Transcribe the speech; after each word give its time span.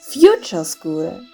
Future 0.00 0.64
School. 0.64 1.26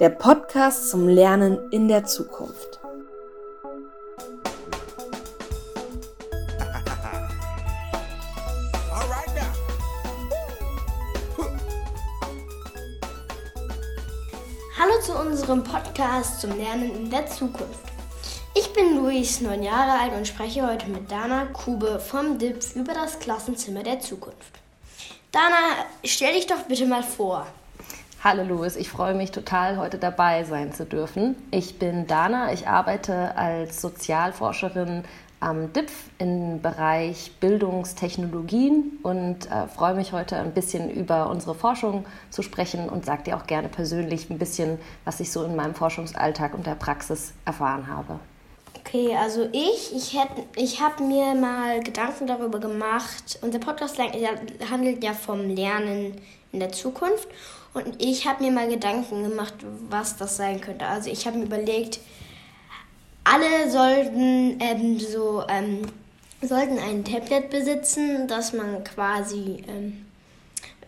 Der 0.00 0.10
Podcast 0.10 0.90
zum 0.90 1.08
Lernen 1.08 1.70
in 1.70 1.88
der 1.88 2.04
Zukunft. 2.04 2.78
Hallo 14.78 15.00
zu 15.00 15.18
unserem 15.18 15.64
Podcast 15.64 16.42
zum 16.42 16.54
Lernen 16.58 16.94
in 16.94 17.08
der 17.08 17.26
Zukunft. 17.26 17.95
Ich 18.76 18.82
bin 18.82 18.96
Luis, 18.96 19.40
neun 19.40 19.62
Jahre 19.62 19.98
alt 19.98 20.12
und 20.12 20.28
spreche 20.28 20.66
heute 20.66 20.90
mit 20.90 21.10
Dana 21.10 21.46
Kube 21.46 21.98
vom 21.98 22.38
DIPF 22.38 22.76
über 22.76 22.92
das 22.92 23.18
Klassenzimmer 23.18 23.82
der 23.82 24.00
Zukunft. 24.00 24.60
Dana, 25.32 25.86
stell 26.04 26.34
dich 26.34 26.46
doch 26.46 26.62
bitte 26.64 26.84
mal 26.84 27.02
vor. 27.02 27.46
Hallo 28.22 28.42
Luis, 28.42 28.76
ich 28.76 28.90
freue 28.90 29.14
mich 29.14 29.30
total, 29.30 29.78
heute 29.78 29.96
dabei 29.96 30.44
sein 30.44 30.74
zu 30.74 30.84
dürfen. 30.84 31.36
Ich 31.50 31.78
bin 31.78 32.06
Dana, 32.06 32.52
ich 32.52 32.68
arbeite 32.68 33.34
als 33.34 33.80
Sozialforscherin 33.80 35.04
am 35.40 35.72
DIPF 35.72 36.10
im 36.18 36.60
Bereich 36.60 37.32
Bildungstechnologien 37.40 38.98
und 39.02 39.50
äh, 39.50 39.68
freue 39.68 39.94
mich 39.94 40.12
heute 40.12 40.36
ein 40.36 40.52
bisschen 40.52 40.90
über 40.90 41.30
unsere 41.30 41.54
Forschung 41.54 42.04
zu 42.28 42.42
sprechen 42.42 42.90
und 42.90 43.06
sage 43.06 43.22
dir 43.22 43.38
auch 43.38 43.46
gerne 43.46 43.70
persönlich 43.70 44.28
ein 44.28 44.38
bisschen, 44.38 44.78
was 45.06 45.20
ich 45.20 45.32
so 45.32 45.44
in 45.44 45.56
meinem 45.56 45.74
Forschungsalltag 45.74 46.52
und 46.52 46.66
der 46.66 46.74
Praxis 46.74 47.32
erfahren 47.46 47.86
habe. 47.86 48.20
Okay, 48.86 49.16
also 49.16 49.48
ich, 49.50 49.92
ich, 49.94 50.16
ich 50.54 50.80
habe 50.80 51.02
mir 51.02 51.34
mal 51.34 51.82
Gedanken 51.82 52.28
darüber 52.28 52.60
gemacht. 52.60 53.36
Unser 53.42 53.58
Podcast 53.58 53.98
handelt 53.98 55.02
ja 55.02 55.12
vom 55.12 55.50
Lernen 55.50 56.20
in 56.52 56.60
der 56.60 56.70
Zukunft. 56.70 57.26
Und 57.74 58.00
ich 58.00 58.28
habe 58.28 58.44
mir 58.44 58.52
mal 58.52 58.68
Gedanken 58.68 59.24
gemacht, 59.24 59.54
was 59.90 60.16
das 60.16 60.36
sein 60.36 60.60
könnte. 60.60 60.86
Also 60.86 61.10
ich 61.10 61.26
habe 61.26 61.36
mir 61.36 61.46
überlegt, 61.46 61.98
alle 63.24 63.68
sollten 63.70 64.60
ähm, 64.60 65.00
so 65.00 65.42
ähm, 65.48 65.82
sollten 66.40 66.78
ein 66.78 67.04
Tablet 67.04 67.50
besitzen, 67.50 68.28
dass 68.28 68.52
man 68.52 68.84
quasi 68.84 69.64
ähm, 69.66 70.06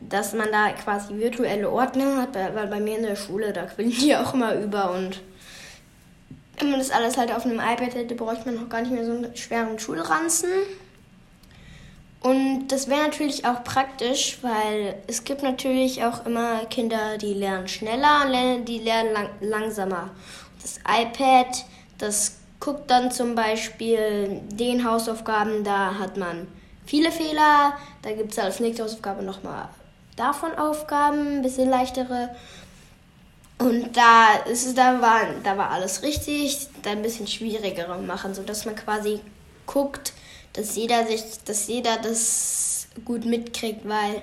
dass 0.01 0.35
man 0.35 0.53
da 0.53 0.71
quasi 0.71 1.17
virtuelle 1.17 1.69
Ordner 1.69 2.23
hat, 2.23 2.37
weil 2.37 2.69
bei 2.69 2.79
mir 2.79 2.99
in 2.99 3.03
der 3.03 3.17
Schule, 3.17 3.53
da 3.53 3.65
quillen 3.65 3.91
die 3.91 4.15
auch 4.17 4.35
immer 4.35 4.55
über 4.55 4.93
und 4.93 5.21
wenn 6.59 6.71
man 6.71 6.79
das 6.79 6.91
alles 6.91 7.17
halt 7.17 7.33
auf 7.33 7.45
einem 7.45 7.59
iPad 7.59 7.95
hätte, 7.95 8.15
bräuchte 8.15 8.51
man 8.51 8.65
auch 8.65 8.69
gar 8.69 8.83
nicht 8.83 8.93
mehr 8.93 9.05
so 9.05 9.13
einen 9.13 9.37
schweren 9.37 9.79
Schulranzen. 9.79 10.51
Und 12.21 12.69
das 12.69 12.89
wäre 12.89 13.05
natürlich 13.05 13.47
auch 13.47 13.63
praktisch, 13.63 14.39
weil 14.43 14.97
es 15.07 15.23
gibt 15.23 15.43
natürlich 15.43 16.05
auch 16.05 16.27
immer 16.27 16.65
Kinder, 16.67 17.17
die 17.17 17.33
lernen 17.33 17.69
schneller 17.69 18.27
und 18.57 18.65
die 18.65 18.79
lernen 18.79 19.13
lang 19.13 19.29
langsamer. 19.41 20.11
Das 20.61 20.79
iPad 20.79 21.65
das 21.99 22.39
guckt 22.61 22.91
dann 22.91 23.11
zum 23.11 23.35
Beispiel 23.35 24.41
den 24.53 24.89
Hausaufgaben, 24.89 25.65
da 25.65 25.99
hat 25.99 26.17
man 26.17 26.47
viele 26.87 27.11
Fehler. 27.11 27.75
Da 28.03 28.13
gibt 28.13 28.33
es 28.33 28.39
als 28.39 28.61
nächste 28.61 28.85
Hausaufgabe 28.85 29.23
nochmal 29.23 29.69
davon 30.17 30.55
Aufgaben, 30.57 31.39
ein 31.39 31.43
bisschen 31.43 31.69
leichtere. 31.69 32.31
Und 33.59 33.97
da 33.97 34.35
ist 34.51 34.67
es, 34.67 34.75
da 34.75 35.01
war, 35.01 35.21
da 35.43 35.57
war 35.57 35.71
alles 35.71 36.03
richtig, 36.03 36.69
da 36.83 36.91
ein 36.91 37.03
bisschen 37.03 37.27
schwierigere 37.27 37.99
machen, 37.99 38.35
sodass 38.35 38.65
man 38.67 38.77
quasi 38.77 39.21
guckt, 39.67 40.13
dass 40.53 40.77
jeder 40.77 41.07
sich, 41.07 41.23
dass 41.45 41.67
jeder 41.67 41.99
das 41.99 42.89
gut 43.05 43.25
mitkriegt, 43.25 43.89
weil 43.89 44.23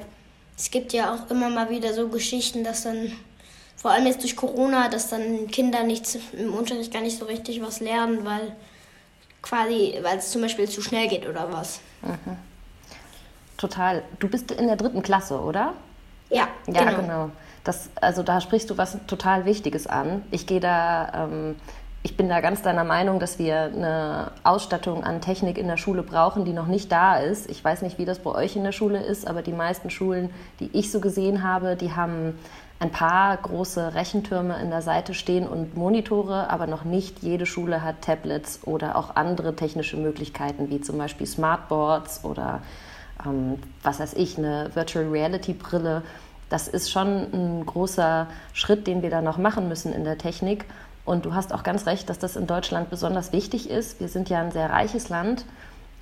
es 0.58 0.72
gibt 0.72 0.94
ja 0.94 1.13
auch 1.13 1.30
immer 1.30 1.50
mal 1.50 1.69
wieder 1.69 1.94
so 1.94 2.07
Geschichten, 2.07 2.63
dass 2.63 2.84
dann 2.84 3.12
vor 3.75 3.91
allem 3.91 4.07
jetzt 4.07 4.24
durch 4.24 4.35
Corona, 4.35 4.90
dass 4.90 5.09
dann 5.09 5.47
Kinder 5.47 5.84
nichts 5.84 6.18
im 6.34 6.53
Unterricht 6.53 6.94
gar 6.94 7.01
nicht 7.01 7.19
so 7.19 7.25
richtig 7.25 7.62
was 7.62 7.81
lernen, 7.81 8.25
weil 8.25 8.56
quasi, 9.41 10.00
weil 10.01 10.18
es 10.18 10.31
zum 10.31 10.41
Beispiel 10.41 10.68
zu 10.68 10.81
schnell 10.81 11.07
geht 11.07 11.28
oder 11.28 11.51
was. 11.51 11.81
Mhm. 12.01 12.38
Total. 13.57 14.03
Du 14.19 14.28
bist 14.28 14.51
in 14.51 14.68
der 14.68 14.75
dritten 14.75 15.03
Klasse, 15.03 15.40
oder? 15.40 15.74
Ja, 16.29 16.47
ja 16.68 16.84
genau. 16.84 17.01
genau. 17.01 17.31
Das, 17.65 17.89
also 17.99 18.23
da 18.23 18.39
sprichst 18.39 18.69
du 18.69 18.77
was 18.77 18.97
total 19.07 19.45
Wichtiges 19.45 19.87
an. 19.87 20.21
Ich 20.31 20.47
gehe 20.47 20.59
da, 20.59 21.25
ähm, 21.25 21.55
ich 22.03 22.15
bin 22.15 22.29
da 22.29 22.39
ganz 22.39 22.61
deiner 22.61 22.83
Meinung, 22.83 23.19
dass 23.19 23.39
wir 23.39 23.63
eine 23.63 24.31
Ausstattung 24.43 25.03
an 25.03 25.19
Technik 25.19 25.57
in 25.57 25.67
der 25.67 25.77
Schule 25.77 26.03
brauchen, 26.03 26.45
die 26.45 26.53
noch 26.53 26.67
nicht 26.67 26.91
da 26.91 27.17
ist. 27.17 27.49
Ich 27.49 27.65
weiß 27.65 27.81
nicht, 27.81 27.97
wie 27.97 28.05
das 28.05 28.19
bei 28.19 28.29
euch 28.29 28.55
in 28.55 28.63
der 28.63 28.71
Schule 28.71 28.99
ist, 28.99 29.27
aber 29.27 29.41
die 29.41 29.51
meisten 29.51 29.89
Schulen, 29.89 30.29
die 30.59 30.69
ich 30.73 30.91
so 30.91 30.99
gesehen 30.99 31.43
habe, 31.43 31.75
die 31.75 31.93
haben 31.93 32.37
ein 32.79 32.91
paar 32.91 33.35
große 33.37 33.95
Rechentürme 33.95 34.61
in 34.61 34.69
der 34.69 34.83
Seite 34.83 35.15
stehen 35.15 35.47
und 35.47 35.75
Monitore, 35.75 36.51
aber 36.51 36.67
noch 36.67 36.83
nicht 36.83 37.23
jede 37.23 37.47
Schule 37.47 37.81
hat 37.81 38.01
Tablets 38.01 38.59
oder 38.65 38.95
auch 38.95 39.15
andere 39.15 39.55
technische 39.55 39.97
Möglichkeiten, 39.97 40.69
wie 40.69 40.81
zum 40.81 40.99
Beispiel 40.99 41.25
Smartboards 41.25 42.23
oder 42.23 42.61
ähm, 43.25 43.57
was 43.81 43.99
weiß 43.99 44.13
ich, 44.13 44.37
eine 44.37 44.69
Virtual 44.75 45.07
Reality 45.07 45.53
Brille. 45.53 46.03
Das 46.50 46.67
ist 46.67 46.91
schon 46.91 47.28
ein 47.33 47.66
großer 47.66 48.28
Schritt, 48.53 48.88
den 48.88 49.01
wir 49.01 49.09
da 49.09 49.22
noch 49.22 49.38
machen 49.38 49.67
müssen 49.67 49.94
in 49.94 50.03
der 50.03 50.17
Technik. 50.17 50.66
Und 51.06 51.25
du 51.25 51.33
hast 51.33 51.53
auch 51.53 51.63
ganz 51.63 51.85
recht, 51.85 52.09
dass 52.09 52.19
das 52.19 52.35
in 52.35 52.47
Deutschland 52.47 52.89
besonders 52.89 53.31
wichtig 53.31 53.69
ist. 53.69 54.00
Wir 54.00 54.07
sind 54.07 54.29
ja 54.29 54.41
ein 54.41 54.51
sehr 54.51 54.69
reiches 54.69 55.09
Land. 55.09 55.45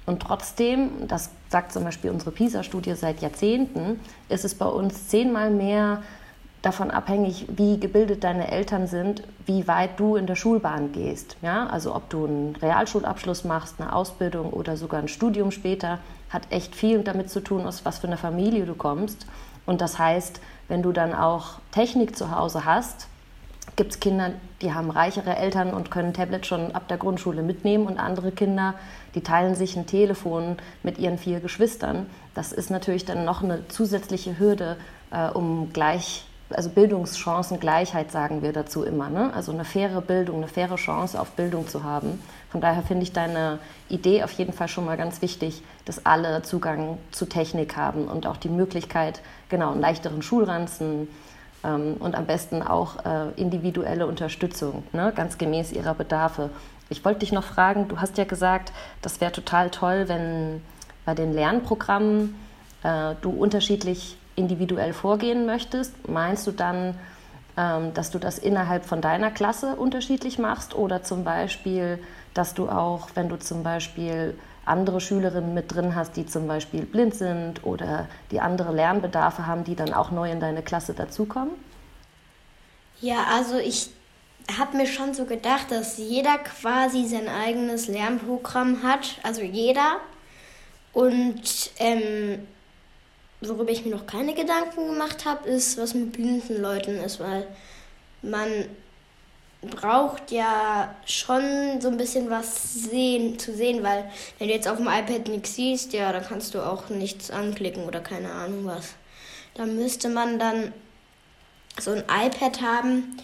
Und 0.06 0.22
trotzdem, 0.22 1.08
das 1.08 1.30
sagt 1.50 1.72
zum 1.72 1.84
Beispiel 1.84 2.12
unsere 2.12 2.31
PISA-Studie 2.31 2.96
seit 2.96 3.22
Jahrzehnten, 3.22 4.00
ist 4.30 4.44
es 4.44 4.56
bei 4.56 4.66
uns 4.66 5.08
zehnmal 5.08 5.50
mehr 5.50 6.04
davon 6.62 6.92
abhängig, 6.92 7.46
wie 7.50 7.78
gebildet 7.78 8.24
deine 8.24 8.50
Eltern 8.50 8.88
sind, 8.88 9.24
wie 9.46 9.68
weit 9.68 10.00
du 10.00 10.16
in 10.16 10.28
der 10.28 10.36
Schulbahn 10.36 10.94
gehst. 10.94 11.36
Ja? 11.42 11.68
Also 11.68 11.94
ob 11.94 12.10
du 12.10 12.25
einen 12.25 12.56
Realschulabschluss 12.56 13.44
machst, 13.44 13.75
eine 13.80 13.94
Ausbildung 13.94 14.52
oder 14.52 14.78
sogar 14.78 15.02
ein 15.02 15.10
Studium 15.10 15.52
später, 15.52 16.00
hat 16.30 16.44
echt 16.50 16.75
viel 16.75 17.04
damit 17.04 17.30
zu 17.30 17.42
tun, 17.42 17.66
aus 17.66 17.86
was 17.86 18.00
für 18.00 18.08
einer 18.08 18.18
Familie 18.18 18.66
du 18.66 18.75
kommst. 18.75 19.28
Und 19.66 19.81
das 19.81 20.00
heißt, 20.00 20.41
wenn 20.68 20.84
du 20.84 20.91
dann 20.91 21.13
auch 21.13 21.59
Technik 21.72 22.16
zu 22.18 22.31
Hause 22.31 22.66
hast, 22.66 23.07
gibt 23.75 23.91
es 23.94 24.00
Kinder, 24.00 24.31
die 24.62 24.74
haben 24.74 24.90
reichere 24.90 25.35
Eltern 25.35 25.74
und 25.74 25.90
können 25.90 26.13
Tablet 26.13 26.46
schon 26.46 26.74
ab 26.74 26.88
der 26.88 26.97
Grundschule 26.97 27.41
mitnehmen 27.41 27.88
und 27.88 27.97
andere 27.97 28.31
Kinder, 28.31 28.75
die 29.16 29.22
teilen 29.22 29.56
sich 29.56 29.75
ein 29.75 29.88
Telefon 29.88 30.57
mit 30.84 30.97
ihren 30.97 31.18
vier 31.18 31.40
Geschwistern. 31.40 32.07
Das 32.35 32.51
ist 32.51 32.69
natürlich 32.69 33.06
dann 33.06 33.25
noch 33.25 33.41
eine 33.41 33.68
zusätzliche 33.69 34.38
Hürde, 34.38 34.78
äh, 35.12 35.29
um 35.29 35.72
gleich 35.74 36.25
also 36.56 36.69
Bildungschancengleichheit 36.69 38.12
sagen 38.12 38.41
wir 38.41 38.53
dazu 38.53 38.84
immer. 38.84 39.09
Ne? 39.09 39.31
Also 39.34 39.52
eine 39.52 39.66
faire 39.66 40.02
Bildung, 40.02 40.38
eine 40.38 40.47
faire 40.47 40.75
Chance 40.75 41.19
auf 41.19 41.31
Bildung 41.31 41.68
zu 41.68 41.84
haben. 41.84 42.22
Von 42.50 42.62
daher 42.62 42.84
finde 42.84 43.03
ich 43.03 43.14
deine 43.14 43.59
Idee 43.90 44.24
auf 44.24 44.31
jeden 44.34 44.53
Fall 44.53 44.68
schon 44.68 44.86
mal 44.86 44.97
ganz 44.97 45.22
wichtig, 45.22 45.63
dass 45.86 46.06
alle 46.06 46.42
Zugang 46.44 46.97
zu 47.12 47.25
Technik 47.25 47.75
haben 47.78 48.08
und 48.08 48.28
auch 48.28 48.38
die 48.38 48.50
Möglichkeit, 48.50 49.22
genau, 49.50 49.72
einen 49.72 49.81
leichteren 49.81 50.22
Schulranzen 50.22 51.08
ähm, 51.63 51.96
und 52.00 52.16
am 52.16 52.25
besten 52.25 52.62
auch 52.62 53.06
äh, 53.06 53.31
individuelle 53.36 54.08
Unterstützung, 54.08 54.84
ne? 54.94 55.12
ganz 55.16 55.38
gemäß 55.38 55.72
ihrer 55.72 55.94
Bedarfe. 55.94 56.50
Ich 56.90 57.03
wollte 57.03 57.22
dich 57.22 57.31
noch 57.31 57.44
fragen, 57.44 57.88
du 57.88 58.00
hast 58.00 58.18
ja 58.18 58.25
gesagt, 58.25 58.72
das 59.02 59.19
wäre 59.19 59.31
total 59.31 59.69
toll, 59.69 60.06
wenn 60.08 60.62
bei 61.06 61.16
den 61.16 61.34
Lernprogrammen 61.34 62.36
äh, 62.84 63.16
du 63.22 63.31
unterschiedlich 63.31 64.18
individuell 64.36 64.94
vorgehen 64.94 65.46
möchtest, 65.46 66.08
meinst 66.08 66.48
du 66.48 66.52
dann, 66.52 66.96
ähm, 67.58 67.94
dass 67.94 68.12
du 68.12 68.20
das 68.20 68.38
innerhalb 68.38 68.86
von 68.86 69.02
deiner 69.02 69.32
Klasse 69.32 69.76
unterschiedlich 69.76 70.40
machst 70.40 70.76
oder 70.76 71.04
zum 71.04 71.24
Beispiel, 71.24 72.00
dass 72.34 72.54
du 72.54 72.70
auch, 72.70 73.10
wenn 73.16 73.30
du 73.30 73.38
zum 73.38 73.64
Beispiel 73.64 74.38
andere 74.66 75.02
Schülerinnen 75.02 75.54
mit 75.54 75.74
drin 75.74 75.96
hast, 75.96 76.16
die 76.16 76.25
zum 76.25 76.48
Beispiel 76.48 76.84
blind 76.86 77.16
sind 77.16 77.63
oder 77.66 78.07
die 78.31 78.40
andere 78.40 78.74
Lernbedarfe 78.74 79.46
haben, 79.46 79.63
die 79.63 79.75
dann 79.75 79.94
auch 79.94 80.12
neu 80.12 80.31
in 80.31 80.40
deine 80.40 80.62
Klasse 80.62 80.94
dazukommen? 80.94 81.52
Ja, 83.02 83.25
also 83.36 83.57
ich 83.57 83.90
habe 84.57 84.78
mir 84.78 84.88
schon 84.88 85.13
so 85.13 85.25
gedacht, 85.25 85.72
dass 85.72 85.98
jeder 85.98 86.38
quasi 86.38 87.06
sein 87.06 87.28
eigenes 87.28 87.88
Lernprogramm 87.88 88.84
hat, 88.84 89.19
also 89.24 89.42
jeder. 89.42 89.98
Und 90.94 91.72
ähm, 91.80 92.48
worüber 93.50 93.72
ich 93.72 93.86
mir 93.86 93.95
noch 93.95 94.06
keine 94.06 94.34
Gedanken 94.34 94.88
gemacht 94.88 95.25
habe, 95.25 95.48
ist, 95.50 95.78
was 95.78 95.94
mit 95.94 96.13
blinden 96.13 96.62
Leuten 96.62 96.98
ist, 96.98 97.19
weil 97.19 97.48
man 98.22 98.48
braucht 99.62 100.31
ja 100.31 100.94
schon 101.06 101.80
so 101.80 101.90
ein 101.90 101.98
bisschen 101.98 102.30
was 102.30 102.74
sehen, 102.74 103.40
zu 103.40 103.54
sehen, 103.54 103.84
weil 103.84 104.10
wenn 104.38 104.48
du 104.48 104.54
jetzt 104.54 104.68
auf 104.68 104.78
dem 104.78 104.88
iPad 104.88 105.28
nichts 105.28 105.56
siehst, 105.56 105.94
ja, 105.94 106.12
dann 106.12 106.25
kannst 106.25 106.54
du 106.54 106.62
auch 106.62 106.90
nichts 106.90 107.31
anklicken 107.31 107.86
oder 107.86 108.01
keine 108.01 108.31
Ahnung 108.31 108.66
was. 108.66 108.95
Da 109.54 109.66
müsste 109.66 110.10
man 110.10 110.40
dann 110.40 110.74
so 111.80 111.92
ein 111.92 112.04
iPad 112.25 112.62
haben, 112.62 113.18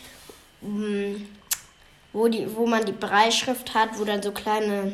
wo, 2.13 2.27
die, 2.27 2.56
wo 2.56 2.66
man 2.66 2.86
die 2.86 2.92
Breitschrift 2.92 3.74
hat, 3.74 4.00
wo 4.00 4.06
dann 4.06 4.21
so 4.21 4.31
kleine, 4.31 4.94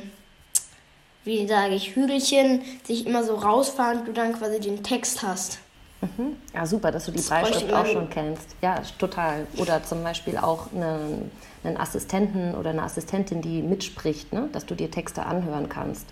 wie 1.25 1.48
sage 1.48 1.75
ich, 1.75 1.95
Hügelchen 1.95 2.62
sich 2.83 3.06
immer 3.06 3.24
so 3.24 3.36
rausfahren 3.36 4.00
und 4.00 4.07
du 4.07 4.13
dann 4.13 4.33
quasi 4.33 4.60
den 4.60 4.83
Text 4.83 5.24
hast. 5.24 5.60
Mhm. 6.01 6.36
Ja, 6.54 6.66
super, 6.66 6.92
dass 6.92 7.06
du 7.06 7.12
die 7.12 7.22
Breitschrift 7.22 7.74
auch 7.74 7.86
schon 7.86 8.10
kennst. 8.10 8.56
Ja, 8.62 8.81
total. 8.98 9.48
Oder 9.57 9.83
zum 9.83 10.04
Beispiel 10.04 10.38
auch 10.38 10.72
einen, 10.72 11.31
einen 11.63 11.77
Assistenten 11.77 12.56
oder 12.56 12.69
eine 12.69 12.83
Assistentin, 12.83 13.42
die 13.42 13.62
mitspricht, 13.62 14.31
ne? 14.33 14.50
dass 14.51 14.66
du 14.66 14.75
dir 14.75 14.92
Texte 14.92 15.25
anhören 15.25 15.68
kannst. 15.68 16.06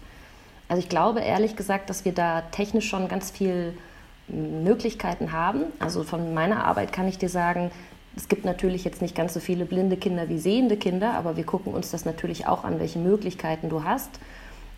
Also 0.68 0.82
ich 0.82 0.90
glaube 0.90 1.20
ehrlich 1.20 1.56
gesagt, 1.56 1.90
dass 1.90 2.06
wir 2.06 2.14
da 2.14 2.42
technisch 2.52 2.90
schon 2.90 3.08
ganz 3.08 3.30
viel 3.30 3.78
Möglichkeiten 4.28 5.32
haben. 5.32 5.66
Also 5.80 6.04
von 6.04 6.34
meiner 6.34 6.66
Arbeit 6.66 6.94
kann 6.94 7.08
ich 7.08 7.18
dir 7.18 7.30
sagen, 7.30 7.72
es 8.16 8.28
gibt 8.28 8.46
natürlich 8.46 8.84
jetzt 8.84 9.02
nicht 9.02 9.16
ganz 9.16 9.34
so 9.34 9.40
viele 9.40 9.66
blinde 9.66 9.98
Kinder 9.98 10.30
wie 10.30 10.38
sehende 10.38 10.78
Kinder, 10.78 11.14
aber 11.16 11.36
wir 11.36 11.46
gucken 11.46 11.74
uns 11.74 11.92
das 11.92 12.06
natürlich 12.06 12.48
auch 12.48 12.64
an, 12.64 12.80
welche 12.80 13.00
Möglichkeiten 13.00 13.70
du 13.70 13.84
hast. 13.84 14.10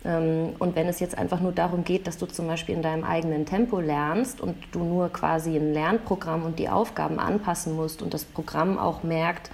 Ähm, 0.06 0.54
und 0.58 0.76
wenn 0.76 0.86
es 0.86 1.00
jetzt 1.00 1.18
einfach 1.18 1.40
nur 1.40 1.52
darum 1.52 1.84
geht, 1.84 2.06
dass 2.06 2.16
du 2.16 2.26
zum 2.26 2.46
Beispiel 2.46 2.74
in 2.74 2.82
deinem 2.82 3.04
eigenen 3.04 3.44
Tempo 3.44 3.80
lernst 3.80 4.40
und 4.40 4.56
du 4.72 4.84
nur 4.84 5.08
quasi 5.12 5.56
ein 5.56 5.72
Lernprogramm 5.72 6.44
und 6.44 6.58
die 6.58 6.68
Aufgaben 6.68 7.18
anpassen 7.18 7.74
musst 7.74 8.02
und 8.02 8.14
das 8.14 8.24
Programm 8.24 8.78
auch 8.78 9.02
merkt, 9.02 9.50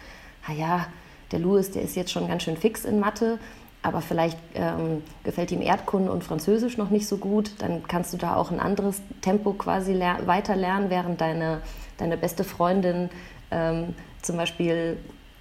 naja, 0.47 0.87
der 1.31 1.39
Louis, 1.39 1.71
der 1.71 1.83
ist 1.83 1.97
jetzt 1.97 2.13
schon 2.13 2.29
ganz 2.29 2.43
schön 2.43 2.57
fix 2.57 2.85
in 2.85 3.01
Mathe, 3.01 3.39
aber 3.81 4.03
vielleicht 4.03 4.39
ähm, 4.55 5.03
gefällt 5.25 5.51
ihm 5.51 5.63
Erdkunde 5.63 6.13
und 6.13 6.23
Französisch 6.23 6.77
noch 6.77 6.91
nicht 6.91 7.09
so 7.09 7.17
gut, 7.17 7.53
dann 7.59 7.83
kannst 7.89 8.13
du 8.13 8.19
da 8.19 8.37
auch 8.37 8.51
ein 8.51 8.61
anderes 8.61 9.01
Tempo 9.23 9.55
quasi 9.55 9.99
weiter 10.27 10.55
lernen, 10.55 10.91
während 10.91 11.21
deine, 11.21 11.63
deine 11.97 12.17
beste 12.17 12.45
Freundin 12.45 13.09
ähm, 13.51 13.95
zum 14.21 14.37
Beispiel 14.37 14.99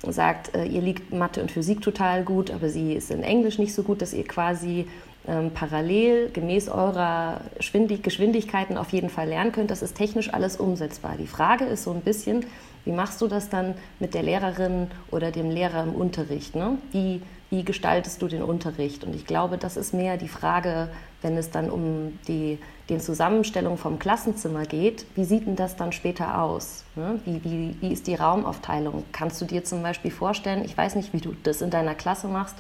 sagt, 0.10 0.56
äh, 0.56 0.66
ihr 0.66 0.82
liegt 0.82 1.14
Mathe 1.14 1.42
und 1.42 1.52
Physik 1.52 1.82
total 1.82 2.24
gut, 2.24 2.50
aber 2.52 2.70
sie 2.70 2.94
ist 2.94 3.12
in 3.12 3.24
Englisch 3.24 3.60
nicht 3.60 3.74
so 3.74 3.84
gut, 3.84 4.02
dass 4.02 4.14
ihr 4.14 4.28
quasi 4.28 4.88
ähm, 5.28 5.52
parallel 5.52 6.30
gemäß 6.32 6.70
eurer 6.70 7.42
Schwindig 7.60 8.02
Geschwindigkeiten 8.02 8.78
auf 8.78 8.90
jeden 8.90 9.10
Fall 9.10 9.28
lernen 9.28 9.52
könnt. 9.52 9.70
Das 9.70 9.84
ist 9.84 9.96
technisch 9.96 10.34
alles 10.34 10.58
umsetzbar. 10.58 11.16
Die 11.20 11.28
Frage 11.28 11.66
ist 11.66 11.84
so 11.84 11.92
ein 11.92 12.02
bisschen, 12.02 12.46
wie 12.86 12.92
machst 12.92 13.22
du 13.22 13.28
das 13.28 13.50
dann 13.50 13.76
mit 14.00 14.16
der 14.16 14.24
Lehrerin 14.24 14.88
oder 15.12 15.32
dem 15.32 15.52
Lehrer 15.52 15.84
im 15.84 15.94
Unterricht? 15.94 16.56
Ne? 16.56 16.78
Wie 16.92 17.22
wie 17.52 17.64
gestaltest 17.64 18.22
du 18.22 18.28
den 18.28 18.42
Unterricht? 18.42 19.04
Und 19.04 19.14
ich 19.14 19.28
glaube, 19.28 19.58
das 19.58 19.78
ist 19.78 19.94
mehr 19.94 20.18
die 20.18 20.30
Frage, 20.30 20.88
wenn 21.22 21.38
es 21.38 21.52
dann 21.52 21.70
um 21.70 22.18
die 22.28 22.58
den 22.90 23.00
Zusammenstellung 23.00 23.78
vom 23.78 24.00
Klassenzimmer 24.00 24.66
geht. 24.66 25.06
Wie 25.16 25.24
sieht 25.24 25.46
denn 25.48 25.56
das 25.56 25.76
dann 25.76 25.92
später 25.92 26.42
aus? 26.42 26.84
Ne? 26.96 27.20
Wie, 27.26 27.44
wie, 27.44 27.76
wie 27.80 27.94
ist 27.94 28.08
die 28.08 28.16
Raumaufteilung? 28.16 29.06
Kannst 29.14 29.40
du 29.42 29.46
dir 29.46 29.64
zum 29.64 29.82
Beispiel 29.82 30.12
vorstellen, 30.12 30.66
ich 30.66 30.78
weiß 30.78 30.96
nicht, 30.96 31.14
wie 31.14 31.22
du 31.22 31.34
das 31.44 31.62
in 31.62 31.70
deiner 31.70 31.96
Klasse 31.96 32.28
machst, 32.28 32.56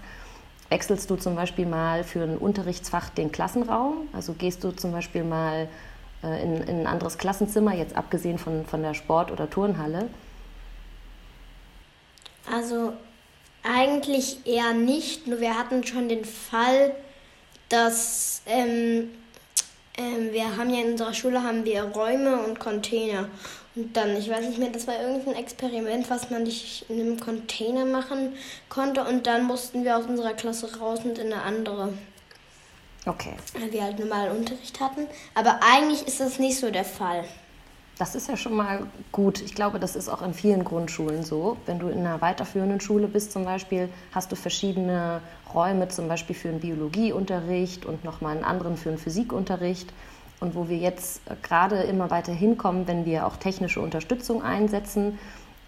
wechselst 0.69 1.09
du 1.09 1.17
zum 1.17 1.35
Beispiel 1.35 1.65
mal 1.65 2.03
für 2.03 2.23
ein 2.23 2.37
Unterrichtsfach 2.37 3.09
den 3.09 3.31
Klassenraum? 3.31 4.07
Also 4.13 4.33
gehst 4.33 4.63
du 4.63 4.71
zum 4.71 4.93
Beispiel 4.93 5.23
mal 5.23 5.67
äh, 6.23 6.43
in, 6.43 6.55
in 6.61 6.79
ein 6.81 6.87
anderes 6.87 7.17
Klassenzimmer, 7.17 7.73
jetzt 7.73 7.95
abgesehen 7.95 8.37
von, 8.37 8.65
von 8.65 8.81
der 8.81 8.93
Sport- 8.93 9.31
oder 9.31 9.49
Turnhalle? 9.49 10.07
Also 12.49 12.93
eigentlich 13.63 14.45
eher 14.45 14.73
nicht, 14.73 15.27
nur 15.27 15.39
wir 15.39 15.57
hatten 15.57 15.85
schon 15.85 16.09
den 16.09 16.25
Fall, 16.25 16.95
dass 17.69 18.41
ähm, 18.45 19.09
ähm, 19.97 20.31
wir 20.31 20.57
haben 20.57 20.69
ja 20.69 20.81
in 20.81 20.91
unserer 20.91 21.13
Schule 21.13 21.43
haben 21.43 21.65
wir 21.65 21.83
Räume 21.83 22.41
und 22.43 22.59
Container. 22.59 23.29
Und 23.75 23.95
dann, 23.95 24.17
ich 24.17 24.29
weiß 24.29 24.45
nicht 24.45 24.57
mehr, 24.57 24.69
das 24.69 24.87
war 24.87 24.99
irgendein 24.99 25.35
Experiment, 25.35 26.09
was 26.09 26.29
man 26.29 26.43
nicht 26.43 26.85
in 26.89 26.99
einem 26.99 27.19
Container 27.19 27.85
machen 27.85 28.33
konnte. 28.67 29.03
Und 29.03 29.27
dann 29.27 29.45
mussten 29.45 29.85
wir 29.85 29.97
aus 29.97 30.05
unserer 30.05 30.33
Klasse 30.33 30.79
raus 30.79 30.99
und 31.03 31.17
in 31.17 31.31
eine 31.31 31.41
andere. 31.43 31.93
Okay. 33.05 33.33
Weil 33.57 33.71
wir 33.71 33.83
halt 33.83 33.99
normalen 33.99 34.37
Unterricht 34.37 34.79
hatten. 34.79 35.07
Aber 35.33 35.59
eigentlich 35.63 36.05
ist 36.05 36.19
das 36.19 36.37
nicht 36.37 36.59
so 36.59 36.69
der 36.69 36.85
Fall. 36.85 37.23
Das 38.01 38.15
ist 38.15 38.27
ja 38.27 38.35
schon 38.35 38.55
mal 38.55 38.87
gut. 39.11 39.43
Ich 39.43 39.53
glaube, 39.53 39.79
das 39.79 39.95
ist 39.95 40.09
auch 40.09 40.23
in 40.23 40.33
vielen 40.33 40.63
Grundschulen 40.63 41.21
so. 41.21 41.57
Wenn 41.67 41.77
du 41.77 41.87
in 41.87 41.99
einer 41.99 42.19
weiterführenden 42.19 42.81
Schule 42.81 43.05
bist 43.05 43.31
zum 43.31 43.45
Beispiel, 43.45 43.89
hast 44.11 44.31
du 44.31 44.35
verschiedene 44.35 45.21
Räume, 45.53 45.87
zum 45.87 46.07
Beispiel 46.07 46.35
für 46.35 46.49
einen 46.49 46.61
Biologieunterricht 46.61 47.85
und 47.85 48.03
nochmal 48.03 48.37
einen 48.37 48.43
anderen 48.43 48.75
für 48.75 48.89
einen 48.89 48.97
Physikunterricht. 48.97 49.93
Und 50.39 50.55
wo 50.55 50.67
wir 50.67 50.77
jetzt 50.77 51.21
gerade 51.43 51.75
immer 51.83 52.09
weiter 52.09 52.33
hinkommen, 52.33 52.87
wenn 52.87 53.05
wir 53.05 53.27
auch 53.27 53.37
technische 53.37 53.81
Unterstützung 53.81 54.41
einsetzen, 54.41 55.19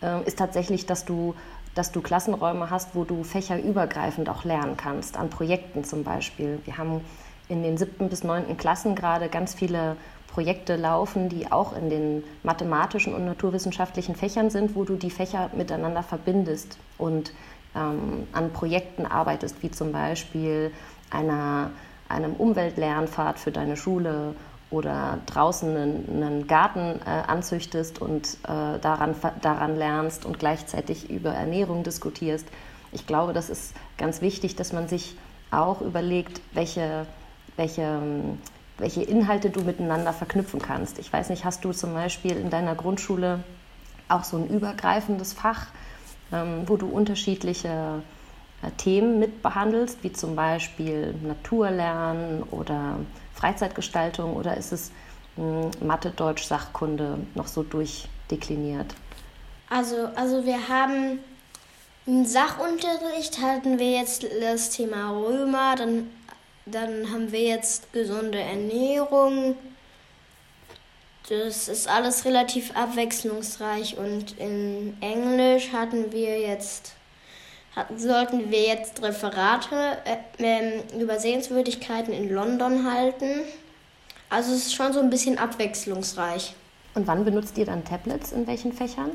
äh, 0.01 0.25
ist 0.25 0.39
tatsächlich, 0.39 0.88
dass 0.88 1.06
du, 1.06 1.36
dass 1.75 1.91
du 1.91 2.01
Klassenräume 2.01 2.71
hast, 2.71 2.95
wo 2.95 3.03
du 3.03 3.24
fächerübergreifend 3.24 4.27
auch 4.27 4.44
lernen 4.44 4.75
kannst, 4.75 5.18
an 5.18 5.29
Projekten 5.29 5.83
zum 5.83 6.03
Beispiel. 6.03 6.57
Wir 6.65 6.79
haben 6.79 7.01
in 7.47 7.62
den 7.62 7.77
siebten 7.77 8.09
bis 8.09 8.24
neunten 8.24 8.57
Klassen 8.57 8.95
gerade 8.95 9.29
ganz 9.29 9.53
viele 9.53 9.97
Projekte 10.33 10.75
laufen, 10.75 11.30
die 11.30 11.51
auch 11.51 11.77
in 11.77 11.91
den 11.91 12.24
mathematischen 12.41 13.13
und 13.13 13.24
naturwissenschaftlichen 13.24 14.15
Fächern 14.15 14.50
sind, 14.50 14.75
wo 14.75 14.83
du 14.83 14.95
die 14.95 15.12
Fächer 15.12 15.51
miteinander 15.56 16.01
verbindest 16.01 16.80
und 16.97 17.31
ähm, 17.75 18.27
an 18.31 18.51
Projekten 18.51 19.06
arbeitest, 19.06 19.62
wie 19.62 19.69
zum 19.69 19.91
Beispiel 19.91 20.71
einer, 21.12 21.69
einem 22.09 22.33
Umweltlernpfad 22.33 23.38
für 23.38 23.51
deine 23.51 23.77
Schule 23.77 24.33
oder 24.71 25.19
draußen 25.27 25.69
einen, 25.69 26.24
einen 26.24 26.47
Garten 26.47 27.00
äh, 27.06 27.09
anzüchtest 27.27 28.01
und 28.01 28.39
äh, 28.44 28.79
daran, 28.79 29.13
daran 29.41 29.75
lernst 29.75 30.25
und 30.25 30.39
gleichzeitig 30.39 31.12
über 31.12 31.29
Ernährung 31.29 31.83
diskutierst. 31.83 32.47
Ich 32.91 33.06
glaube, 33.06 33.33
das 33.33 33.51
ist 33.51 33.75
ganz 34.00 34.21
wichtig, 34.21 34.56
dass 34.56 34.74
man 34.74 34.88
sich 34.88 35.15
auch 35.51 35.81
überlegt, 35.81 36.41
welche, 36.53 37.06
welche 37.56 38.00
welche 38.78 39.04
Inhalte 39.04 39.50
du 39.50 39.62
miteinander 39.62 40.14
verknüpfen 40.14 40.62
kannst. 40.62 41.00
Ich 41.00 41.12
weiß 41.12 41.30
nicht, 41.30 41.46
hast 41.46 41.64
du 41.64 41.72
zum 41.72 41.94
Beispiel 41.94 42.31
in 42.31 42.50
deiner 42.50 42.75
Grundschule 42.75 43.44
auch 44.10 44.24
so 44.24 44.38
ein 44.38 44.48
übergreifendes 44.48 45.34
Fach, 45.34 45.68
ähm, 46.31 46.64
wo 46.66 46.78
du 46.78 46.88
unterschiedliche 46.88 48.02
äh, 48.62 48.72
Themen 48.78 49.20
mitbehandelst, 49.20 50.04
wie 50.04 50.12
zum 50.12 50.36
Beispiel 50.36 51.14
Naturlernen 51.22 52.44
oder 52.44 52.98
Freizeitgestaltung 53.34 54.36
oder 54.36 54.58
ist 54.58 54.72
es 54.72 54.92
hm, 55.36 55.72
Mathe, 55.86 56.12
Deutsch, 56.12 56.44
Sachkunde 56.44 57.20
noch 57.36 57.48
so 57.48 57.64
durchdekliniert? 57.64 58.96
Also, 59.70 60.10
also 60.16 60.46
wir 60.46 60.68
haben 60.68 61.20
im 62.06 62.25
Sachunterricht 62.25 63.42
hatten 63.42 63.80
wir 63.80 63.92
jetzt 63.92 64.25
das 64.42 64.70
Thema 64.72 65.12
Römer, 65.12 65.75
dann 65.75 66.10
dann 66.65 67.12
haben 67.12 67.31
wir 67.31 67.42
jetzt 67.42 67.91
gesunde 67.93 68.39
Ernährung. 68.39 69.55
Das 71.29 71.67
ist 71.67 71.88
alles 71.88 72.25
relativ 72.25 72.75
abwechslungsreich 72.75 73.98
und 73.98 74.38
in 74.39 74.98
Englisch 75.01 75.72
hatten 75.72 76.12
wir 76.12 76.39
jetzt 76.39 76.93
hatten, 77.75 77.98
sollten 77.98 78.51
wir 78.51 78.62
jetzt 78.62 79.01
Referate 79.01 79.98
äh, 80.05 81.00
über 81.00 81.20
Sehenswürdigkeiten 81.20 82.13
in 82.13 82.29
London 82.29 82.91
halten. 82.91 83.41
Also 84.29 84.53
es 84.53 84.67
ist 84.67 84.75
schon 84.75 84.93
so 84.93 85.00
ein 85.00 85.10
bisschen 85.10 85.38
abwechslungsreich. 85.38 86.55
Und 86.93 87.08
wann 87.08 87.25
benutzt 87.25 87.58
ihr 87.58 87.65
dann 87.65 87.84
Tablets? 87.84 88.32
In 88.32 88.46
welchen 88.46 88.74
Fächern? 88.74 89.12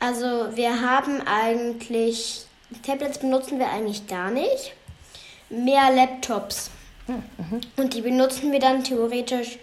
Also 0.00 0.26
wir 0.54 0.80
haben 0.80 1.22
eigentlich 1.26 2.46
Tablets 2.84 3.18
benutzen 3.18 3.58
wir 3.58 3.70
eigentlich 3.70 4.06
gar 4.06 4.30
nicht 4.30 4.74
mehr 5.52 5.90
Laptops. 5.94 6.70
Mhm. 7.06 7.60
Und 7.76 7.94
die 7.94 8.00
benutzen 8.00 8.52
wir 8.52 8.60
dann 8.60 8.82
theoretisch 8.82 9.58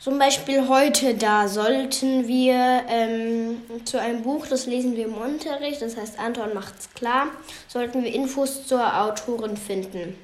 zum 0.00 0.18
Beispiel 0.18 0.66
heute 0.66 1.14
da 1.14 1.46
sollten 1.46 2.26
wir 2.26 2.84
ähm, 2.88 3.60
zu 3.84 4.00
einem 4.00 4.22
Buch, 4.22 4.46
das 4.46 4.64
lesen 4.64 4.96
wir 4.96 5.04
im 5.04 5.12
Unterricht, 5.12 5.82
das 5.82 5.94
heißt 5.98 6.18
Anton 6.18 6.54
macht's 6.54 6.88
klar, 6.94 7.26
sollten 7.68 8.02
wir 8.02 8.10
Infos 8.10 8.66
zur 8.66 8.98
Autorin 8.98 9.58
finden. 9.58 10.16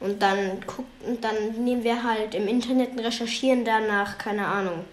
Und 0.00 0.20
dann 0.20 0.60
gucken, 0.66 1.18
dann 1.22 1.64
nehmen 1.64 1.82
wir 1.82 2.02
halt 2.02 2.34
im 2.34 2.46
Internet 2.46 2.90
und 2.90 2.98
recherchieren 2.98 3.64
danach, 3.64 4.18
keine 4.18 4.46
Ahnung, 4.46 4.84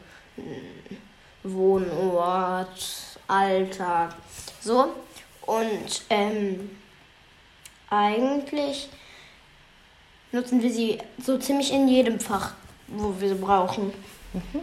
Wohnort, 1.43 2.79
Alter, 3.27 4.15
so. 4.61 4.93
Und 5.41 6.03
ähm, 6.09 6.77
eigentlich 7.89 8.87
nutzen 10.31 10.61
wir 10.61 10.71
sie 10.71 10.99
so 11.21 11.37
ziemlich 11.37 11.73
in 11.73 11.87
jedem 11.87 12.19
Fach, 12.19 12.53
wo 12.87 13.19
wir 13.19 13.29
sie 13.29 13.35
brauchen. 13.35 13.93
Mhm. 14.33 14.61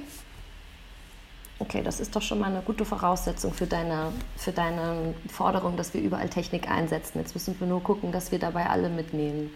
Okay, 1.58 1.82
das 1.82 2.00
ist 2.00 2.14
doch 2.14 2.20
schon 2.20 2.38
mal 2.38 2.50
eine 2.50 2.60
gute 2.60 2.84
Voraussetzung 2.84 3.52
für 3.52 3.66
deine, 3.66 4.12
für 4.36 4.52
deine 4.52 5.14
Forderung, 5.32 5.76
dass 5.76 5.94
wir 5.94 6.02
überall 6.02 6.28
Technik 6.28 6.70
einsetzen. 6.70 7.18
Jetzt 7.18 7.34
müssen 7.34 7.58
wir 7.58 7.66
nur 7.66 7.82
gucken, 7.82 8.12
dass 8.12 8.30
wir 8.30 8.38
dabei 8.38 8.66
alle 8.66 8.90
mitnehmen. 8.90 9.50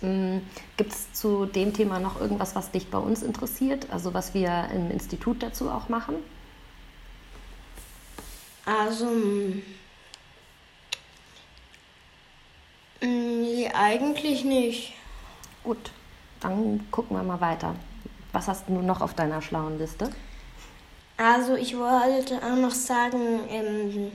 Mhm. 0.00 0.42
Gibt 0.76 0.92
es 0.92 1.12
zu 1.12 1.46
dem 1.46 1.74
Thema 1.74 1.98
noch 1.98 2.20
irgendwas, 2.20 2.54
was 2.54 2.70
dich 2.70 2.88
bei 2.88 2.98
uns 2.98 3.22
interessiert? 3.22 3.88
Also 3.90 4.14
was 4.14 4.32
wir 4.32 4.68
im 4.72 4.90
Institut 4.92 5.42
dazu 5.42 5.68
auch 5.70 5.88
machen? 5.88 6.14
Also 8.64 9.08
Nee, 13.00 13.70
eigentlich 13.72 14.44
nicht. 14.44 14.92
Gut, 15.64 15.90
dann 16.40 16.86
gucken 16.90 17.16
wir 17.16 17.22
mal 17.22 17.40
weiter. 17.40 17.74
Was 18.32 18.48
hast 18.48 18.68
du 18.68 18.74
noch 18.74 19.00
auf 19.00 19.14
deiner 19.14 19.42
schlauen 19.42 19.78
Liste? 19.78 20.10
Also 21.16 21.56
ich 21.56 21.76
wollte 21.76 22.36
auch 22.36 22.56
noch 22.56 22.70
sagen, 22.70 23.40
ähm, 23.50 24.12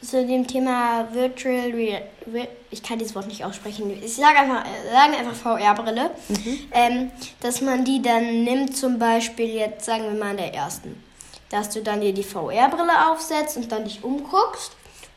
zu 0.00 0.26
dem 0.26 0.46
Thema 0.46 1.08
Virtual 1.12 1.70
Reality, 1.70 2.48
ich 2.70 2.82
kann 2.82 2.98
dieses 2.98 3.14
Wort 3.14 3.28
nicht 3.28 3.44
aussprechen, 3.44 3.90
ich 4.02 4.14
sage 4.14 4.38
einfach, 4.38 4.64
äh, 4.64 4.90
sagen 4.92 5.14
einfach 5.14 5.34
VR-Brille, 5.34 6.10
mhm. 6.28 6.58
ähm, 6.72 7.10
dass 7.40 7.60
man 7.60 7.84
die 7.84 8.02
dann 8.02 8.44
nimmt, 8.44 8.76
zum 8.76 8.98
Beispiel 8.98 9.46
jetzt 9.46 9.84
sagen 9.84 10.04
wir 10.04 10.18
mal 10.18 10.32
in 10.32 10.36
der 10.38 10.54
ersten, 10.54 11.02
dass 11.50 11.70
du 11.70 11.82
dann 11.82 12.00
dir 12.00 12.12
die 12.12 12.22
VR-Brille 12.22 13.10
aufsetzt 13.10 13.56
und 13.56 13.70
dann 13.72 13.84
dich 13.84 14.02
umguckst, 14.02 14.72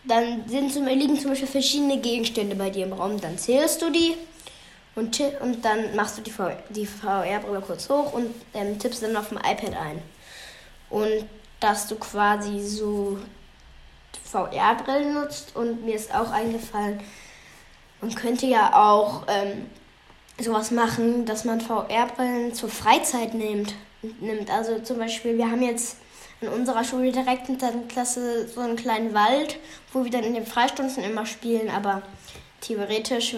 dann 0.05 0.47
sind 0.47 0.73
zum, 0.73 0.85
liegen 0.85 1.19
zum 1.19 1.31
Beispiel 1.31 1.47
verschiedene 1.47 1.97
Gegenstände 1.97 2.55
bei 2.55 2.69
dir 2.69 2.85
im 2.85 2.93
Raum, 2.93 3.19
dann 3.19 3.37
zählst 3.37 3.81
du 3.81 3.89
die 3.89 4.15
und, 4.99 5.19
und 5.41 5.63
dann 5.63 5.95
machst 5.95 6.17
du 6.17 6.21
die, 6.21 6.31
VR, 6.31 6.57
die 6.69 6.85
VR-Brille 6.85 7.61
kurz 7.61 7.89
hoch 7.89 8.13
und 8.13 8.33
ähm, 8.53 8.77
tippst 8.77 9.01
dann 9.01 9.15
auf 9.15 9.29
dem 9.29 9.37
iPad 9.37 9.75
ein. 9.75 10.01
Und 10.89 11.25
dass 11.59 11.87
du 11.87 11.95
quasi 11.95 12.59
so 12.59 13.17
VR-Brillen 14.25 15.13
nutzt 15.13 15.55
und 15.55 15.85
mir 15.85 15.95
ist 15.95 16.13
auch 16.13 16.31
eingefallen, 16.31 16.99
man 18.01 18.13
könnte 18.15 18.45
ja 18.45 18.73
auch 18.73 19.23
ähm, 19.27 19.65
sowas 20.39 20.71
machen, 20.71 21.25
dass 21.25 21.45
man 21.45 21.61
VR-Brillen 21.61 22.53
zur 22.53 22.69
Freizeit 22.69 23.33
nimmt. 23.33 23.75
nimmt. 24.19 24.49
Also 24.49 24.79
zum 24.79 24.97
Beispiel, 24.97 25.37
wir 25.37 25.49
haben 25.49 25.61
jetzt 25.61 25.97
in 26.41 26.47
unserer 26.47 26.83
Schule 26.83 27.11
direkt 27.11 27.49
in 27.49 27.57
der 27.57 27.73
Klasse 27.89 28.47
so 28.47 28.61
einen 28.61 28.77
kleinen 28.77 29.13
Wald, 29.13 29.57
wo 29.91 30.03
wir 30.03 30.11
dann 30.11 30.23
in 30.23 30.33
den 30.33 30.45
Freistunden 30.45 31.03
immer 31.03 31.25
spielen, 31.25 31.69
aber 31.69 32.01
theoretisch 32.61 33.35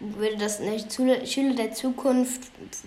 würde 0.00 0.36
das 0.36 0.58
der 0.58 0.78
Schule 1.26 1.54
der 1.54 1.72
Zukunft, 1.72 2.42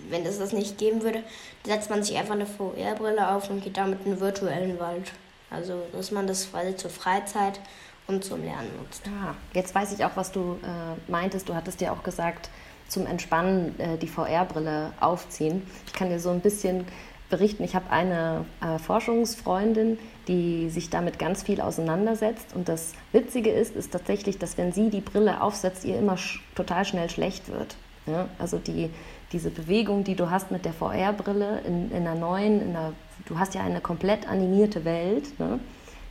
wenn 0.08 0.24
es 0.24 0.38
das 0.38 0.52
nicht 0.52 0.78
geben 0.78 1.02
würde, 1.02 1.22
setzt 1.64 1.90
man 1.90 2.02
sich 2.02 2.16
einfach 2.16 2.34
eine 2.34 2.46
VR-Brille 2.46 3.30
auf 3.30 3.50
und 3.50 3.62
geht 3.62 3.76
damit 3.76 4.00
in 4.04 4.12
den 4.12 4.20
virtuellen 4.20 4.78
Wald. 4.78 5.12
Also, 5.50 5.82
dass 5.92 6.10
man 6.10 6.26
das 6.26 6.50
quasi 6.50 6.76
zur 6.76 6.90
Freizeit 6.90 7.60
und 8.06 8.24
zum 8.24 8.42
Lernen 8.42 8.70
nutzt. 8.80 9.02
Ah, 9.06 9.34
jetzt 9.54 9.74
weiß 9.74 9.92
ich 9.92 10.04
auch, 10.04 10.12
was 10.14 10.32
du 10.32 10.58
äh, 10.62 11.10
meintest. 11.10 11.48
Du 11.48 11.54
hattest 11.54 11.80
ja 11.80 11.92
auch 11.92 12.02
gesagt, 12.02 12.50
zum 12.88 13.06
Entspannen 13.06 13.78
äh, 13.78 13.96
die 13.98 14.08
VR-Brille 14.08 14.92
aufziehen. 15.00 15.62
Ich 15.86 15.92
kann 15.92 16.08
dir 16.08 16.20
so 16.20 16.30
ein 16.30 16.40
bisschen 16.40 16.86
berichten, 17.28 17.62
ich 17.62 17.74
habe 17.74 17.90
eine 17.90 18.44
äh, 18.60 18.78
Forschungsfreundin, 18.78 19.98
die 20.28 20.70
sich 20.70 20.90
damit 20.90 21.18
ganz 21.18 21.42
viel 21.42 21.60
auseinandersetzt. 21.60 22.54
Und 22.54 22.68
das 22.68 22.94
Witzige 23.12 23.50
ist, 23.50 23.76
ist 23.76 23.92
tatsächlich, 23.92 24.38
dass 24.38 24.58
wenn 24.58 24.72
sie 24.72 24.90
die 24.90 25.00
Brille 25.00 25.42
aufsetzt, 25.42 25.84
ihr 25.84 25.98
immer 25.98 26.16
sch 26.16 26.40
total 26.54 26.84
schnell 26.84 27.10
schlecht 27.10 27.48
wird. 27.48 27.76
Ja? 28.06 28.28
Also 28.38 28.58
die, 28.58 28.90
diese 29.32 29.50
Bewegung, 29.50 30.04
die 30.04 30.14
du 30.14 30.30
hast 30.30 30.50
mit 30.50 30.64
der 30.64 30.72
VR-Brille 30.72 31.60
in, 31.66 31.90
in 31.90 32.06
einer 32.06 32.14
neuen, 32.14 32.62
in 32.62 32.70
einer, 32.70 32.92
du 33.26 33.38
hast 33.38 33.54
ja 33.54 33.62
eine 33.62 33.80
komplett 33.80 34.28
animierte 34.28 34.84
Welt, 34.84 35.38
ne? 35.38 35.60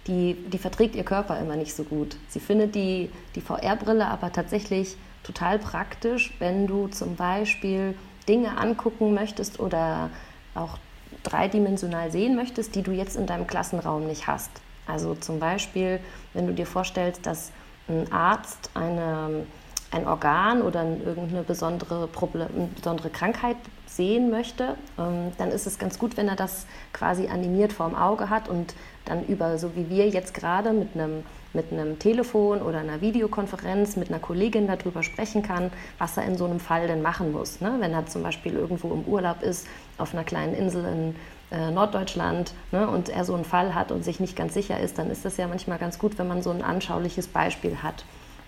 die, 0.07 0.35
die 0.35 0.57
verträgt 0.57 0.95
ihr 0.95 1.03
Körper 1.03 1.39
immer 1.39 1.55
nicht 1.55 1.75
so 1.75 1.83
gut. 1.83 2.17
Sie 2.29 2.39
findet 2.39 2.75
die, 2.75 3.09
die 3.35 3.41
VR-Brille 3.41 4.07
aber 4.07 4.31
tatsächlich 4.31 4.95
total 5.23 5.59
praktisch, 5.59 6.33
wenn 6.39 6.67
du 6.67 6.87
zum 6.87 7.15
Beispiel 7.15 7.95
Dinge 8.29 8.57
angucken 8.57 9.13
möchtest 9.13 9.59
oder 9.59 10.09
auch 10.55 10.77
dreidimensional 11.23 12.11
sehen 12.11 12.35
möchtest, 12.35 12.75
die 12.75 12.83
du 12.83 12.91
jetzt 12.91 13.15
in 13.15 13.25
deinem 13.25 13.47
Klassenraum 13.47 14.07
nicht 14.07 14.27
hast. 14.27 14.51
Also 14.85 15.15
zum 15.15 15.39
Beispiel, 15.39 15.99
wenn 16.33 16.47
du 16.47 16.53
dir 16.53 16.65
vorstellst, 16.65 17.25
dass 17.25 17.51
ein 17.89 18.11
Arzt 18.11 18.69
eine 18.73 19.45
ein 19.91 20.05
Organ 20.05 20.61
oder 20.61 20.83
irgendeine 20.83 21.43
besondere, 21.43 22.07
Problem, 22.07 22.47
besondere 22.75 23.09
Krankheit 23.09 23.55
sehen 23.85 24.29
möchte, 24.29 24.75
ähm, 24.99 25.31
dann 25.37 25.49
ist 25.49 25.65
es 25.65 25.79
ganz 25.79 25.97
gut, 25.97 26.17
wenn 26.17 26.27
er 26.27 26.35
das 26.35 26.65
quasi 26.91 27.27
animiert 27.27 27.71
vorm 27.71 27.95
Auge 27.95 28.29
hat 28.29 28.49
und 28.49 28.75
dann 29.09 29.25
über, 29.25 29.57
so 29.57 29.75
wie 29.75 29.89
wir 29.89 30.09
jetzt 30.09 30.33
gerade 30.33 30.71
mit 30.71 30.89
einem, 30.95 31.23
mit 31.53 31.71
einem 31.71 31.99
Telefon 31.99 32.61
oder 32.61 32.79
einer 32.79 33.01
Videokonferenz 33.01 33.95
mit 33.95 34.09
einer 34.09 34.19
Kollegin 34.19 34.67
darüber 34.67 35.03
sprechen 35.03 35.43
kann, 35.43 35.71
was 35.97 36.17
er 36.17 36.23
in 36.23 36.37
so 36.37 36.45
einem 36.45 36.59
Fall 36.59 36.87
denn 36.87 37.01
machen 37.01 37.31
muss. 37.31 37.61
Ne? 37.61 37.75
Wenn 37.79 37.93
er 37.93 38.05
zum 38.05 38.23
Beispiel 38.23 38.53
irgendwo 38.53 38.93
im 38.93 39.03
Urlaub 39.03 39.41
ist, 39.41 39.67
auf 39.97 40.13
einer 40.13 40.23
kleinen 40.23 40.53
Insel 40.53 40.85
in 40.85 41.15
äh, 41.49 41.71
Norddeutschland 41.71 42.53
ne, 42.71 42.87
und 42.87 43.09
er 43.09 43.23
so 43.23 43.33
einen 43.33 43.45
Fall 43.45 43.73
hat 43.73 43.91
und 43.91 44.03
sich 44.03 44.19
nicht 44.19 44.35
ganz 44.35 44.53
sicher 44.53 44.79
ist, 44.79 44.97
dann 44.97 45.09
ist 45.09 45.25
das 45.25 45.37
ja 45.37 45.47
manchmal 45.47 45.77
ganz 45.77 45.97
gut, 45.97 46.17
wenn 46.17 46.27
man 46.27 46.41
so 46.41 46.49
ein 46.49 46.61
anschauliches 46.61 47.27
Beispiel 47.27 47.77
hat. 47.81 48.03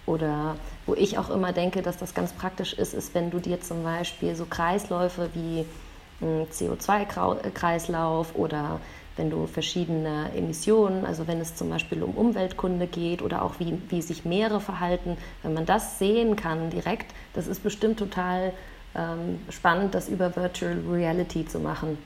Oder 0.05 0.55
wo 0.85 0.95
ich 0.95 1.17
auch 1.17 1.29
immer 1.29 1.53
denke, 1.53 1.81
dass 1.81 1.97
das 1.97 2.13
ganz 2.13 2.33
praktisch 2.33 2.73
ist, 2.73 2.93
ist, 2.93 3.13
wenn 3.13 3.31
du 3.31 3.39
dir 3.39 3.61
zum 3.61 3.83
Beispiel 3.83 4.35
so 4.35 4.45
Kreisläufe 4.45 5.29
wie 5.33 5.65
CO2-Kreislauf 6.21 8.35
oder 8.35 8.81
wenn 9.19 9.29
du 9.29 9.45
verschiedene 9.47 10.31
Emissionen, 10.33 11.05
also 11.05 11.27
wenn 11.27 11.41
es 11.41 11.53
zum 11.53 11.69
Beispiel 11.69 12.01
um 12.01 12.15
Umweltkunde 12.15 12.87
geht 12.87 13.21
oder 13.21 13.43
auch 13.43 13.59
wie, 13.59 13.77
wie 13.89 14.01
sich 14.01 14.23
Meere 14.23 14.61
verhalten, 14.61 15.17
wenn 15.43 15.53
man 15.53 15.65
das 15.65 15.99
sehen 15.99 16.37
kann 16.37 16.69
direkt, 16.69 17.13
das 17.33 17.45
ist 17.45 17.61
bestimmt 17.61 17.99
total 17.99 18.53
ähm, 18.95 19.39
spannend, 19.49 19.93
das 19.93 20.07
über 20.07 20.35
Virtual 20.37 20.77
Reality 20.89 21.45
zu 21.45 21.59
machen. 21.59 21.97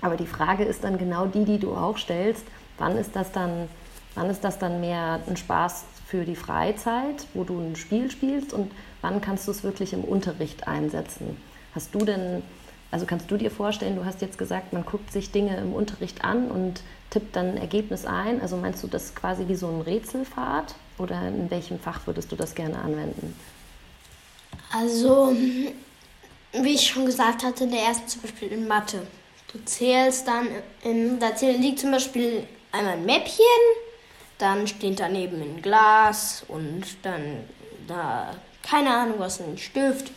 Aber 0.00 0.16
die 0.16 0.26
Frage 0.26 0.64
ist 0.64 0.82
dann 0.82 0.98
genau 0.98 1.26
die, 1.26 1.44
die 1.44 1.58
du 1.58 1.74
auch 1.74 1.96
stellst, 1.96 2.44
wann 2.76 2.96
ist 2.96 3.14
das 3.14 3.30
dann, 3.30 3.68
wann 4.16 4.28
ist 4.28 4.42
das 4.42 4.58
dann 4.58 4.80
mehr 4.80 5.20
ein 5.28 5.36
Spaß 5.36 5.84
für 6.06 6.24
die 6.24 6.36
Freizeit, 6.36 7.26
wo 7.34 7.44
du 7.44 7.58
ein 7.58 7.76
Spiel 7.76 8.10
spielst 8.10 8.52
und 8.52 8.72
wann 9.00 9.20
kannst 9.20 9.46
du 9.46 9.52
es 9.52 9.62
wirklich 9.62 9.92
im 9.92 10.02
Unterricht 10.02 10.66
einsetzen? 10.66 11.36
Hast 11.72 11.94
du 11.94 12.00
denn, 12.00 12.42
also 12.90 13.06
kannst 13.06 13.30
du 13.30 13.36
dir 13.36 13.50
vorstellen, 13.50 13.96
du 13.96 14.04
hast 14.04 14.22
jetzt 14.22 14.38
gesagt, 14.38 14.72
man 14.72 14.84
guckt 14.84 15.12
sich 15.12 15.30
Dinge 15.30 15.56
im 15.56 15.74
Unterricht 15.74 16.24
an 16.24 16.50
und 16.50 16.80
tippt 17.10 17.36
dann 17.36 17.50
ein 17.50 17.56
Ergebnis 17.56 18.04
ein. 18.04 18.40
Also 18.40 18.56
meinst 18.56 18.82
du 18.82 18.86
das 18.86 19.14
quasi 19.14 19.48
wie 19.48 19.54
so 19.54 19.68
ein 19.68 19.80
Rätselfahrt 19.80 20.74
oder 20.98 21.28
in 21.28 21.50
welchem 21.50 21.78
Fach 21.78 22.06
würdest 22.06 22.32
du 22.32 22.36
das 22.36 22.54
gerne 22.54 22.78
anwenden? 22.78 23.34
Also, 24.72 25.34
wie 26.52 26.74
ich 26.74 26.86
schon 26.86 27.06
gesagt 27.06 27.44
hatte, 27.44 27.64
in 27.64 27.70
der 27.70 27.80
ersten 27.80 28.08
zum 28.08 28.22
Beispiel 28.22 28.48
in 28.48 28.68
Mathe. 28.68 29.02
Du 29.52 29.58
zählst 29.64 30.28
dann, 30.28 30.48
in, 30.82 31.18
da 31.18 31.28
liegt 31.40 31.80
zum 31.80 31.90
Beispiel 31.90 32.46
einmal 32.72 32.94
ein 32.94 33.06
Mäppchen 33.06 33.44
dann 34.38 34.68
steht 34.68 35.00
daneben 35.00 35.42
ein 35.42 35.62
Glas 35.62 36.44
und 36.46 36.84
dann 37.02 37.44
da, 37.88 38.34
keine 38.62 38.94
Ahnung 38.94 39.18
was, 39.18 39.40
ein 39.40 39.58
Stift. 39.58 40.12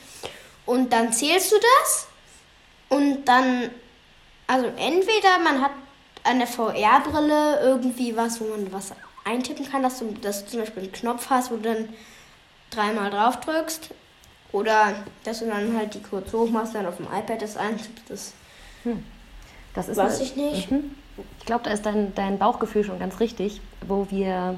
Und 0.65 0.93
dann 0.93 1.11
zählst 1.11 1.51
du 1.51 1.55
das 1.55 2.07
und 2.91 3.23
dann, 3.23 3.69
also 4.47 4.67
entweder 4.67 5.39
man 5.43 5.61
hat 5.61 5.71
eine 6.23 6.45
VR-Brille 6.45 7.61
irgendwie 7.61 8.15
was, 8.17 8.41
wo 8.41 8.45
man 8.45 8.71
was 8.73 8.91
eintippen 9.23 9.65
kann, 9.69 9.81
dass 9.81 9.99
du, 9.99 10.13
dass 10.21 10.43
du 10.43 10.51
zum 10.51 10.59
Beispiel 10.59 10.83
einen 10.83 10.91
Knopf 10.91 11.29
hast, 11.29 11.51
wo 11.51 11.55
du 11.55 11.61
dann 11.61 11.89
dreimal 12.69 13.09
drauf 13.09 13.39
drückst. 13.39 13.91
Oder 14.51 14.93
dass 15.23 15.39
du 15.39 15.45
dann 15.45 15.77
halt 15.77 15.93
die 15.93 16.01
kurz 16.01 16.33
hoch 16.33 16.49
machst, 16.49 16.75
dann 16.75 16.85
auf 16.85 16.97
dem 16.97 17.05
iPad 17.05 17.41
das 17.41 17.55
eintippst. 17.55 18.03
Das, 18.09 18.33
hm. 18.83 19.05
das 19.73 19.87
ist 19.87 19.95
weiß 19.95 20.19
ich 20.19 20.35
nicht. 20.35 20.69
Mhm. 20.69 20.93
Ich 21.39 21.45
glaube, 21.45 21.63
da 21.63 21.71
ist 21.71 21.85
dein, 21.85 22.13
dein 22.13 22.37
Bauchgefühl 22.37 22.83
schon 22.83 22.99
ganz 22.99 23.21
richtig, 23.21 23.61
wo 23.87 24.07
wir 24.09 24.57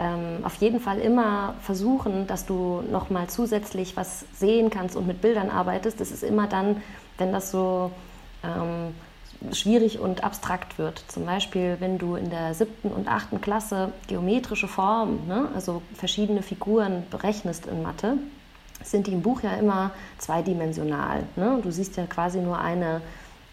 ähm, 0.00 0.40
auf 0.42 0.54
jeden 0.56 0.80
Fall 0.80 0.98
immer 0.98 1.54
versuchen, 1.62 2.26
dass 2.26 2.44
du 2.44 2.82
nochmal 2.90 3.28
zusätzlich 3.28 3.96
was 3.96 4.24
sehen 4.34 4.70
kannst 4.70 4.96
und 4.96 5.06
mit 5.06 5.20
Bildern 5.20 5.48
arbeitest. 5.48 6.00
Das 6.00 6.10
ist 6.10 6.24
immer 6.24 6.48
dann, 6.48 6.82
wenn 7.18 7.32
das 7.32 7.50
so 7.50 7.90
ähm, 8.42 8.94
schwierig 9.52 9.98
und 9.98 10.24
abstrakt 10.24 10.78
wird. 10.78 11.02
Zum 11.08 11.26
Beispiel, 11.26 11.76
wenn 11.80 11.98
du 11.98 12.16
in 12.16 12.30
der 12.30 12.54
siebten 12.54 12.88
und 12.88 13.08
achten 13.08 13.40
Klasse 13.40 13.92
geometrische 14.06 14.68
Formen, 14.68 15.26
ne, 15.26 15.48
also 15.54 15.82
verschiedene 15.94 16.42
Figuren 16.42 17.04
berechnest 17.10 17.66
in 17.66 17.82
Mathe, 17.82 18.16
sind 18.82 19.06
die 19.06 19.12
im 19.12 19.22
Buch 19.22 19.42
ja 19.42 19.54
immer 19.54 19.90
zweidimensional. 20.18 21.24
Ne? 21.36 21.60
Du 21.62 21.70
siehst 21.70 21.96
ja 21.96 22.06
quasi 22.06 22.38
nur 22.38 22.58
eine, 22.60 23.00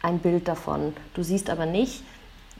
ein 0.02 0.20
Bild 0.20 0.48
davon. 0.48 0.94
Du 1.14 1.24
siehst 1.24 1.50
aber 1.50 1.66
nicht, 1.66 2.04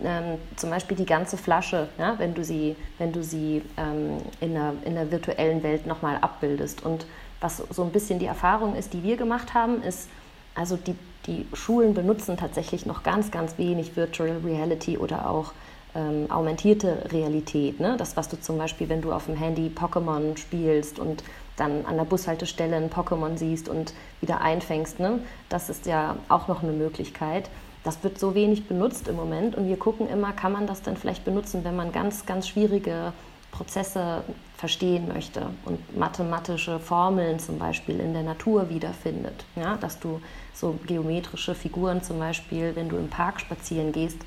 ähm, 0.04 0.40
zum 0.56 0.72
Beispiel 0.72 0.98
die 0.98 1.06
ganze 1.06 1.38
Flasche, 1.38 1.88
ja, 1.98 2.16
wenn 2.18 2.34
du 2.34 2.44
sie, 2.44 2.76
wenn 2.98 3.14
du 3.14 3.24
sie 3.24 3.62
ähm, 3.78 4.18
in, 4.42 4.54
der, 4.54 4.74
in 4.84 4.96
der 4.96 5.12
virtuellen 5.12 5.64
Welt 5.64 5.86
nochmal 5.86 6.18
abbildest. 6.20 6.84
Und 6.84 7.06
was 7.40 7.58
so 7.58 7.84
ein 7.84 7.92
bisschen 7.92 8.20
die 8.20 8.26
Erfahrung 8.26 8.76
ist, 8.76 8.94
die 8.94 9.04
wir 9.04 9.16
gemacht 9.16 9.54
haben, 9.54 9.82
ist, 9.84 10.10
also 10.56 10.78
die, 10.78 10.96
die 11.28 11.46
Schulen 11.54 11.94
benutzen 11.94 12.38
tatsächlich 12.38 12.86
noch 12.86 13.04
ganz, 13.04 13.32
ganz 13.32 13.58
wenig 13.58 13.96
Virtual 13.96 14.38
Reality 14.44 14.98
oder 14.98 15.30
auch 15.30 15.54
ähm, 15.94 16.32
augmentierte 16.32 17.12
Realität. 17.12 17.80
Ne? 17.80 17.96
Das, 17.98 18.18
was 18.18 18.30
du 18.30 18.40
zum 18.40 18.58
Beispiel, 18.58 18.90
wenn 18.90 19.02
du 19.02 19.12
auf 19.12 19.26
dem 19.26 19.36
Handy 19.36 19.72
Pokémon 19.74 20.38
spielst 20.38 21.00
und 21.00 21.24
dann 21.58 21.86
an 21.86 21.98
der 21.98 22.04
Bushaltestelle 22.04 22.76
ein 22.76 22.90
Pokémon 22.90 23.38
siehst 23.38 23.70
und 23.70 23.94
wieder 24.22 24.42
einfängst, 24.42 25.00
ne? 25.00 25.20
das 25.50 25.70
ist 25.70 25.86
ja 25.86 26.18
auch 26.28 26.48
noch 26.48 26.64
eine 26.64 26.74
Möglichkeit 26.74 27.50
das 27.86 28.04
wird 28.04 28.20
so 28.20 28.34
wenig 28.34 28.68
benutzt 28.68 29.08
im 29.08 29.16
Moment 29.16 29.56
und 29.56 29.68
wir 29.68 29.78
gucken 29.78 30.10
immer, 30.10 30.34
kann 30.34 30.52
man 30.52 30.66
das 30.66 30.82
denn 30.82 30.98
vielleicht 30.98 31.24
benutzen, 31.24 31.64
wenn 31.64 31.76
man 31.76 31.92
ganz, 31.92 32.26
ganz 32.26 32.48
schwierige 32.48 33.14
Prozesse 33.52 34.24
verstehen 34.58 35.08
möchte 35.08 35.48
und 35.66 35.96
mathematische 35.96 36.80
Formeln 36.80 37.40
zum 37.40 37.60
Beispiel 37.60 38.00
in 38.00 38.14
der 38.14 38.24
Natur 38.24 38.70
wiederfindet. 38.70 39.46
Ja, 39.56 39.78
dass 39.78 40.00
du 40.00 40.20
so 40.56 40.80
geometrische 40.88 41.54
Figuren 41.54 42.02
zum 42.02 42.20
Beispiel, 42.20 42.76
wenn 42.76 42.90
du 42.90 42.98
im 42.98 43.10
Park 43.10 43.42
spazieren 43.42 43.92
gehst, 43.92 44.18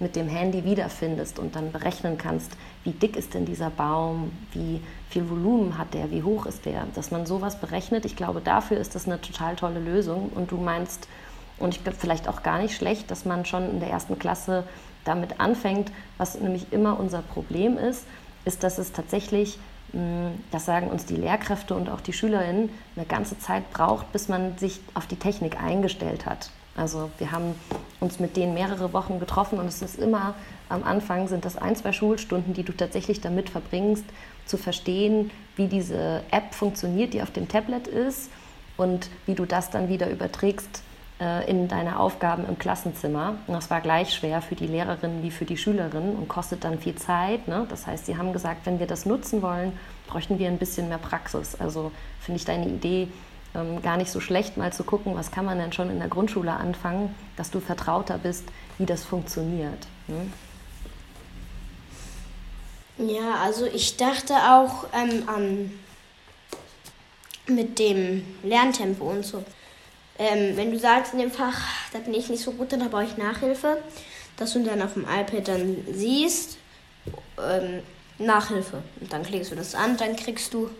mit 0.00 0.14
dem 0.14 0.28
Handy 0.28 0.64
wiederfindest 0.64 1.38
und 1.38 1.56
dann 1.56 1.72
berechnen 1.72 2.18
kannst, 2.18 2.52
wie 2.84 2.92
dick 2.92 3.16
ist 3.16 3.34
denn 3.34 3.44
dieser 3.44 3.70
Baum, 3.70 4.30
wie 4.52 4.80
viel 5.10 5.28
Volumen 5.28 5.76
hat 5.76 5.94
der, 5.94 6.10
wie 6.10 6.22
hoch 6.22 6.46
ist 6.46 6.66
der, 6.66 6.86
dass 6.94 7.10
man 7.10 7.26
sowas 7.26 7.60
berechnet. 7.60 8.04
Ich 8.04 8.14
glaube, 8.14 8.40
dafür 8.40 8.78
ist 8.78 8.94
das 8.94 9.06
eine 9.06 9.20
total 9.20 9.56
tolle 9.56 9.80
Lösung. 9.80 10.30
Und 10.34 10.52
du 10.52 10.56
meinst, 10.56 11.08
und 11.58 11.74
ich 11.74 11.82
glaube 11.82 11.98
vielleicht 11.98 12.28
auch 12.28 12.42
gar 12.42 12.58
nicht 12.58 12.76
schlecht, 12.76 13.10
dass 13.10 13.24
man 13.24 13.44
schon 13.44 13.68
in 13.68 13.80
der 13.80 13.90
ersten 13.90 14.18
Klasse 14.18 14.64
damit 15.04 15.40
anfängt, 15.40 15.90
was 16.16 16.38
nämlich 16.38 16.72
immer 16.72 17.00
unser 17.00 17.22
Problem 17.22 17.76
ist, 17.76 18.04
ist, 18.44 18.62
dass 18.62 18.78
es 18.78 18.92
tatsächlich, 18.92 19.58
das 20.50 20.66
sagen 20.66 20.88
uns 20.88 21.06
die 21.06 21.16
Lehrkräfte 21.16 21.74
und 21.74 21.88
auch 21.88 22.00
die 22.00 22.12
Schülerinnen, 22.12 22.70
eine 22.96 23.06
ganze 23.06 23.38
Zeit 23.38 23.70
braucht, 23.70 24.12
bis 24.12 24.28
man 24.28 24.58
sich 24.58 24.80
auf 24.94 25.06
die 25.06 25.16
Technik 25.16 25.60
eingestellt 25.62 26.26
hat. 26.26 26.50
Also 26.76 27.10
wir 27.18 27.32
haben 27.32 27.54
uns 27.98 28.20
mit 28.20 28.36
denen 28.36 28.54
mehrere 28.54 28.92
Wochen 28.92 29.18
getroffen 29.18 29.58
und 29.58 29.66
es 29.66 29.82
ist 29.82 29.98
immer 29.98 30.34
am 30.68 30.84
Anfang 30.84 31.26
sind 31.26 31.44
das 31.44 31.56
ein, 31.56 31.74
zwei 31.74 31.92
Schulstunden, 31.92 32.54
die 32.54 32.62
du 32.62 32.72
tatsächlich 32.72 33.20
damit 33.20 33.50
verbringst, 33.50 34.04
zu 34.44 34.56
verstehen, 34.58 35.30
wie 35.56 35.66
diese 35.66 36.22
App 36.30 36.54
funktioniert, 36.54 37.14
die 37.14 37.22
auf 37.22 37.30
dem 37.30 37.48
Tablet 37.48 37.88
ist 37.88 38.30
und 38.76 39.10
wie 39.26 39.34
du 39.34 39.44
das 39.44 39.70
dann 39.70 39.88
wieder 39.88 40.08
überträgst 40.08 40.82
in 41.18 41.66
deine 41.66 41.98
Aufgaben 41.98 42.46
im 42.46 42.58
Klassenzimmer. 42.58 43.38
Und 43.48 43.54
das 43.54 43.70
war 43.70 43.80
gleich 43.80 44.14
schwer 44.14 44.40
für 44.40 44.54
die 44.54 44.68
Lehrerinnen 44.68 45.22
wie 45.24 45.32
für 45.32 45.44
die 45.44 45.56
Schülerinnen 45.56 46.14
und 46.14 46.28
kostet 46.28 46.62
dann 46.62 46.78
viel 46.78 46.94
Zeit. 46.94 47.48
Ne? 47.48 47.66
Das 47.68 47.88
heißt, 47.88 48.06
sie 48.06 48.16
haben 48.16 48.32
gesagt, 48.32 48.66
wenn 48.66 48.78
wir 48.78 48.86
das 48.86 49.04
nutzen 49.04 49.42
wollen, 49.42 49.72
bräuchten 50.06 50.38
wir 50.38 50.46
ein 50.46 50.58
bisschen 50.58 50.88
mehr 50.88 50.98
Praxis. 50.98 51.56
Also 51.58 51.90
finde 52.20 52.38
ich 52.38 52.44
deine 52.44 52.68
Idee 52.68 53.08
ähm, 53.54 53.82
gar 53.82 53.96
nicht 53.96 54.10
so 54.10 54.20
schlecht, 54.20 54.56
mal 54.56 54.72
zu 54.72 54.84
gucken, 54.84 55.16
was 55.16 55.30
kann 55.30 55.44
man 55.44 55.58
denn 55.58 55.72
schon 55.72 55.90
in 55.90 55.98
der 55.98 56.08
Grundschule 56.08 56.52
anfangen, 56.52 57.14
dass 57.36 57.50
du 57.50 57.60
vertrauter 57.60 58.18
bist, 58.18 58.44
wie 58.78 58.86
das 58.86 59.04
funktioniert. 59.04 59.86
Ne? 60.06 60.30
Ja, 62.98 63.36
also 63.42 63.64
ich 63.66 63.96
dachte 63.96 64.34
auch 64.34 64.86
ähm, 64.92 65.28
an 65.28 65.72
mit 67.46 67.78
dem 67.78 68.24
Lerntempo 68.42 69.04
und 69.04 69.24
so. 69.24 69.44
Ähm, 70.18 70.56
wenn 70.56 70.70
du 70.72 70.78
sagst 70.78 71.12
in 71.12 71.20
dem 71.20 71.30
Fach, 71.30 71.60
da 71.92 71.98
bin 71.98 72.14
ich 72.14 72.28
nicht 72.28 72.42
so 72.42 72.52
gut, 72.52 72.72
dann 72.72 72.88
brauche 72.90 73.04
ich 73.04 73.16
Nachhilfe, 73.16 73.78
dass 74.36 74.52
du 74.52 74.64
dann 74.64 74.82
auf 74.82 74.94
dem 74.94 75.04
iPad 75.04 75.46
dann 75.46 75.76
siehst, 75.92 76.58
ähm, 77.38 77.82
Nachhilfe. 78.18 78.82
Und 79.00 79.12
dann 79.12 79.22
klickst 79.22 79.52
du 79.52 79.56
das 79.56 79.74
an, 79.74 79.96
dann 79.96 80.16
kriegst 80.16 80.52
du 80.52 80.70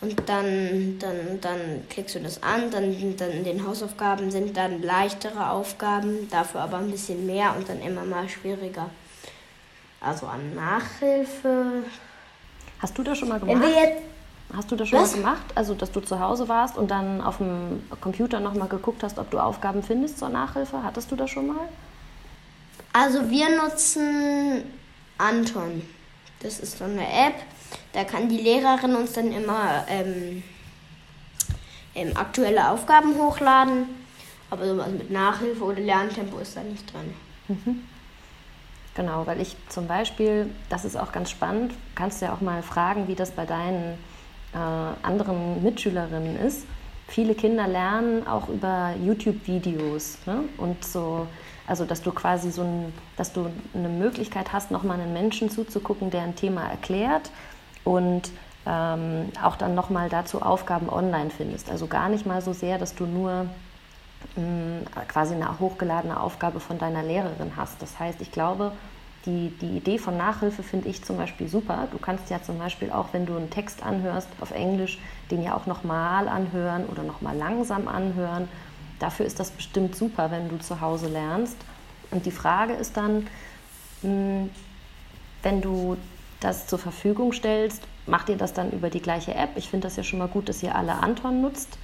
und 0.00 0.28
dann, 0.28 0.98
dann, 1.00 1.40
dann 1.40 1.88
klickst 1.88 2.14
du 2.14 2.20
das 2.20 2.42
an, 2.42 2.70
dann, 2.70 3.16
dann 3.16 3.30
in 3.32 3.44
den 3.44 3.66
Hausaufgaben 3.66 4.30
sind 4.30 4.56
dann 4.56 4.80
leichtere 4.82 5.50
Aufgaben, 5.50 6.28
dafür 6.30 6.60
aber 6.60 6.78
ein 6.78 6.90
bisschen 6.90 7.26
mehr 7.26 7.56
und 7.56 7.68
dann 7.68 7.80
immer 7.80 8.04
mal 8.04 8.28
schwieriger. 8.28 8.90
Also 10.00 10.26
an 10.26 10.54
Nachhilfe. 10.54 11.82
Hast 12.78 12.96
du 12.96 13.02
das 13.02 13.18
schon 13.18 13.28
mal 13.28 13.40
gemacht? 13.40 13.60
Hast 14.54 14.70
du 14.70 14.76
das 14.76 14.88
schon 14.88 15.00
Was? 15.00 15.12
mal 15.12 15.16
gemacht? 15.18 15.44
Also, 15.54 15.74
dass 15.74 15.92
du 15.92 16.00
zu 16.00 16.20
Hause 16.20 16.48
warst 16.48 16.76
und 16.76 16.90
dann 16.90 17.20
auf 17.20 17.36
dem 17.38 17.82
Computer 18.00 18.40
nochmal 18.40 18.68
geguckt 18.68 19.02
hast, 19.02 19.18
ob 19.18 19.30
du 19.30 19.38
Aufgaben 19.38 19.82
findest 19.82 20.18
zur 20.18 20.30
Nachhilfe? 20.30 20.82
Hattest 20.82 21.10
du 21.10 21.16
das 21.16 21.30
schon 21.30 21.48
mal? 21.48 21.68
Also, 22.92 23.28
wir 23.28 23.56
nutzen 23.56 24.64
Anton. 25.18 25.82
Das 26.40 26.60
ist 26.60 26.78
so 26.78 26.84
eine 26.84 27.06
App. 27.06 27.34
Da 27.92 28.04
kann 28.04 28.28
die 28.28 28.38
Lehrerin 28.38 28.94
uns 28.94 29.12
dann 29.12 29.32
immer 29.32 29.84
ähm, 29.88 30.42
ähm, 31.94 32.16
aktuelle 32.16 32.70
Aufgaben 32.70 33.16
hochladen. 33.16 33.86
Aber 34.50 34.66
sowas 34.66 34.88
mit 34.88 35.10
Nachhilfe 35.10 35.62
oder 35.62 35.80
Lerntempo 35.80 36.38
ist 36.38 36.56
da 36.56 36.62
nicht 36.62 36.90
dran. 36.92 37.12
Mhm. 37.48 37.82
Genau, 38.94 39.26
weil 39.26 39.40
ich 39.40 39.56
zum 39.68 39.86
Beispiel, 39.86 40.50
das 40.70 40.84
ist 40.84 40.96
auch 40.96 41.12
ganz 41.12 41.30
spannend, 41.30 41.72
kannst 41.94 42.20
du 42.20 42.26
ja 42.26 42.32
auch 42.32 42.40
mal 42.40 42.62
fragen, 42.62 43.06
wie 43.08 43.14
das 43.14 43.30
bei 43.30 43.44
deinen 43.44 43.98
äh, 44.54 44.58
anderen 45.06 45.62
Mitschülerinnen 45.62 46.38
ist. 46.38 46.66
Viele 47.06 47.34
Kinder 47.34 47.66
lernen 47.66 48.26
auch 48.26 48.48
über 48.48 48.94
YouTube-Videos 49.02 50.18
ne? 50.26 50.44
und 50.58 50.84
so, 50.84 51.26
also 51.66 51.84
dass 51.86 52.02
du 52.02 52.12
quasi 52.12 52.50
so 52.50 52.62
ein, 52.62 52.92
dass 53.16 53.32
du 53.32 53.46
eine 53.74 53.88
Möglichkeit 53.88 54.52
hast, 54.52 54.70
nochmal 54.70 55.00
einen 55.00 55.14
Menschen 55.14 55.50
zuzugucken, 55.50 56.10
der 56.10 56.22
ein 56.22 56.36
Thema 56.36 56.68
erklärt 56.68 57.30
und 57.84 58.30
ähm, 58.66 59.30
auch 59.42 59.56
dann 59.56 59.74
nochmal 59.74 60.10
dazu 60.10 60.42
Aufgaben 60.42 60.90
online 60.90 61.30
findest. 61.30 61.70
Also 61.70 61.86
gar 61.86 62.10
nicht 62.10 62.26
mal 62.26 62.42
so 62.42 62.52
sehr, 62.52 62.76
dass 62.76 62.94
du 62.94 63.06
nur 63.06 63.46
mh, 64.36 65.06
quasi 65.08 65.34
eine 65.34 65.58
hochgeladene 65.58 66.20
Aufgabe 66.20 66.60
von 66.60 66.78
deiner 66.78 67.02
Lehrerin 67.02 67.52
hast. 67.56 67.80
Das 67.80 67.98
heißt, 67.98 68.20
ich 68.20 68.30
glaube, 68.32 68.72
die, 69.28 69.52
die 69.60 69.76
Idee 69.76 69.98
von 69.98 70.16
Nachhilfe 70.16 70.62
finde 70.62 70.88
ich 70.88 71.04
zum 71.04 71.18
Beispiel 71.18 71.48
super. 71.48 71.86
Du 71.92 71.98
kannst 71.98 72.30
ja 72.30 72.42
zum 72.42 72.58
Beispiel 72.58 72.90
auch, 72.90 73.08
wenn 73.12 73.26
du 73.26 73.36
einen 73.36 73.50
Text 73.50 73.82
anhörst 73.82 74.28
auf 74.40 74.52
Englisch, 74.52 74.98
den 75.30 75.42
ja 75.42 75.54
auch 75.54 75.66
nochmal 75.66 76.28
anhören 76.28 76.86
oder 76.86 77.02
nochmal 77.02 77.36
langsam 77.36 77.88
anhören. 77.88 78.48
Dafür 78.98 79.26
ist 79.26 79.38
das 79.38 79.50
bestimmt 79.50 79.94
super, 79.94 80.30
wenn 80.30 80.48
du 80.48 80.58
zu 80.58 80.80
Hause 80.80 81.08
lernst. 81.08 81.56
Und 82.10 82.24
die 82.24 82.30
Frage 82.30 82.72
ist 82.72 82.96
dann, 82.96 83.26
hm, 84.00 84.48
wenn 85.42 85.60
du 85.60 85.98
das 86.40 86.66
zur 86.66 86.78
Verfügung 86.78 87.32
stellst, 87.32 87.82
macht 88.06 88.30
ihr 88.30 88.36
das 88.36 88.54
dann 88.54 88.70
über 88.70 88.88
die 88.88 89.02
gleiche 89.02 89.34
App? 89.34 89.50
Ich 89.56 89.68
finde 89.68 89.88
das 89.88 89.96
ja 89.96 90.04
schon 90.04 90.20
mal 90.20 90.28
gut, 90.28 90.48
dass 90.48 90.62
ihr 90.62 90.74
alle 90.74 90.94
Anton 90.94 91.42
nutzt. 91.42 91.76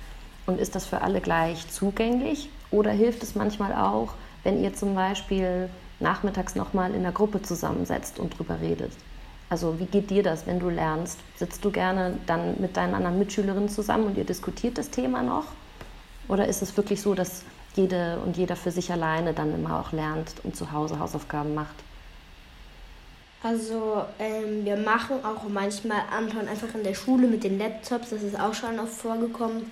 Und 0.47 0.59
ist 0.59 0.75
das 0.75 0.87
für 0.87 1.03
alle 1.03 1.21
gleich 1.21 1.69
zugänglich? 1.69 2.49
Oder 2.71 2.91
hilft 2.91 3.23
es 3.23 3.35
manchmal 3.35 3.75
auch, 3.75 4.15
wenn 4.45 4.63
ihr 4.63 4.73
zum 4.75 4.95
Beispiel 4.95 5.69
nachmittags 6.01 6.55
nochmal 6.55 6.95
in 6.95 7.03
der 7.03 7.13
Gruppe 7.13 7.43
zusammensetzt 7.43 8.19
und 8.19 8.39
drüber 8.39 8.61
redet? 8.61 8.93
Also 9.51 9.79
wie 9.79 9.87
geht 9.87 10.11
dir 10.11 10.23
das, 10.23 10.47
wenn 10.47 10.59
du 10.59 10.69
lernst? 10.71 11.19
Sitzt 11.37 11.65
du 11.65 11.71
gerne 11.71 12.19
dann 12.27 12.61
mit 12.61 12.77
deinen 12.77 12.95
anderen 12.95 13.19
Mitschülerinnen 13.19 13.69
zusammen 13.69 14.07
und 14.07 14.19
ihr 14.19 14.25
diskutiert 14.25 14.79
das 14.79 14.91
Thema 14.91 15.23
noch? 15.23 15.47
Oder 16.29 16.49
ist 16.49 16.63
es 16.63 16.77
wirklich 16.77 17.03
so, 17.03 17.15
dass 17.15 17.43
jede 17.77 18.19
und 18.25 18.37
jeder 18.37 18.57
für 18.57 18.71
sich 18.71 18.91
alleine 18.91 19.35
dann 19.35 19.55
immer 19.55 19.81
auch 19.81 19.93
lernt 19.93 20.33
und 20.43 20.57
zu 20.57 20.73
Hause 20.73 20.99
Hausaufgaben 20.99 21.55
macht? 21.55 21.75
Also 23.43 24.05
ähm, 24.19 24.65
wir 24.65 24.77
machen 24.77 25.17
auch 25.23 25.47
manchmal 25.49 26.01
Anton 26.11 26.49
einfach 26.49 26.75
in 26.75 26.83
der 26.83 26.95
Schule 26.95 27.27
mit 27.27 27.45
den 27.45 27.59
Laptops, 27.59 28.11
das 28.11 28.23
ist 28.23 28.41
auch 28.41 28.55
schon 28.55 28.81
oft 28.81 28.95
vorgekommen. 28.95 29.71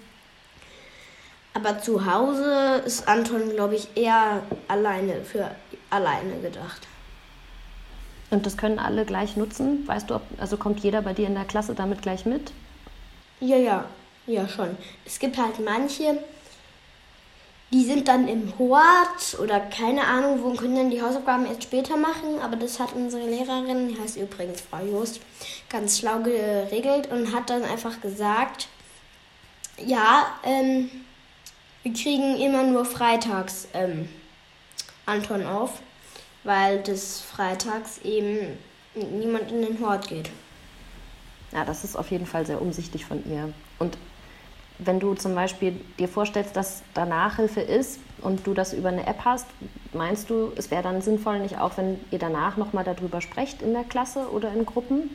Aber 1.55 1.81
zu 1.81 2.05
Hause 2.05 2.83
ist 2.85 3.09
Anton, 3.09 3.51
glaube 3.55 3.77
ich, 3.77 3.89
eher 3.95 4.43
alleine 4.69 5.23
für 5.23 5.51
alleine 5.92 6.40
gedacht. 6.40 6.87
Und 8.31 8.46
das 8.46 8.57
können 8.57 8.78
alle 8.78 9.05
gleich 9.05 9.37
nutzen? 9.37 9.87
Weißt 9.87 10.09
du, 10.09 10.14
ob, 10.14 10.22
also 10.38 10.57
kommt 10.57 10.81
jeder 10.81 11.02
bei 11.02 11.12
dir 11.12 11.26
in 11.26 11.35
der 11.35 11.44
Klasse 11.44 11.74
damit 11.74 12.00
gleich 12.00 12.24
mit? 12.24 12.50
Ja, 13.40 13.57
ja, 13.57 13.85
ja 14.26 14.48
schon. 14.48 14.76
Es 15.05 15.18
gibt 15.18 15.37
halt 15.37 15.62
manche, 15.62 16.16
die 17.72 17.85
sind 17.85 18.09
dann 18.09 18.28
im 18.28 18.59
Hort 18.59 19.38
oder 19.38 19.61
keine 19.61 20.07
Ahnung 20.07 20.42
wo 20.42 20.48
und 20.48 20.57
können 20.57 20.76
dann 20.76 20.90
die 20.90 21.02
Hausaufgaben 21.02 21.44
erst 21.44 21.64
später 21.64 21.98
machen. 21.98 22.40
Aber 22.42 22.57
das 22.57 22.81
hat 22.81 22.94
unsere 22.94 23.28
Lehrerin, 23.28 23.88
die 23.88 24.00
heißt 24.00 24.16
übrigens 24.16 24.62
Frau 24.62 24.83
Jost, 24.83 25.20
ganz 25.68 25.98
schlau 25.98 26.20
geregelt 26.20 27.11
und 27.11 27.35
hat 27.35 27.50
dann 27.50 27.64
einfach 27.64 28.00
gesagt, 28.00 28.68
ja, 29.76 30.26
ähm, 30.42 30.90
wir 31.83 31.92
kriegen 31.92 32.37
immer 32.37 32.62
nur 32.62 32.87
freitags 32.87 33.68
ähm, 33.74 34.09
Anton 35.07 35.47
auf, 35.47 35.81
weil 36.45 36.83
des 36.83 37.21
freitags 37.21 37.99
eben 37.99 38.59
niemand 38.95 39.51
in 39.51 39.62
den 39.62 39.81
Hort 39.81 40.09
geht. 40.09 40.31
Ja, 41.53 41.65
das 41.65 41.85
ist 41.85 41.97
auf 41.97 42.11
jeden 42.11 42.27
Fall 42.27 42.47
sehr 42.47 42.61
umsichtig 42.61 43.05
von 43.05 43.23
ihr. 43.31 43.53
Und 43.79 43.99
wenn 44.79 45.01
du 45.01 45.15
zum 45.15 45.35
Beispiel 45.35 45.79
dir 45.99 46.09
vorstellst, 46.09 46.57
dass 46.57 46.83
da 46.95 47.05
Nachhilfe 47.05 47.61
ist 47.61 48.01
und 48.21 48.47
du 48.47 48.55
das 48.55 48.73
über 48.73 48.88
eine 48.88 49.07
App 49.07 49.25
hast, 49.25 49.47
meinst 49.93 50.31
du, 50.31 50.53
es 50.57 50.71
wäre 50.71 50.83
dann 50.83 51.03
sinnvoll, 51.03 51.41
nicht 51.41 51.59
auch, 51.59 51.77
wenn 51.77 52.01
ihr 52.11 52.19
danach 52.19 52.57
nochmal 52.57 52.85
darüber 52.85 53.21
sprecht 53.21 53.62
in 53.62 53.75
der 53.75 53.85
Klasse 53.85 54.31
oder 54.31 54.53
in 54.53 54.67
Gruppen? 54.67 55.11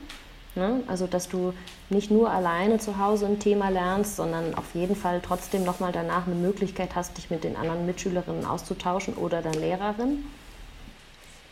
Ne? 0.58 0.84
Also, 0.88 1.06
dass 1.06 1.30
du 1.30 1.54
nicht 1.90 2.10
nur 2.10 2.32
alleine 2.32 2.80
zu 2.80 2.98
Hause 2.98 3.28
ein 3.28 3.40
Thema 3.40 3.70
lernst, 3.70 4.16
sondern 4.16 4.56
auf 4.56 4.74
jeden 4.74 4.96
Fall 4.96 5.22
trotzdem 5.24 5.64
nochmal 5.64 5.92
danach 5.92 6.26
eine 6.26 6.36
Möglichkeit 6.36 6.96
hast, 6.96 7.18
dich 7.18 7.30
mit 7.30 7.44
den 7.44 7.56
anderen 7.56 7.86
Mitschülerinnen 7.86 8.44
auszutauschen 8.44 9.14
oder 9.14 9.44
der 9.44 9.54
Lehrerin? 9.54 10.26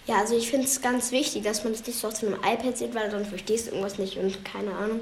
Ja, 0.08 0.18
also 0.18 0.36
ich 0.36 0.50
finde 0.50 0.66
es 0.66 0.82
ganz 0.82 1.12
wichtig, 1.12 1.44
dass 1.44 1.64
man 1.64 1.74
das 1.74 1.86
nicht 1.86 2.00
so 2.00 2.08
auf 2.08 2.24
einem 2.24 2.34
iPad 2.36 2.78
sieht, 2.78 2.96
weil 2.96 3.10
dann 3.10 3.26
verstehst 3.26 3.68
du 3.68 3.72
irgendwas 3.72 4.00
nicht 4.00 4.18
und 4.18 4.44
keine 4.44 4.74
Ahnung. 4.74 5.02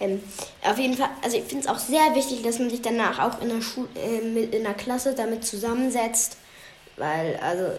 Ähm, 0.00 0.22
auf 0.62 0.78
jeden 0.78 0.94
Fall, 0.94 1.10
also 1.22 1.36
ich 1.38 1.44
finde 1.44 1.64
es 1.64 1.70
auch 1.70 1.78
sehr 1.78 2.14
wichtig, 2.14 2.42
dass 2.42 2.58
man 2.58 2.70
sich 2.70 2.82
danach 2.82 3.18
auch 3.18 3.42
in 3.42 3.48
der, 3.48 3.62
Schule, 3.62 3.88
äh, 3.96 4.44
in 4.44 4.62
der 4.62 4.74
Klasse 4.74 5.14
damit 5.14 5.44
zusammensetzt, 5.44 6.36
weil, 6.96 7.36
also, 7.42 7.78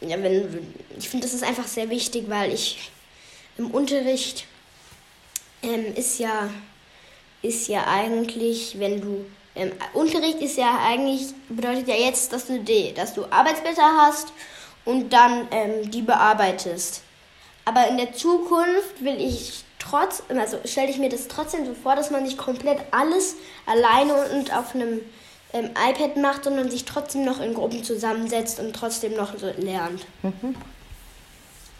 ja, 0.00 0.22
wenn, 0.22 0.66
ich 0.98 1.08
finde, 1.08 1.26
das 1.26 1.34
ist 1.34 1.44
einfach 1.44 1.66
sehr 1.66 1.90
wichtig, 1.90 2.24
weil 2.28 2.52
ich 2.52 2.90
im 3.56 3.70
Unterricht 3.70 4.46
ähm, 5.62 5.94
ist 5.94 6.18
ja 6.18 6.48
ist 7.42 7.68
ja 7.68 7.86
eigentlich, 7.86 8.78
wenn 8.78 9.00
du 9.00 9.24
ähm, 9.54 9.72
Unterricht 9.94 10.40
ist 10.40 10.56
ja 10.56 10.78
eigentlich 10.86 11.28
bedeutet 11.48 11.88
ja 11.88 11.94
jetzt, 11.94 12.32
dass 12.32 12.46
du 12.46 12.60
die, 12.60 12.92
dass 12.94 13.14
du 13.14 13.24
Arbeitsblätter 13.30 13.96
hast 13.96 14.32
und 14.84 15.12
dann 15.12 15.48
ähm, 15.50 15.90
die 15.90 16.02
bearbeitest. 16.02 17.02
Aber 17.64 17.88
in 17.88 17.96
der 17.96 18.12
Zukunft 18.12 19.02
will 19.02 19.20
ich 19.20 19.64
trotz, 19.78 20.22
also 20.28 20.58
stelle 20.64 20.90
ich 20.90 20.98
mir 20.98 21.08
das 21.08 21.28
trotzdem 21.28 21.66
so 21.66 21.74
vor, 21.74 21.96
dass 21.96 22.10
man 22.10 22.22
nicht 22.22 22.38
komplett 22.38 22.78
alles 22.90 23.36
alleine 23.66 24.14
und 24.34 24.54
auf 24.56 24.74
einem 24.74 25.00
ähm, 25.52 25.70
iPad 25.70 26.16
macht, 26.16 26.44
sondern 26.44 26.70
sich 26.70 26.84
trotzdem 26.84 27.24
noch 27.24 27.40
in 27.40 27.54
Gruppen 27.54 27.82
zusammensetzt 27.82 28.60
und 28.60 28.74
trotzdem 28.74 29.14
noch 29.14 29.36
so 29.38 29.50
lernt. 29.56 30.06
Mhm. 30.22 30.54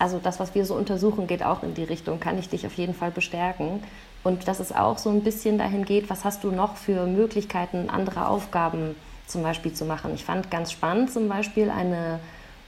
Also 0.00 0.18
das, 0.18 0.40
was 0.40 0.54
wir 0.54 0.64
so 0.64 0.74
untersuchen, 0.74 1.26
geht 1.26 1.42
auch 1.42 1.62
in 1.62 1.74
die 1.74 1.84
Richtung, 1.84 2.20
kann 2.20 2.38
ich 2.38 2.48
dich 2.48 2.66
auf 2.66 2.72
jeden 2.72 2.94
Fall 2.94 3.10
bestärken. 3.10 3.82
Und 4.24 4.48
dass 4.48 4.58
es 4.58 4.72
auch 4.72 4.96
so 4.96 5.10
ein 5.10 5.22
bisschen 5.22 5.58
dahin 5.58 5.84
geht, 5.84 6.08
was 6.08 6.24
hast 6.24 6.42
du 6.42 6.50
noch 6.50 6.76
für 6.76 7.06
Möglichkeiten, 7.06 7.90
andere 7.90 8.26
Aufgaben 8.26 8.96
zum 9.26 9.42
Beispiel 9.42 9.74
zu 9.74 9.84
machen. 9.84 10.14
Ich 10.14 10.24
fand 10.24 10.50
ganz 10.50 10.72
spannend 10.72 11.12
zum 11.12 11.28
Beispiel 11.28 11.68
eine 11.68 12.18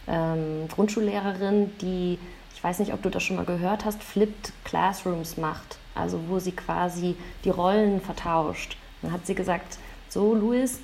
ähm, 0.07 0.69
Grundschullehrerin, 0.69 1.73
die, 1.81 2.19
ich 2.55 2.63
weiß 2.63 2.81
nicht, 2.81 2.93
ob 2.93 3.01
du 3.01 3.09
das 3.09 3.23
schon 3.23 3.37
mal 3.37 3.47
gehört 3.47 3.87
hast, 3.87 4.03
Flipped 4.03 4.53
Classrooms 4.65 5.39
macht. 5.39 5.79
Also 5.95 6.21
wo 6.29 6.39
sie 6.39 6.53
quasi 6.53 7.17
die 7.45 7.51
Rollen 7.51 8.03
vertauscht. 8.03 8.77
Dann 9.01 9.11
hat 9.11 9.27
sie 9.27 9.35
gesagt, 9.35 9.79
so 10.11 10.35
Luis, 10.35 10.81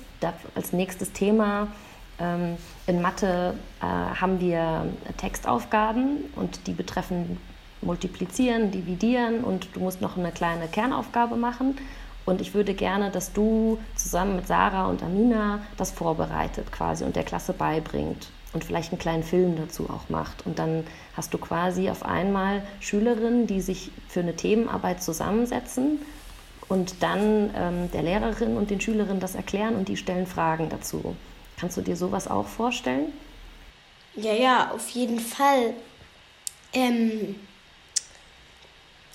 als 0.55 0.73
nächstes 0.73 1.11
Thema 1.11 1.67
in 2.87 3.01
Mathe 3.01 3.55
äh, 3.81 3.85
haben 3.85 4.39
wir 4.39 4.85
Textaufgaben 5.17 6.25
und 6.35 6.67
die 6.67 6.73
betreffen 6.73 7.37
Multiplizieren, 7.81 8.71
Dividieren 8.71 9.43
und 9.43 9.69
du 9.73 9.79
musst 9.79 10.01
noch 10.01 10.17
eine 10.17 10.31
kleine 10.31 10.67
Kernaufgabe 10.67 11.37
machen. 11.37 11.77
Und 12.25 12.41
ich 12.41 12.53
würde 12.53 12.73
gerne, 12.73 13.09
dass 13.09 13.33
du 13.33 13.79
zusammen 13.95 14.35
mit 14.35 14.47
Sarah 14.47 14.87
und 14.87 15.01
Amina 15.01 15.61
das 15.77 15.91
vorbereitet 15.91 16.71
quasi 16.71 17.03
und 17.03 17.15
der 17.15 17.23
Klasse 17.23 17.53
beibringt 17.53 18.29
und 18.53 18.63
vielleicht 18.63 18.91
einen 18.91 18.99
kleinen 18.99 19.23
Film 19.23 19.55
dazu 19.55 19.89
auch 19.89 20.09
macht. 20.09 20.45
Und 20.45 20.59
dann 20.59 20.83
hast 21.15 21.33
du 21.33 21.37
quasi 21.37 21.89
auf 21.89 22.03
einmal 22.03 22.61
Schülerinnen, 22.81 23.47
die 23.47 23.61
sich 23.61 23.91
für 24.07 24.19
eine 24.19 24.35
Themenarbeit 24.35 25.01
zusammensetzen 25.01 25.99
und 26.67 27.01
dann 27.01 27.49
ähm, 27.55 27.91
der 27.91 28.03
Lehrerin 28.03 28.57
und 28.57 28.69
den 28.69 28.81
Schülerinnen 28.81 29.19
das 29.19 29.35
erklären 29.35 29.75
und 29.75 29.87
die 29.87 29.97
stellen 29.97 30.27
Fragen 30.27 30.69
dazu. 30.69 31.15
Kannst 31.59 31.77
du 31.77 31.81
dir 31.81 31.95
sowas 31.95 32.27
auch 32.27 32.47
vorstellen? 32.47 33.11
Ja, 34.15 34.33
ja, 34.33 34.71
auf 34.71 34.89
jeden 34.89 35.19
Fall. 35.19 35.73
Ähm, 36.73 37.35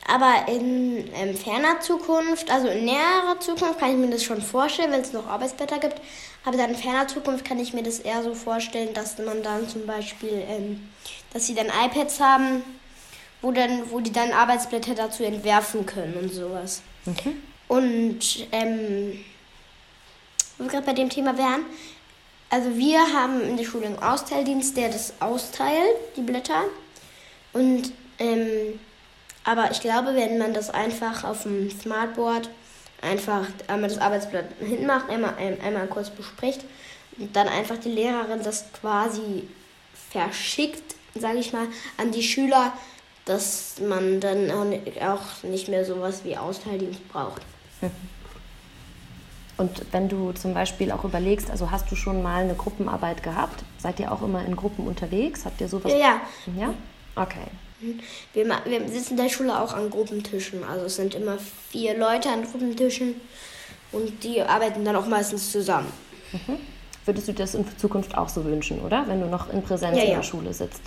aber 0.07 0.47
in 0.49 1.11
ähm, 1.15 1.35
ferner 1.35 1.81
Zukunft, 1.81 2.51
also 2.51 2.69
in 2.69 2.85
näherer 2.85 3.41
Zukunft, 3.41 3.79
kann 3.79 3.91
ich 3.91 3.97
mir 3.97 4.11
das 4.11 4.23
schon 4.23 4.43
vorstellen, 4.43 4.93
wenn 4.93 5.01
es 5.01 5.13
noch 5.13 5.27
Arbeitsblätter 5.27 5.79
gibt. 5.79 6.01
Aber 6.45 6.59
dann 6.59 6.71
in 6.71 6.77
ferner 6.77 7.09
Zukunft 7.09 7.45
kann 7.45 7.59
ich 7.59 7.73
mir 7.73 7.83
das 7.83 8.01
eher 8.01 8.23
so 8.23 8.35
vorstellen, 8.35 8.93
dass 8.93 9.17
man 9.19 9.43
dann 9.43 9.67
zum 9.69 9.87
Beispiel, 9.87 10.45
ähm, 10.47 10.89
dass 11.33 11.47
sie 11.47 11.55
dann 11.55 11.69
iPads 11.69 12.21
haben, 12.21 12.63
wo, 13.41 13.51
dann, 13.51 13.91
wo 13.91 14.01
die 14.01 14.13
dann 14.13 14.33
Arbeitsblätter 14.33 14.95
dazu 14.95 15.25
entwerfen 15.25 15.87
können 15.87 16.15
und 16.15 16.29
sowas. 16.29 16.83
Mhm. 17.07 17.43
Und 17.69 18.47
ähm, 18.53 19.25
wo 20.59 20.65
wir 20.65 20.71
gerade 20.71 20.87
bei 20.87 20.93
dem 20.93 21.09
Thema 21.09 21.37
wären, 21.39 21.65
also 22.55 22.77
wir 22.77 23.01
haben 23.13 23.41
in 23.41 23.57
der 23.57 23.65
Schule 23.65 23.87
einen 23.87 23.99
Austeildienst, 23.99 24.77
der 24.77 24.89
das 24.89 25.15
austeilt, 25.19 25.97
die 26.17 26.21
Blätter. 26.21 26.63
Und 27.53 27.93
ähm, 28.21 28.79
aber 29.43 29.73
ich 29.73 29.81
glaube, 29.81 30.15
wenn 30.15 30.39
man 30.39 30.55
das 30.55 30.71
einfach 30.71 31.25
auf 31.25 31.43
dem 31.43 31.69
Smartboard 31.69 32.49
einfach 33.03 33.49
einmal 33.67 33.91
das 33.91 33.99
Arbeitsblatt 33.99 34.45
hinmacht, 34.61 35.11
einmal, 35.11 35.35
einmal 35.37 35.89
kurz 35.89 36.11
bespricht 36.11 36.65
und 37.19 37.35
dann 37.35 37.49
einfach 37.49 37.77
die 37.77 37.91
Lehrerin 37.91 38.45
das 38.45 38.67
quasi 38.81 39.49
verschickt, 40.13 40.95
sage 41.17 41.39
ich 41.39 41.53
mal, 41.53 41.67
an 41.97 42.13
die 42.13 42.23
Schüler, 42.23 42.73
dass 43.25 43.81
man 43.81 44.21
dann 44.21 44.53
auch 44.53 45.43
nicht 45.43 45.67
mehr 45.67 45.85
sowas 45.85 46.21
wie 46.23 46.37
Austeildienst 46.37 47.09
braucht. 47.09 47.43
Und 49.57 49.83
wenn 49.93 50.09
du 50.09 50.33
zum 50.33 50.53
Beispiel 50.53 50.91
auch 50.91 51.05
überlegst, 51.05 51.51
also 51.51 51.71
hast 51.71 51.91
du 51.91 51.95
schon 51.97 52.23
mal 52.23 52.43
eine 52.43 52.55
Gruppenarbeit 52.55 53.23
gehabt? 53.23 53.65
Seid 53.79 54.01
ihr 54.01 54.11
auch 54.11 54.23
immer 54.23 54.45
in 54.45 54.57
Gruppen 54.57 54.87
unterwegs? 54.87 55.45
Habt 55.45 55.61
ihr 55.61 55.69
sowas? 55.69 55.93
Ja. 55.93 56.21
Ja? 56.59 56.75
Okay. 57.15 57.47
Wir, 58.33 58.47
wir 58.65 58.89
sitzen 58.89 59.13
in 59.13 59.17
der 59.19 59.29
Schule 59.29 59.61
auch 59.61 59.73
an 59.75 59.91
Gruppentischen. 59.91 60.65
Also 60.65 60.87
es 60.87 60.97
sind 60.97 61.15
immer 61.15 61.39
vier 61.71 61.97
Leute 61.97 62.31
an 62.31 62.45
Gruppentischen 62.45 63.21
und 63.93 64.25
die 64.25 64.43
arbeiten 64.43 64.85
dann 64.85 64.97
auch 64.97 65.07
meistens 65.07 65.53
zusammen. 65.53 65.93
Mhm. 66.33 66.57
Würdest 67.05 67.29
du 67.29 67.33
das 67.33 67.55
in 67.55 67.67
Zukunft 67.77 68.17
auch 68.17 68.29
so 68.29 68.45
wünschen, 68.45 68.81
oder? 68.81 69.07
Wenn 69.07 69.21
du 69.21 69.27
noch 69.27 69.53
in 69.53 69.63
Präsenz 69.63 69.99
ja, 69.99 70.05
in 70.05 70.11
der 70.11 70.23
Schule 70.23 70.55
sitzt? 70.55 70.83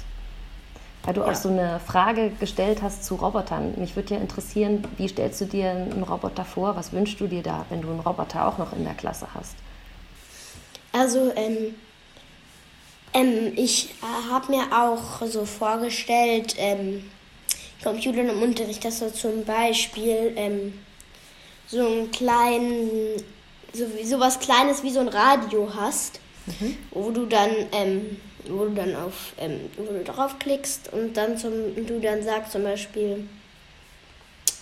Weil 1.07 1.13
du 1.13 1.21
ja. 1.21 1.27
auch 1.27 1.35
so 1.35 1.47
eine 1.47 1.79
Frage 1.79 2.31
gestellt 2.37 2.81
hast 2.81 3.05
zu 3.05 3.15
Robotern. 3.15 3.75
Mich 3.77 3.95
würde 3.95 4.15
ja 4.15 4.19
interessieren, 4.19 4.83
wie 4.97 5.07
stellst 5.07 5.39
du 5.39 5.45
dir 5.45 5.71
einen 5.71 6.03
Roboter 6.03 6.43
vor? 6.43 6.75
Was 6.75 6.91
wünschst 6.91 7.21
du 7.21 7.27
dir 7.27 7.41
da, 7.41 7.65
wenn 7.69 7.81
du 7.81 7.87
einen 7.87 8.01
Roboter 8.01 8.45
auch 8.45 8.57
noch 8.57 8.73
in 8.73 8.83
der 8.83 8.93
Klasse 8.93 9.25
hast? 9.33 9.55
Also, 10.91 11.31
ähm, 11.37 11.75
ähm, 13.13 13.53
ich 13.55 13.91
äh, 14.01 14.29
habe 14.29 14.51
mir 14.51 14.63
auch 14.73 15.25
so 15.25 15.45
vorgestellt, 15.45 16.55
ähm, 16.57 17.09
Computer 17.81 18.19
im 18.19 18.41
Unterricht, 18.41 18.83
dass 18.83 18.99
du 18.99 19.13
zum 19.13 19.45
Beispiel 19.45 20.33
ähm, 20.35 20.73
so 21.67 21.87
einen 21.87 22.11
kleinen, 22.11 23.23
so, 23.71 23.85
so 24.03 24.19
was 24.19 24.41
Kleines 24.41 24.83
wie 24.83 24.91
so 24.91 24.99
ein 24.99 25.07
Radio 25.07 25.69
hast, 25.73 26.19
mhm. 26.47 26.77
wo 26.91 27.11
du 27.11 27.27
dann, 27.27 27.51
ähm, 27.71 28.17
wo 28.49 28.65
du 28.65 28.73
dann 28.73 28.95
auf, 28.95 29.33
ähm, 29.39 29.69
wo 29.77 29.83
du 29.83 30.03
draufklickst 30.03 30.93
und 30.93 31.15
dann 31.15 31.38
zum, 31.38 31.51
du 31.86 31.99
dann 31.99 32.23
sagst 32.23 32.51
zum 32.51 32.63
Beispiel, 32.63 33.27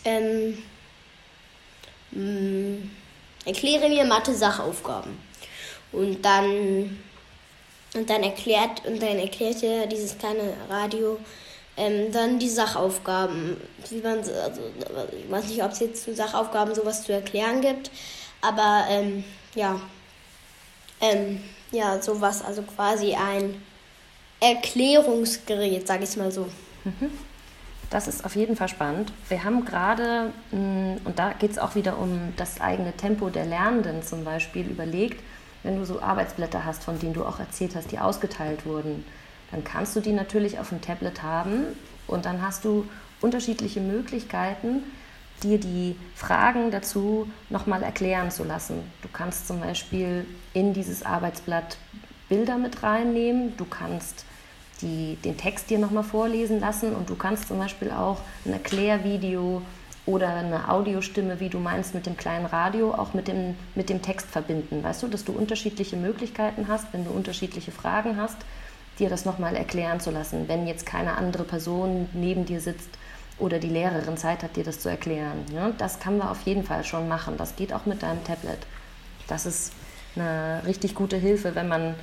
ähm, 0.03 0.57
mh, 2.11 2.21
mm, 2.21 2.91
erkläre 3.45 3.89
mir 3.89 4.05
Mathe-Sachaufgaben. 4.05 5.17
Und 5.91 6.23
dann 6.23 6.97
und 7.95 8.09
dann 8.09 8.23
erklärt 8.23 8.85
und 8.85 9.01
dann 9.01 9.17
erklärt 9.17 9.63
er 9.63 9.87
dieses 9.87 10.17
kleine 10.17 10.53
Radio 10.69 11.17
ähm, 11.77 12.11
dann 12.11 12.39
die 12.39 12.49
Sachaufgaben. 12.49 13.57
Wie 13.89 14.01
man, 14.01 14.19
also, 14.19 14.61
ich 15.17 15.31
weiß 15.31 15.47
nicht, 15.47 15.63
ob 15.63 15.71
es 15.71 15.79
jetzt 15.79 16.03
zu 16.03 16.13
Sachaufgaben 16.13 16.75
sowas 16.75 17.03
zu 17.03 17.13
erklären 17.13 17.61
gibt, 17.61 17.91
aber 18.41 18.85
ähm, 18.89 19.23
ja, 19.55 19.79
ähm, 21.01 21.41
ja, 21.71 22.01
sowas, 22.01 22.43
also 22.43 22.61
quasi 22.63 23.15
ein 23.15 23.61
Erklärungsgerät, 24.39 25.87
sage 25.87 26.03
ich 26.03 26.17
mal 26.17 26.31
so. 26.31 26.47
Mhm. 26.83 27.11
Das 27.89 28.07
ist 28.07 28.25
auf 28.25 28.35
jeden 28.35 28.55
Fall 28.55 28.67
spannend. 28.67 29.13
Wir 29.29 29.43
haben 29.43 29.63
gerade, 29.63 30.31
mm, 30.51 31.05
und 31.05 31.17
da 31.17 31.33
geht 31.33 31.51
es 31.51 31.59
auch 31.59 31.75
wieder 31.75 31.97
um 31.97 32.33
das 32.35 32.59
eigene 32.59 32.93
Tempo 32.93 33.29
der 33.29 33.45
Lernenden 33.45 34.03
zum 34.03 34.23
Beispiel, 34.23 34.67
überlegt, 34.67 35.21
wenn 35.63 35.77
du 35.77 35.85
so 35.85 36.01
Arbeitsblätter 36.01 36.65
hast, 36.65 36.83
von 36.83 36.99
denen 36.99 37.13
du 37.13 37.25
auch 37.25 37.39
erzählt 37.39 37.75
hast, 37.75 37.91
die 37.91 37.99
ausgeteilt 37.99 38.65
wurden, 38.65 39.05
dann 39.51 39.63
kannst 39.63 39.95
du 39.95 39.99
die 39.99 40.13
natürlich 40.13 40.59
auf 40.59 40.69
dem 40.69 40.81
Tablet 40.81 41.23
haben 41.23 41.65
und 42.07 42.25
dann 42.25 42.41
hast 42.41 42.65
du 42.65 42.85
unterschiedliche 43.21 43.81
Möglichkeiten, 43.81 44.83
dir 45.43 45.59
die 45.59 45.95
Fragen 46.15 46.71
dazu 46.71 47.29
nochmal 47.49 47.83
erklären 47.83 48.31
zu 48.31 48.43
lassen. 48.43 48.83
Du 49.01 49.09
kannst 49.11 49.47
zum 49.47 49.59
Beispiel 49.59 50.25
in 50.53 50.73
dieses 50.73 51.03
Arbeitsblatt 51.03 51.77
Bilder 52.29 52.57
mit 52.57 52.83
reinnehmen, 52.83 53.55
du 53.57 53.65
kannst 53.65 54.25
die, 54.81 55.17
den 55.23 55.37
Text 55.37 55.69
dir 55.69 55.79
nochmal 55.79 56.03
vorlesen 56.03 56.59
lassen 56.59 56.93
und 56.93 57.09
du 57.09 57.15
kannst 57.15 57.47
zum 57.47 57.59
Beispiel 57.59 57.91
auch 57.91 58.19
ein 58.45 58.53
Erklärvideo 58.53 59.61
oder 60.05 60.29
eine 60.29 60.69
Audiostimme, 60.69 61.39
wie 61.39 61.49
du 61.49 61.59
meinst, 61.59 61.95
mit 61.95 62.05
dem 62.05 62.17
kleinen 62.17 62.45
Radio, 62.45 62.93
auch 62.93 63.13
mit 63.13 63.27
dem, 63.27 63.55
mit 63.73 63.89
dem 63.89 64.01
Text 64.01 64.27
verbinden. 64.27 64.83
Weißt 64.83 65.01
du, 65.01 65.07
dass 65.07 65.25
du 65.25 65.31
unterschiedliche 65.31 65.97
Möglichkeiten 65.97 66.67
hast, 66.67 66.87
wenn 66.93 67.05
du 67.05 67.11
unterschiedliche 67.11 67.71
Fragen 67.71 68.17
hast, 68.17 68.37
dir 68.99 69.09
das 69.09 69.25
nochmal 69.25 69.55
erklären 69.55 69.99
zu 69.99 70.11
lassen, 70.11 70.47
wenn 70.47 70.67
jetzt 70.67 70.85
keine 70.85 71.17
andere 71.17 71.43
Person 71.43 72.07
neben 72.13 72.45
dir 72.45 72.61
sitzt 72.61 72.89
oder 73.39 73.59
die 73.59 73.69
Lehrerin 73.69 74.15
Zeit 74.15 74.43
hat, 74.43 74.55
dir 74.55 74.63
das 74.63 74.79
zu 74.79 74.89
erklären. 74.89 75.39
Ja, 75.53 75.71
das 75.77 75.99
kann 75.99 76.17
man 76.17 76.29
auf 76.29 76.43
jeden 76.43 76.63
Fall 76.63 76.83
schon 76.83 77.07
machen. 77.07 77.35
Das 77.37 77.55
geht 77.55 77.73
auch 77.73 77.85
mit 77.85 78.03
deinem 78.03 78.23
Tablet. 78.23 78.59
Das 79.27 79.45
ist 79.45 79.73
eine 80.15 80.61
richtig 80.65 80.95
gute 80.95 81.17
Hilfe, 81.17 81.55
wenn 81.55 81.67
man 81.67 81.95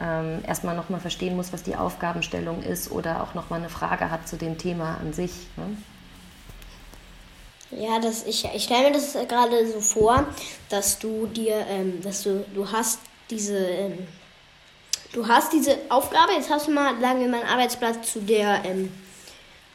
ähm, 0.00 0.42
erstmal 0.46 0.76
nochmal 0.76 1.00
verstehen 1.00 1.36
muss, 1.36 1.52
was 1.52 1.62
die 1.62 1.76
Aufgabenstellung 1.76 2.62
ist 2.62 2.90
oder 2.90 3.22
auch 3.22 3.34
nochmal 3.34 3.60
eine 3.60 3.68
Frage 3.68 4.10
hat 4.10 4.28
zu 4.28 4.36
dem 4.36 4.58
Thema 4.58 4.98
an 5.00 5.12
sich. 5.12 5.32
Ne? 5.56 5.76
Ja, 7.70 7.98
das, 7.98 8.24
ich, 8.24 8.46
ich 8.54 8.64
stelle 8.64 8.88
mir 8.88 8.92
das 8.92 9.12
gerade 9.28 9.70
so 9.70 9.80
vor, 9.80 10.26
dass 10.70 10.98
du 10.98 11.26
dir, 11.26 11.66
ähm, 11.68 12.00
dass 12.02 12.22
du, 12.22 12.44
du 12.54 12.70
hast 12.70 13.00
diese, 13.28 13.58
ähm, 13.58 14.06
du 15.12 15.26
hast 15.26 15.52
diese 15.52 15.76
Aufgabe, 15.90 16.32
jetzt 16.32 16.48
hast 16.48 16.68
du 16.68 16.72
mal, 16.72 16.98
sagen 17.00 17.20
wir 17.20 17.28
mal, 17.28 17.42
ein 17.42 17.48
Arbeitsblatt 17.48 18.06
zu 18.06 18.20
der 18.20 18.64
ähm, 18.64 18.90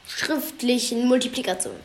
schriftlichen 0.07 1.07
Multiplikation. 1.07 1.75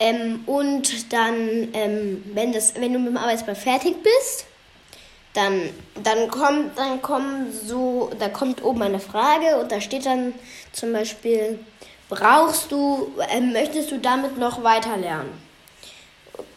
Ähm, 0.00 0.42
und 0.46 1.12
dann, 1.12 1.68
ähm, 1.72 2.22
wenn, 2.34 2.52
das, 2.52 2.74
wenn 2.74 2.92
du 2.92 2.98
mit 2.98 3.08
dem 3.08 3.16
Arbeitsball 3.16 3.54
fertig 3.54 3.94
bist, 4.02 4.46
dann, 5.34 5.70
dann 6.02 6.30
kommt, 6.30 6.78
dann 6.78 7.02
kommen 7.02 7.52
so, 7.52 8.10
da 8.18 8.28
kommt 8.28 8.62
oben 8.62 8.82
eine 8.82 9.00
Frage 9.00 9.58
und 9.58 9.70
da 9.70 9.80
steht 9.80 10.06
dann 10.06 10.32
zum 10.72 10.92
Beispiel, 10.92 11.58
brauchst 12.08 12.70
du, 12.70 13.12
äh, 13.30 13.40
möchtest 13.40 13.90
du 13.90 13.98
damit 13.98 14.38
noch 14.38 14.62
weiter 14.62 14.96
lernen? 14.96 15.42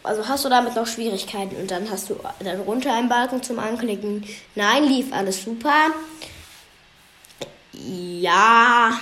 Also 0.02 0.26
hast 0.26 0.44
du 0.44 0.48
damit 0.48 0.74
noch 0.74 0.86
Schwierigkeiten 0.86 1.56
und 1.56 1.70
dann 1.70 1.90
hast 1.90 2.08
du 2.08 2.16
dann 2.40 2.60
runter 2.60 2.94
einen 2.94 3.08
Balken 3.08 3.42
zum 3.42 3.58
Anklicken. 3.58 4.24
Nein, 4.54 4.84
lief 4.84 5.12
alles 5.12 5.42
super. 5.42 5.90
Ja, 7.72 8.98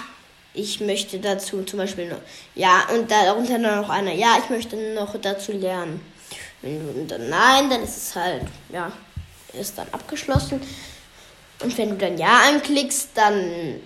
ich 0.54 0.80
möchte 0.80 1.18
dazu 1.18 1.62
zum 1.62 1.78
Beispiel 1.78 2.08
noch, 2.08 2.20
ja, 2.54 2.86
und 2.94 3.10
darunter 3.10 3.58
noch 3.58 3.90
einer, 3.90 4.12
ja, 4.12 4.38
ich 4.42 4.50
möchte 4.50 4.76
noch 4.94 5.14
dazu 5.20 5.52
lernen. 5.52 6.00
Wenn 6.62 6.78
du 6.78 7.04
dann 7.06 7.28
nein, 7.28 7.70
dann 7.70 7.82
ist 7.82 7.96
es 7.96 8.16
halt, 8.16 8.42
ja, 8.70 8.90
ist 9.52 9.78
dann 9.78 9.88
abgeschlossen. 9.92 10.60
Und 11.62 11.78
wenn 11.78 11.90
du 11.90 11.96
dann 11.96 12.18
Ja 12.18 12.42
anklickst, 12.48 13.10
dann 13.14 13.80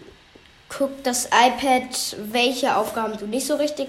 guckt 0.69 1.07
das 1.07 1.27
iPad, 1.27 2.17
welche 2.33 2.77
Aufgaben 2.77 3.17
du 3.19 3.27
nicht 3.27 3.47
so 3.47 3.57
richtig 3.57 3.89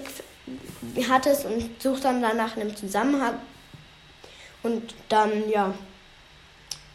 hattest 1.08 1.44
und 1.46 1.82
sucht 1.82 2.04
dann 2.04 2.22
danach 2.22 2.56
einen 2.56 2.76
Zusammenhang. 2.76 3.34
Und 4.62 4.94
dann, 5.08 5.48
ja. 5.48 5.74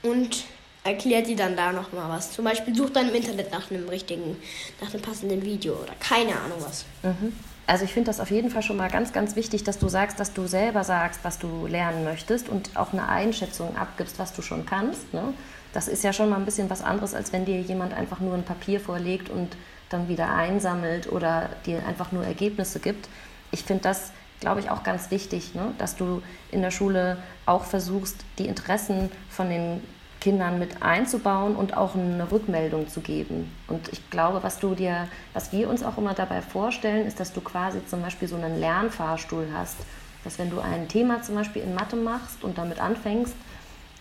Und 0.04 0.44
erklärt 0.84 1.28
dir 1.28 1.36
dann 1.36 1.56
da 1.56 1.72
nochmal 1.72 2.10
was. 2.10 2.32
Zum 2.32 2.46
Beispiel 2.46 2.74
sucht 2.76 2.96
dann 2.96 3.10
im 3.10 3.16
Internet 3.16 3.52
nach 3.52 3.70
einem 3.70 3.90
richtigen, 3.90 4.38
nach 4.80 4.94
einem 4.94 5.02
passenden 5.02 5.44
Video 5.44 5.74
oder 5.74 5.94
keine 6.00 6.40
Ahnung 6.40 6.60
was. 6.60 6.86
Mhm. 7.04 7.34
Also 7.68 7.84
ich 7.84 7.94
finde 7.94 8.08
das 8.08 8.22
auf 8.22 8.32
jeden 8.32 8.50
Fall 8.50 8.64
schon 8.64 8.78
mal 8.78 8.90
ganz, 8.90 9.12
ganz 9.12 9.36
wichtig, 9.36 9.66
dass 9.66 9.78
du 9.78 9.90
sagst, 9.90 10.22
dass 10.22 10.32
du 10.32 10.48
selber 10.48 10.86
sagst, 10.86 11.20
was 11.24 11.38
du 11.38 11.68
lernen 11.68 12.06
möchtest 12.06 12.48
und 12.48 12.78
auch 12.78 12.94
eine 12.94 13.10
Einschätzung 13.10 13.76
abgibst, 13.76 14.20
was 14.20 14.32
du 14.34 14.42
schon 14.42 14.66
kannst. 14.66 15.14
Ne? 15.14 15.34
Das 15.74 15.90
ist 15.90 16.02
ja 16.02 16.14
schon 16.14 16.30
mal 16.30 16.38
ein 16.38 16.46
bisschen 16.46 16.70
was 16.70 16.82
anderes, 16.82 17.14
als 17.14 17.34
wenn 17.34 17.44
dir 17.44 17.60
jemand 17.60 17.94
einfach 17.94 18.22
nur 18.22 18.36
ein 18.36 18.44
Papier 18.44 18.80
vorlegt 18.80 19.30
und 19.30 19.58
dann 19.90 20.08
wieder 20.08 20.34
einsammelt 20.34 21.12
oder 21.12 21.50
dir 21.66 21.86
einfach 21.86 22.14
nur 22.14 22.24
Ergebnisse 22.24 22.80
gibt. 22.80 23.10
Ich 23.52 23.64
finde 23.64 23.84
das, 23.84 24.12
glaube 24.40 24.62
ich, 24.62 24.70
auch 24.70 24.84
ganz 24.84 25.12
wichtig, 25.12 25.54
ne? 25.54 25.74
dass 25.78 25.98
du 25.98 26.22
in 26.52 26.62
der 26.62 26.72
Schule 26.72 27.18
auch 27.46 27.66
versuchst, 27.66 28.16
die 28.40 28.48
Interessen 28.48 29.12
von 29.30 29.50
den 29.50 29.82
Kindern 30.28 30.60
mit 30.60 30.84
einzubauen 30.84 31.56
und 31.56 31.78
auch 31.78 31.96
eine 31.96 32.30
Rückmeldung 32.30 32.90
zu 32.90 33.00
geben. 33.00 33.50
Und 33.70 33.88
ich 33.94 34.10
glaube, 34.10 34.44
was 34.44 34.60
du 34.60 34.76
dir, 34.76 35.08
was 35.32 35.54
wir 35.54 35.70
uns 35.70 35.84
auch 35.84 35.98
immer 35.98 36.13
dabei 36.13 36.42
vorstellen, 36.42 37.08
ist, 37.08 37.22
dass 37.22 37.32
du 37.32 37.40
quasi 37.40 37.80
zum 37.86 38.02
Beispiel 38.02 38.28
so 38.28 38.36
einen 38.36 38.60
Lernfahrstuhl 38.60 39.48
hast. 39.54 39.78
Dass 40.26 40.38
wenn 40.38 40.50
du 40.50 40.60
ein 40.60 40.90
Thema 40.90 41.22
zum 41.22 41.36
Beispiel 41.36 41.62
in 41.62 41.74
Mathe 41.74 41.96
machst 41.96 42.44
und 42.44 42.58
damit 42.58 42.82
anfängst, 42.82 43.36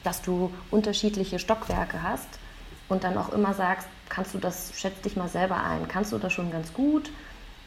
dass 0.03 0.21
du 0.21 0.53
unterschiedliche 0.73 1.39
Stockwerke 1.39 2.03
hast 2.03 2.29
und 2.89 3.05
dann 3.05 3.17
auch 3.19 3.33
immer 3.33 3.55
sagst, 3.55 3.87
kannst 4.09 4.35
du 4.35 4.39
das, 4.39 4.73
schätz 4.75 5.01
dich 5.03 5.15
mal 5.15 5.29
selber 5.29 5.62
ein, 5.62 5.87
kannst 5.87 6.11
du 6.11 6.19
das 6.19 6.33
schon 6.33 6.51
ganz 6.51 6.75
gut? 6.75 7.09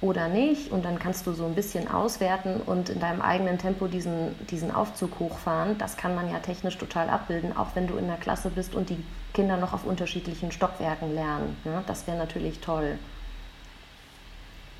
Oder 0.02 0.28
nicht. 0.28 0.72
Und 0.72 0.86
dann 0.86 1.00
kannst 1.00 1.28
du 1.28 1.34
so 1.34 1.46
ein 1.46 1.56
bisschen 1.56 1.90
auswerten 1.90 2.62
und 2.66 2.90
in 2.90 3.00
deinem 3.00 3.22
eigenen 3.22 3.58
Tempo 3.58 3.88
diesen, 3.88 4.36
diesen 4.48 4.74
Aufzug 4.74 5.20
hochfahren. 5.20 5.78
Das 5.78 5.98
kann 5.98 6.16
man 6.16 6.30
ja 6.32 6.40
technisch 6.40 6.78
total 6.78 7.10
abbilden, 7.10 7.56
auch 7.56 7.76
wenn 7.76 7.88
du 7.88 7.98
in 7.98 8.08
der 8.08 8.18
Klasse 8.18 8.50
bist 8.50 8.76
und 8.76 8.90
die 8.90 9.04
Kinder 9.34 9.58
noch 9.58 9.74
auf 9.74 9.86
unterschiedlichen 9.86 10.52
Stockwerken 10.52 11.14
lernen. 11.14 11.58
Ja, 11.66 11.84
das 11.86 12.08
wäre 12.08 12.18
natürlich 12.18 12.60
toll. 12.60 12.98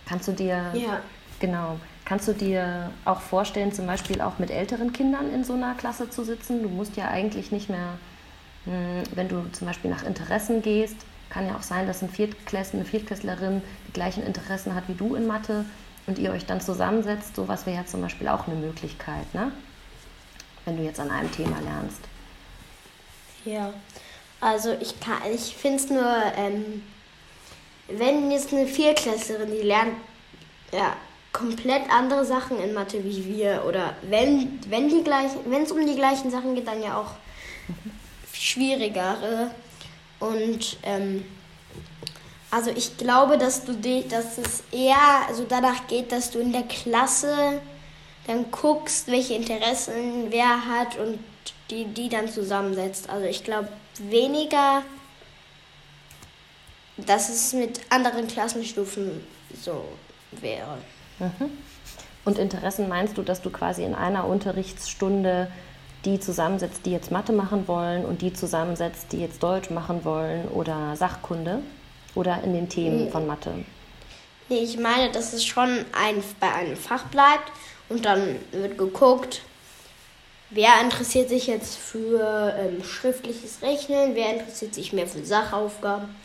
Kannst 0.08 0.28
du 0.28 0.32
dir, 0.32 0.72
ja. 0.74 1.02
genau, 1.40 1.80
kannst 2.04 2.28
du 2.28 2.34
dir 2.34 2.90
auch 3.06 3.22
vorstellen, 3.22 3.72
zum 3.72 3.86
Beispiel 3.86 4.22
auch 4.22 4.40
mit 4.40 4.50
älteren 4.50 4.92
Kindern 4.92 5.32
in 5.32 5.44
so 5.44 5.54
einer 5.54 5.76
Klasse 5.76 6.10
zu 6.10 6.24
sitzen? 6.24 6.64
Du 6.64 6.70
musst 6.70 6.98
ja 6.98 7.10
eigentlich 7.10 7.52
nicht 7.52 7.70
mehr, 7.70 8.00
hm, 8.66 9.04
wenn 9.14 9.28
du 9.28 9.46
zum 9.52 9.68
Beispiel 9.68 9.92
nach 9.92 10.04
Interessen 10.04 10.64
gehst, 10.64 10.96
kann 11.30 11.48
ja 11.48 11.56
auch 11.56 11.64
sein, 11.64 11.88
dass 11.88 12.02
ein 12.02 12.10
Viertklässler, 12.10 12.80
eine 12.80 12.86
Viertklässlerin 12.86 13.62
die 13.88 13.94
gleichen 13.94 14.24
Interessen 14.24 14.76
hat 14.76 14.88
wie 14.88 14.94
du 14.94 15.16
in 15.16 15.28
Mathe 15.28 15.66
und 16.08 16.18
ihr 16.18 16.32
euch 16.32 16.46
dann 16.46 16.62
zusammensetzt. 16.62 17.36
Sowas 17.36 17.66
wäre 17.66 17.78
ja 17.78 17.86
zum 17.86 18.02
Beispiel 18.02 18.28
auch 18.28 18.48
eine 18.48 18.56
Möglichkeit, 18.56 19.34
ne? 19.34 19.52
wenn 20.66 20.78
du 20.78 20.84
jetzt 20.84 21.00
an 21.00 21.12
einem 21.12 21.32
Thema 21.32 21.60
lernst. 21.62 22.02
Ja, 23.46 23.74
also 24.42 24.76
ich, 24.80 24.96
ich 25.34 25.56
finde 25.56 25.78
es 25.78 25.90
nur, 25.90 26.16
ähm, 26.38 26.84
wenn 27.88 28.32
jetzt 28.32 28.54
eine 28.54 28.68
Viertklässlerin, 28.68 29.52
die 29.52 29.66
lernt 29.66 29.94
ja, 30.72 30.96
komplett 31.32 31.90
andere 31.90 32.26
Sachen 32.26 32.60
in 32.60 32.74
Mathe 32.74 33.04
wie 33.04 33.26
wir 33.26 33.64
oder 33.68 33.96
wenn 34.04 34.60
wenn 34.68 34.90
die 34.90 35.04
wenn 35.06 35.64
es 35.64 35.72
um 35.72 35.86
die 35.86 35.96
gleichen 35.96 36.32
Sachen 36.32 36.56
geht, 36.56 36.68
dann 36.68 36.82
ja 36.82 36.98
auch 36.98 37.12
schwierigere. 38.34 39.52
Und 40.20 40.78
ähm, 40.84 41.24
also 42.52 42.72
ich 42.72 42.98
glaube, 42.98 43.38
dass 43.38 43.64
du 43.64 43.74
dich, 43.74 44.08
dass 44.08 44.38
es 44.38 44.64
eher 44.72 45.34
so 45.34 45.46
danach 45.48 45.88
geht, 45.88 46.12
dass 46.12 46.32
du 46.32 46.40
in 46.40 46.52
der 46.52 46.64
Klasse 46.64 47.62
dann 48.28 48.52
guckst, 48.52 49.08
welche 49.08 49.36
Interessen 49.36 50.28
wer 50.30 50.66
hat 50.66 50.98
und 50.98 51.20
die, 51.70 51.86
die 51.86 52.10
dann 52.10 52.28
zusammensetzt. 52.28 53.10
Also 53.10 53.26
ich 53.26 53.44
glaube 53.44 53.70
weniger, 54.00 54.84
dass 56.98 57.30
es 57.30 57.54
mit 57.54 57.82
anderen 57.90 58.28
Klassenstufen 58.28 59.24
so 59.62 59.86
wäre. 60.32 60.78
Mhm. 61.20 61.52
Und 62.26 62.38
Interessen 62.38 62.90
meinst 62.90 63.18
du, 63.18 63.22
dass 63.22 63.42
du 63.42 63.50
quasi 63.50 63.84
in 63.84 63.96
einer 63.96 64.26
Unterrichtsstunde 64.28 65.52
die 66.06 66.20
zusammensetzt, 66.20 66.86
die 66.86 66.92
jetzt 66.92 67.12
Mathe 67.12 67.34
machen 67.34 67.68
wollen 67.68 68.06
und 68.06 68.22
die 68.22 68.34
zusammensetzt, 68.34 69.12
die 69.12 69.20
jetzt 69.20 69.44
Deutsch 69.44 69.70
machen 69.70 70.06
wollen 70.06 70.48
oder 70.50 70.96
Sachkunde 70.96 71.62
oder 72.16 72.42
in 72.44 72.54
den 72.54 72.70
Themen 72.70 73.12
von 73.12 73.28
Mathe? 73.28 73.54
Nee, 74.48 74.60
ich 74.60 74.80
meine, 74.80 75.12
dass 75.12 75.34
es 75.34 75.46
schon 75.46 75.86
ein, 75.92 76.24
bei 76.40 76.52
einem 76.52 76.76
Fach 76.76 77.06
bleibt 77.06 77.52
und 77.90 78.06
dann 78.06 78.38
wird 78.52 78.78
geguckt, 78.78 79.42
wer 80.50 80.82
interessiert 80.82 81.30
sich 81.30 81.48
jetzt 81.48 81.78
für 81.78 82.56
ähm, 82.58 82.84
schriftliches 82.84 83.62
Rechnen, 83.62 84.16
wer 84.16 84.34
interessiert 84.34 84.74
sich 84.74 84.94
mehr 84.94 85.08
für 85.08 85.24
Sachaufgaben, 85.24 86.16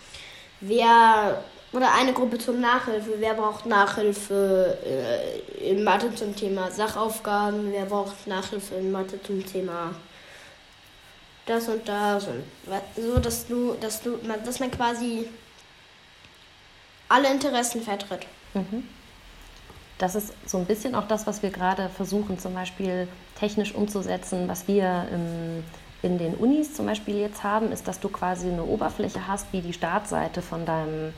wer 0.61 1.45
oder 1.75 1.93
eine 1.93 2.13
Gruppe 2.13 2.39
zum 2.39 2.61
Nachhilfe. 2.61 3.15
Wer 3.19 3.35
braucht 3.35 3.67
Nachhilfe 3.67 4.79
äh, 4.85 5.71
in 5.71 5.83
Mathe 5.83 6.15
zum 6.15 6.35
Thema 6.35 6.71
Sachaufgaben? 6.71 7.73
Wer 7.73 7.87
braucht 7.87 8.27
Nachhilfe 8.27 8.77
in 8.77 8.93
Mathe 8.93 9.21
zum 9.23 9.45
Thema 9.45 9.95
das 11.47 11.69
und 11.69 11.89
das? 11.89 12.29
Und 12.29 12.45
so, 12.97 13.19
dass 13.19 13.47
du, 13.47 13.75
dass 13.81 14.03
du, 14.03 14.19
dass 14.45 14.61
man 14.61 14.71
quasi 14.71 15.29
alle 17.09 17.31
Interessen 17.31 17.83
vertritt. 17.83 18.27
Mhm. 18.55 18.89
Das 19.99 20.15
ist 20.15 20.33
so 20.47 20.59
ein 20.59 20.67
bisschen 20.67 20.95
auch 20.95 21.07
das, 21.09 21.27
was 21.27 21.43
wir 21.43 21.51
gerade 21.51 21.89
versuchen, 21.89 22.39
zum 22.39 22.55
Beispiel 22.55 23.09
technisch 23.39 23.75
umzusetzen, 23.75 24.49
was 24.49 24.67
wir 24.69 25.07
im, 25.13 25.65
in 26.03 26.19
den 26.19 26.35
Unis 26.35 26.75
zum 26.75 26.87
Beispiel 26.87 27.17
jetzt 27.17 27.43
haben, 27.43 27.73
ist, 27.73 27.87
dass 27.87 28.01
du 28.01 28.09
quasi 28.09 28.49
eine 28.49 28.65
Oberfläche 28.65 29.27
hast, 29.27 29.53
wie 29.53 29.61
die 29.61 29.73
Startseite 29.73 30.43
von 30.43 30.67
deinem 30.67 31.13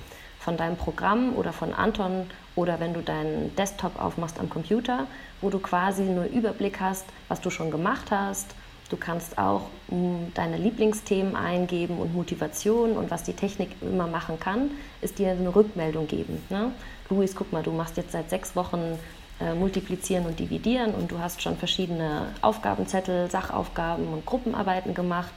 von 0.46 0.56
deinem 0.56 0.76
Programm 0.76 1.34
oder 1.34 1.52
von 1.52 1.74
Anton 1.74 2.30
oder 2.54 2.78
wenn 2.78 2.94
du 2.94 3.02
deinen 3.02 3.54
Desktop 3.56 4.00
aufmachst 4.00 4.38
am 4.38 4.48
Computer, 4.48 5.08
wo 5.40 5.50
du 5.50 5.58
quasi 5.58 6.04
nur 6.04 6.26
Überblick 6.26 6.78
hast, 6.80 7.04
was 7.26 7.40
du 7.40 7.50
schon 7.50 7.72
gemacht 7.72 8.12
hast. 8.12 8.54
Du 8.88 8.96
kannst 8.96 9.38
auch 9.38 9.62
mm, 9.88 10.32
deine 10.34 10.56
Lieblingsthemen 10.56 11.34
eingeben 11.34 11.98
und 11.98 12.14
Motivation 12.14 12.92
und 12.92 13.10
was 13.10 13.24
die 13.24 13.32
Technik 13.32 13.70
immer 13.82 14.06
machen 14.06 14.38
kann, 14.38 14.70
ist 15.00 15.18
dir 15.18 15.32
eine 15.32 15.52
Rückmeldung 15.52 16.06
geben. 16.06 16.40
Ne? 16.48 16.70
Luis, 17.10 17.34
guck 17.34 17.52
mal, 17.52 17.64
du 17.64 17.72
machst 17.72 17.96
jetzt 17.96 18.12
seit 18.12 18.30
sechs 18.30 18.54
Wochen 18.54 19.00
äh, 19.40 19.52
Multiplizieren 19.52 20.26
und 20.26 20.38
Dividieren 20.38 20.94
und 20.94 21.10
du 21.10 21.18
hast 21.18 21.42
schon 21.42 21.56
verschiedene 21.56 22.28
Aufgabenzettel, 22.40 23.28
Sachaufgaben 23.28 24.06
und 24.12 24.24
Gruppenarbeiten 24.24 24.94
gemacht. 24.94 25.34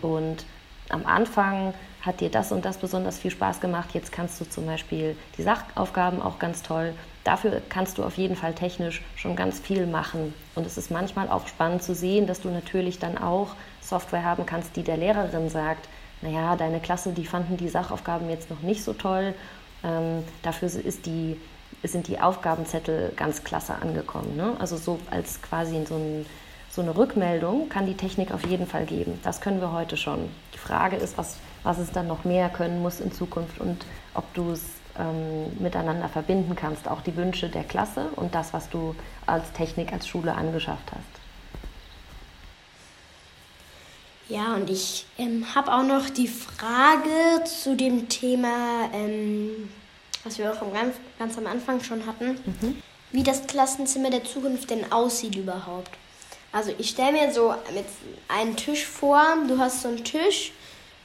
Und 0.00 0.46
am 0.88 1.04
Anfang 1.04 1.74
hat 2.08 2.20
dir 2.20 2.30
das 2.30 2.50
und 2.50 2.64
das 2.64 2.78
besonders 2.78 3.18
viel 3.18 3.30
Spaß 3.30 3.60
gemacht. 3.60 3.90
Jetzt 3.92 4.10
kannst 4.10 4.40
du 4.40 4.48
zum 4.48 4.66
Beispiel 4.66 5.16
die 5.36 5.42
Sachaufgaben 5.42 6.20
auch 6.20 6.38
ganz 6.38 6.62
toll. 6.62 6.94
Dafür 7.22 7.60
kannst 7.68 7.98
du 7.98 8.02
auf 8.02 8.16
jeden 8.16 8.34
Fall 8.34 8.54
technisch 8.54 9.02
schon 9.14 9.36
ganz 9.36 9.60
viel 9.60 9.86
machen. 9.86 10.34
Und 10.54 10.66
es 10.66 10.78
ist 10.78 10.90
manchmal 10.90 11.28
auch 11.28 11.46
spannend 11.46 11.82
zu 11.82 11.94
sehen, 11.94 12.26
dass 12.26 12.40
du 12.40 12.48
natürlich 12.48 12.98
dann 12.98 13.18
auch 13.18 13.54
Software 13.82 14.24
haben 14.24 14.46
kannst, 14.46 14.74
die 14.76 14.82
der 14.82 14.96
Lehrerin 14.96 15.50
sagt, 15.50 15.88
naja, 16.22 16.56
deine 16.56 16.80
Klasse, 16.80 17.12
die 17.12 17.26
fanden 17.26 17.58
die 17.58 17.68
Sachaufgaben 17.68 18.28
jetzt 18.30 18.50
noch 18.50 18.62
nicht 18.62 18.82
so 18.82 18.94
toll. 18.94 19.34
Ähm, 19.84 20.24
dafür 20.42 20.68
ist 20.68 21.06
die, 21.06 21.36
sind 21.84 22.08
die 22.08 22.20
Aufgabenzettel 22.20 23.12
ganz 23.14 23.44
klasse 23.44 23.74
angekommen. 23.74 24.34
Ne? 24.34 24.56
Also 24.58 24.76
so 24.76 24.98
als 25.10 25.40
quasi 25.42 25.84
so 25.86 25.94
ein 25.94 26.26
so 26.70 26.82
eine 26.82 26.96
Rückmeldung 26.96 27.68
kann 27.68 27.86
die 27.86 27.96
Technik 27.96 28.30
auf 28.30 28.46
jeden 28.46 28.66
Fall 28.66 28.84
geben. 28.84 29.18
Das 29.24 29.40
können 29.40 29.60
wir 29.60 29.72
heute 29.72 29.96
schon. 29.96 30.28
Die 30.54 30.58
Frage 30.58 30.96
ist, 30.96 31.18
was, 31.18 31.38
was 31.68 31.76
es 31.76 31.92
dann 31.92 32.06
noch 32.06 32.24
mehr 32.24 32.48
können 32.48 32.80
muss 32.80 32.98
in 32.98 33.12
Zukunft 33.12 33.60
und 33.60 33.84
ob 34.14 34.32
du 34.32 34.52
es 34.52 34.62
ähm, 34.98 35.52
miteinander 35.58 36.08
verbinden 36.08 36.56
kannst, 36.56 36.88
auch 36.88 37.02
die 37.02 37.14
Wünsche 37.14 37.50
der 37.50 37.62
Klasse 37.62 38.06
und 38.16 38.34
das, 38.34 38.54
was 38.54 38.70
du 38.70 38.94
als 39.26 39.52
Technik, 39.52 39.92
als 39.92 40.08
Schule 40.08 40.34
angeschafft 40.34 40.90
hast. 40.90 41.18
Ja, 44.30 44.54
und 44.54 44.70
ich 44.70 45.04
ähm, 45.18 45.44
habe 45.54 45.74
auch 45.74 45.82
noch 45.82 46.08
die 46.08 46.28
Frage 46.28 47.44
zu 47.44 47.76
dem 47.76 48.08
Thema, 48.08 48.88
ähm, 48.94 49.68
was 50.24 50.38
wir 50.38 50.50
auch 50.50 50.72
ganz, 50.72 50.94
ganz 51.18 51.36
am 51.36 51.46
Anfang 51.46 51.82
schon 51.82 52.06
hatten, 52.06 52.38
mhm. 52.46 52.82
wie 53.12 53.22
das 53.22 53.46
Klassenzimmer 53.46 54.08
der 54.08 54.24
Zukunft 54.24 54.70
denn 54.70 54.90
aussieht 54.90 55.36
überhaupt. 55.36 55.90
Also 56.50 56.72
ich 56.78 56.88
stelle 56.88 57.12
mir 57.12 57.30
so 57.30 57.54
mit 57.74 57.84
einen 58.28 58.56
Tisch 58.56 58.86
vor, 58.86 59.22
du 59.46 59.58
hast 59.58 59.82
so 59.82 59.88
einen 59.88 60.02
Tisch, 60.02 60.52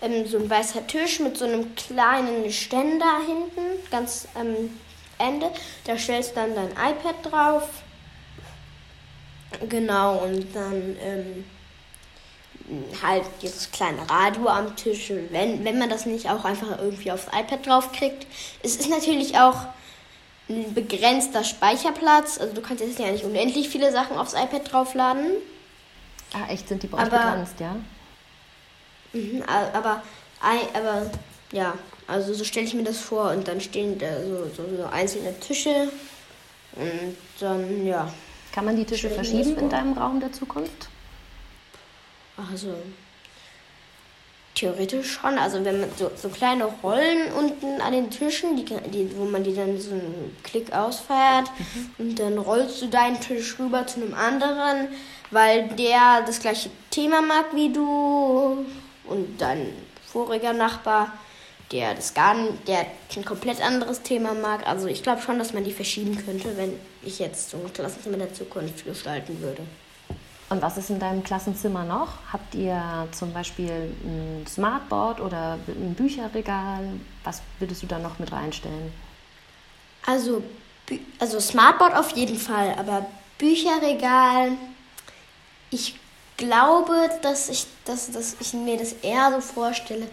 ähm, 0.04 0.28
so 0.28 0.38
ein 0.38 0.50
weißer 0.50 0.86
Tisch 0.86 1.20
mit 1.20 1.38
so 1.38 1.46
einem 1.46 1.74
kleinen 1.76 2.52
Ständer 2.52 3.20
hinten, 3.26 3.90
ganz 3.90 4.28
am 4.36 4.48
Ende. 5.18 5.50
Da 5.86 5.98
stellst 5.98 6.32
du 6.32 6.36
dann 6.36 6.56
dein 6.56 6.72
iPad 6.72 7.16
drauf. 7.24 7.70
Genau, 9.70 10.18
und 10.18 10.48
dann 10.54 10.98
ähm, 11.02 11.46
halt 13.02 13.24
dieses 13.42 13.72
kleine 13.72 14.10
Radio 14.10 14.48
am 14.48 14.76
Tisch. 14.76 15.12
Wenn, 15.30 15.64
wenn 15.64 15.78
man 15.78 15.90
das 15.90 16.06
nicht 16.06 16.30
auch 16.30 16.44
einfach 16.44 16.80
irgendwie 16.80 17.12
aufs 17.12 17.28
iPad 17.28 17.66
draufkriegt. 17.66 18.28
Es 18.62 18.76
ist 18.76 18.90
natürlich 18.90 19.38
auch 19.38 19.68
ein 20.50 20.74
begrenzter 20.74 21.44
Speicherplatz. 21.44 22.40
Also 22.40 22.54
du 22.54 22.62
kannst 22.62 22.84
jetzt 22.84 23.00
ja 23.00 23.12
nicht 23.12 23.24
unendlich 23.24 23.70
viele 23.70 23.92
Sachen 23.92 24.18
aufs 24.18 24.34
iPad 24.34 24.72
draufladen. 24.72 25.26
Ah, 26.34 26.52
echt? 26.52 26.68
Sind 26.68 26.84
die 26.84 26.88
bei 26.88 26.98
euch 26.98 27.10
begrenzt, 27.10 27.60
ja? 27.60 27.76
Mhm, 29.14 29.44
aber, 29.44 30.04
aber 30.74 31.12
ja, 31.52 31.78
also 32.08 32.34
so 32.34 32.44
stelle 32.44 32.66
ich 32.66 32.74
mir 32.74 32.84
das 32.84 33.00
vor 33.00 33.32
und 33.32 33.48
dann 33.48 33.62
stehen 33.62 33.98
da 33.98 34.22
so, 34.22 34.46
so, 34.56 34.78
so 34.78 34.86
einzelne 34.86 35.40
Tische 35.40 35.90
und 36.76 37.16
dann, 37.40 37.86
ja. 37.86 38.12
Kann 38.52 38.66
man 38.66 38.76
die 38.76 38.86
Tische 38.86 39.10
verschieben 39.10 39.58
in 39.58 39.70
deinem 39.70 39.94
Raum 39.94 40.20
der 40.20 40.32
Zukunft? 40.32 40.90
Also 42.52 42.76
theoretisch 44.56 45.12
schon. 45.14 45.38
Also 45.38 45.64
wenn 45.66 45.82
man 45.82 45.90
so, 45.98 46.12
so 46.16 46.30
kleine 46.30 46.66
Rollen 46.66 47.32
unten 47.34 47.82
an 47.82 47.94
den 47.94 48.10
Tischen, 48.10 48.56
die, 48.56 48.66
die, 48.66 49.18
wo 49.18 49.26
man 49.26 49.44
die 49.44 49.56
dann 49.56 49.80
so 49.80 49.92
einen 49.92 50.36
Klick 50.44 50.72
ausfeiert 50.74 51.50
mhm. 51.58 51.90
und 51.98 52.20
dann 52.20 52.38
rollst 52.38 52.82
du 52.82 52.88
deinen 52.88 53.20
Tisch 53.20 53.58
rüber 53.60 53.88
zu 53.88 54.02
einem 54.02 54.14
anderen, 54.14 54.88
weil 55.32 55.70
der 55.70 56.24
das 56.26 56.40
gleiche 56.40 56.70
Thema 56.92 57.22
mag 57.22 57.46
wie 57.54 57.72
du 57.72 58.66
und 59.06 59.40
dein 59.40 59.68
voriger 60.06 60.54
Nachbar, 60.54 61.12
der 61.72 61.96
das 61.96 62.14
gar 62.14 62.36
nicht, 62.36 62.68
der 62.68 62.86
ein 63.16 63.26
komplett 63.26 63.62
anderes 63.62 64.02
Thema 64.02 64.34
mag. 64.34 64.68
Also 64.68 64.88
ich 64.88 65.04
glaube 65.04 65.22
schon, 65.22 65.40
dass 65.40 65.54
man 65.54 65.64
die 65.64 65.72
verschieben 65.72 66.24
könnte, 66.24 66.56
wenn 66.58 66.74
ich 67.02 67.20
jetzt 67.20 67.50
so 67.50 67.58
ein 67.58 67.74
Klassenzimmer 67.74 68.18
der 68.18 68.34
Zukunft 68.34 68.86
gestalten 68.86 69.42
würde. 69.42 69.64
Und 70.50 70.62
was 70.62 70.78
ist 70.78 70.92
in 70.92 71.00
deinem 71.00 71.24
Klassenzimmer 71.24 71.84
noch? 71.84 72.10
Habt 72.32 72.54
ihr 72.54 73.08
zum 73.12 73.34
Beispiel 73.34 73.92
ein 74.04 74.46
Smartboard 74.48 75.20
oder 75.20 75.58
ein 75.68 75.96
Bücherregal? 75.96 76.90
Was 77.24 77.42
würdest 77.60 77.82
du 77.82 77.88
da 77.88 77.98
noch 77.98 78.20
mit 78.20 78.32
reinstellen? 78.32 78.94
Also, 80.06 80.44
also 81.18 81.40
Smartboard 81.40 81.96
auf 81.96 82.12
jeden 82.12 82.38
Fall, 82.38 82.76
aber 82.78 83.06
Bücherregal, 83.40 84.52
ich 85.72 85.96
glaube, 86.38 87.10
dass 87.22 87.50
ich, 87.50 87.66
dass, 87.86 88.12
dass 88.12 88.36
ich 88.40 88.54
mir 88.54 88.78
das 88.78 88.94
eher 89.02 89.32
so 89.34 89.42
vorstelle, 89.42 90.08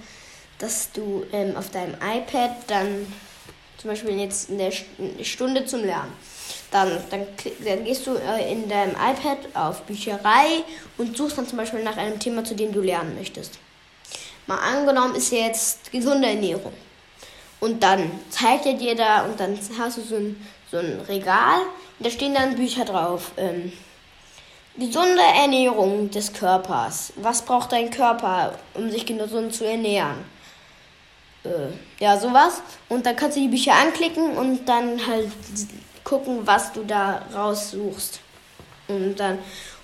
dass 0.59 0.93
du 0.93 1.25
ähm, 1.33 1.57
auf 1.57 1.71
deinem 1.71 1.95
iPad 1.95 2.51
dann 2.67 3.13
zum 3.79 3.91
Beispiel 3.91 4.19
jetzt 4.19 4.51
in 4.51 4.59
der 4.59 4.73
Stunde 5.23 5.65
zum 5.65 5.85
Lernen 5.85 6.13
dann, 6.71 6.99
dann, 7.11 7.27
dann 7.65 7.85
gehst 7.85 8.07
du 8.07 8.15
äh, 8.15 8.53
in 8.53 8.69
deinem 8.69 8.93
iPad 8.93 9.39
auf 9.55 9.83
Bücherei 9.83 10.65
und 10.99 11.17
suchst 11.17 11.39
dann 11.39 11.47
zum 11.47 11.59
Beispiel 11.59 11.83
nach 11.83 11.97
einem 11.97 12.19
Thema, 12.19 12.45
zu 12.45 12.55
dem 12.55 12.73
du 12.73 12.81
lernen 12.81 13.17
möchtest. 13.17 13.59
Mal 14.47 14.59
angenommen 14.59 15.15
ist 15.15 15.33
jetzt 15.33 15.91
gesunde 15.93 16.29
Ernährung. 16.29 16.73
Und 17.61 17.83
dann 17.83 18.11
zeigt 18.31 18.67
er 18.67 18.75
dir 18.75 18.95
da 18.95 19.25
und 19.25 19.39
dann 19.39 19.59
hast 19.79 19.99
du 19.99 20.03
so 20.03 20.17
ein, 20.17 20.47
so 20.71 20.79
ein 20.79 21.01
Regal 21.09 21.61
und 21.99 22.07
da 22.07 22.11
stehen 22.11 22.35
dann 22.35 22.57
Bücher 22.57 22.85
drauf. 22.85 23.33
Ähm, 23.37 23.73
gesunde 24.77 25.23
Ernährung 25.37 26.11
des 26.11 26.33
Körpers. 26.33 27.13
Was 27.17 27.43
braucht 27.43 27.73
dein 27.73 27.91
Körper, 27.91 28.55
um 28.75 28.91
sich 28.91 29.07
gesund 29.07 29.55
zu 29.55 29.65
ernähren? 29.65 30.25
Äh, 31.45 32.03
ja, 32.03 32.19
sowas. 32.19 32.63
Und 32.89 33.07
dann 33.07 33.17
kannst 33.17 33.37
du 33.37 33.41
die 33.41 33.49
Bücher 33.49 33.75
anklicken 33.75 34.37
und 34.37 34.69
dann 34.69 35.07
halt 35.07 35.31
gucken, 36.05 36.41
was 36.45 36.73
du 36.73 36.85
da 36.85 37.23
raussuchst. 37.35 38.21
Und 38.89 39.17
dann, 39.19 39.39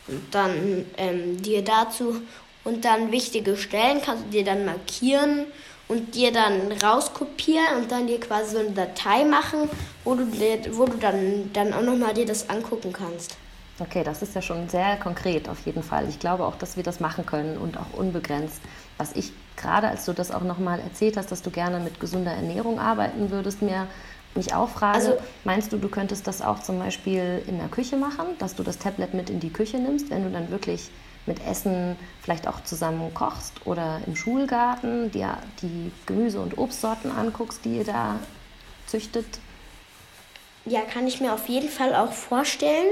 und 0.09 0.35
dann 0.35 0.87
ähm, 0.97 1.41
dir 1.41 1.63
dazu 1.63 2.21
und 2.65 2.85
dann 2.85 3.13
wichtige 3.13 3.57
Stellen 3.57 4.03
kannst 4.03 4.25
du 4.25 4.31
dir 4.31 4.45
dann 4.45 4.65
markieren 4.65 5.47
und 5.89 6.15
dir 6.17 6.33
dann 6.33 6.73
rauskopieren 6.73 7.77
und 7.77 7.93
dann 7.93 8.09
dir 8.09 8.19
quasi 8.19 8.57
so 8.57 8.59
eine 8.59 8.71
Datei 8.71 9.25
machen, 9.25 9.71
wo 10.03 10.17
du, 10.17 10.25
dir, 10.25 10.59
wo 10.77 10.87
du 10.87 10.97
dann, 10.97 11.51
dann 11.53 11.73
auch 11.73 11.83
nochmal 11.83 12.13
dir 12.13 12.27
das 12.27 12.51
angucken 12.51 12.93
kannst. 12.93 13.37
Okay, 13.79 14.03
das 14.05 14.23
ist 14.23 14.35
ja 14.35 14.41
schon 14.41 14.69
sehr 14.71 14.97
konkret 14.97 15.49
auf 15.49 15.67
jeden 15.67 15.83
Fall. 15.83 16.09
Ich 16.09 16.19
glaube 16.19 16.47
auch, 16.47 16.57
dass 16.57 16.77
wir 16.77 16.83
das 16.83 16.99
machen 16.99 17.27
können 17.27 17.59
und 17.59 17.77
auch 17.77 17.93
unbegrenzt. 17.93 18.61
Was 18.97 19.13
ich 19.13 19.33
gerade, 19.57 19.89
als 19.89 20.07
du 20.07 20.15
das 20.15 20.31
auch 20.31 20.43
nochmal 20.43 20.81
erzählt 20.81 21.17
hast, 21.19 21.31
dass 21.31 21.43
du 21.43 21.51
gerne 21.51 21.79
mit 21.81 22.01
gesunder 22.01 22.33
Ernährung 22.33 22.79
arbeiten 22.79 23.31
würdest, 23.31 23.61
mir 23.61 23.87
mich 24.35 24.55
auch 24.55 24.69
frage, 24.69 24.99
also, 24.99 25.17
meinst 25.45 25.73
du, 25.73 25.79
du 25.79 25.89
könntest 25.89 26.27
das 26.27 26.43
auch 26.43 26.61
zum 26.61 26.79
Beispiel 26.79 27.43
in 27.47 27.59
der 27.59 27.69
Küche 27.69 27.97
machen, 27.97 28.27
dass 28.39 28.55
du 28.55 28.63
das 28.63 28.79
Tablet 28.79 29.15
mit 29.15 29.31
in 29.31 29.41
die 29.41 29.53
Küche 29.53 29.79
nimmst, 29.79 30.11
wenn 30.11 30.25
du 30.25 30.31
dann 30.31 30.51
wirklich 30.51 30.91
mit 31.27 31.45
Essen 31.47 31.97
vielleicht 32.23 32.47
auch 32.47 32.63
zusammen 32.63 33.13
kochst 33.13 33.67
oder 33.67 34.01
im 34.07 34.15
Schulgarten 34.15 35.11
dir 35.11 35.37
die 35.61 35.91
Gemüse- 36.07 36.41
und 36.41 36.57
Obstsorten 36.57 37.11
anguckst, 37.11 37.65
die 37.65 37.79
ihr 37.79 37.85
da 37.85 38.21
züchtet? 38.87 39.27
Ja, 40.67 40.83
kann 40.83 41.07
ich 41.07 41.21
mir 41.21 41.33
auf 41.33 41.49
jeden 41.49 41.69
Fall 41.69 41.95
auch 41.95 42.13
vorstellen. 42.13 42.89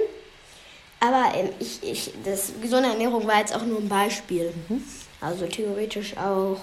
Aber 1.00 1.32
ähm, 1.34 1.50
ich, 1.58 1.82
ich, 1.82 2.12
das 2.24 2.52
gesunde 2.60 2.88
Ernährung 2.88 3.26
war 3.26 3.38
jetzt 3.38 3.54
auch 3.54 3.64
nur 3.64 3.78
ein 3.78 3.88
Beispiel. 3.88 4.52
Mhm. 4.68 4.82
Also 5.20 5.46
theoretisch 5.46 6.16
auch, 6.16 6.58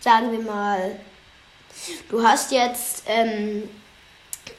sagen 0.00 0.32
wir 0.32 0.40
mal, 0.40 0.96
Du 2.08 2.22
hast 2.22 2.52
jetzt, 2.52 3.04
ähm, 3.06 3.68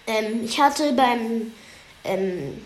ähm, 0.07 0.43
ich 0.43 0.59
hatte 0.59 0.91
beim, 0.93 1.51
ähm, 2.03 2.65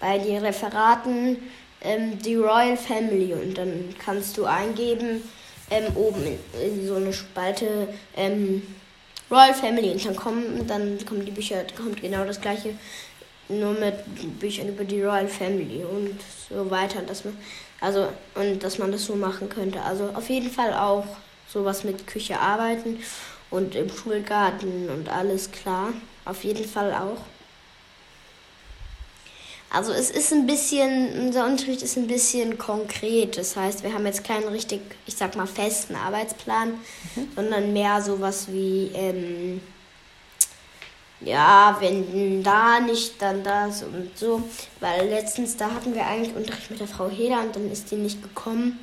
bei 0.00 0.18
den 0.18 0.38
Referaten 0.38 1.38
ähm, 1.80 2.18
die 2.18 2.36
Royal 2.36 2.76
Family 2.76 3.32
und 3.32 3.56
dann 3.56 3.94
kannst 3.98 4.36
du 4.36 4.44
eingeben, 4.44 5.22
ähm, 5.70 5.96
oben 5.96 6.22
in, 6.26 6.38
in, 6.60 6.86
so 6.86 6.96
eine 6.96 7.12
Spalte 7.12 7.88
ähm, 8.16 8.62
Royal 9.30 9.54
Family 9.54 9.90
und 9.90 10.04
dann 10.04 10.16
kommen, 10.16 10.66
dann 10.66 10.98
kommen 11.06 11.24
die 11.24 11.30
Bücher, 11.30 11.64
kommt 11.76 12.02
genau 12.02 12.24
das 12.24 12.40
gleiche, 12.40 12.74
nur 13.48 13.72
mit 13.72 13.94
Büchern 14.38 14.68
über 14.68 14.84
die 14.84 15.02
Royal 15.02 15.28
Family 15.28 15.84
und 15.84 16.18
so 16.48 16.70
weiter, 16.70 17.02
dass 17.02 17.24
man, 17.24 17.36
also, 17.80 18.08
und 18.34 18.62
dass 18.62 18.78
man 18.78 18.92
das 18.92 19.04
so 19.04 19.16
machen 19.16 19.48
könnte. 19.48 19.82
Also 19.82 20.10
auf 20.14 20.28
jeden 20.28 20.50
Fall 20.50 20.72
auch 20.74 21.06
sowas 21.48 21.84
mit 21.84 22.06
Küche 22.06 22.38
arbeiten 22.38 22.98
und 23.50 23.74
im 23.74 23.90
Schulgarten 23.90 24.88
und 24.88 25.08
alles 25.08 25.50
klar. 25.50 25.92
Auf 26.24 26.44
jeden 26.44 26.64
Fall 26.64 26.92
auch. 26.94 27.18
Also 29.74 29.92
es 29.92 30.10
ist 30.10 30.32
ein 30.34 30.46
bisschen, 30.46 31.18
unser 31.18 31.46
Unterricht 31.46 31.80
ist 31.80 31.96
ein 31.96 32.06
bisschen 32.06 32.58
konkret. 32.58 33.38
Das 33.38 33.56
heißt, 33.56 33.82
wir 33.82 33.94
haben 33.94 34.04
jetzt 34.04 34.22
keinen 34.22 34.48
richtig, 34.48 34.82
ich 35.06 35.16
sag 35.16 35.34
mal, 35.34 35.46
festen 35.46 35.96
Arbeitsplan, 35.96 36.72
mhm. 37.16 37.28
sondern 37.34 37.72
mehr 37.72 38.02
sowas 38.02 38.48
wie, 38.52 38.90
ähm, 38.94 39.62
ja, 41.24 41.76
wenn 41.80 42.42
da 42.42 42.80
nicht, 42.80 43.20
dann 43.20 43.42
das 43.42 43.82
und 43.82 44.16
so. 44.16 44.42
Weil 44.80 45.08
letztens, 45.08 45.56
da 45.56 45.70
hatten 45.70 45.94
wir 45.94 46.06
eigentlich 46.06 46.34
Unterricht 46.34 46.70
mit 46.70 46.80
der 46.80 46.88
Frau 46.88 47.08
Heder 47.08 47.40
und 47.40 47.54
dann 47.56 47.70
ist 47.70 47.90
die 47.90 47.96
nicht 47.96 48.22
gekommen. 48.22 48.78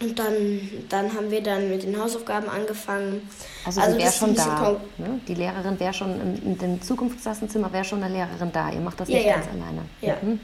Und 0.00 0.18
dann, 0.18 0.60
dann 0.88 1.14
haben 1.14 1.30
wir 1.30 1.42
dann 1.42 1.68
mit 1.68 1.84
den 1.84 1.98
Hausaufgaben 1.98 2.48
angefangen. 2.48 3.28
Also, 3.64 3.80
also 3.80 3.96
wäre 3.96 4.10
schon 4.10 4.34
da. 4.34 4.80
Ne? 4.98 5.20
Die 5.28 5.34
Lehrerin 5.34 5.78
wäre 5.78 5.94
schon 5.94 6.20
im, 6.20 6.34
in 6.44 6.58
dem 6.58 6.82
Zukunftsklassenzimmer 6.82 7.72
wäre 7.72 7.84
schon 7.84 8.02
eine 8.02 8.12
Lehrerin 8.12 8.50
da. 8.52 8.70
Ihr 8.70 8.80
macht 8.80 8.98
das 8.98 9.08
ja, 9.08 9.16
nicht 9.16 9.26
ja. 9.26 9.34
ganz 9.34 9.46
alleine. 9.46 9.82
Ja. 10.00 10.16
Mhm. 10.20 10.40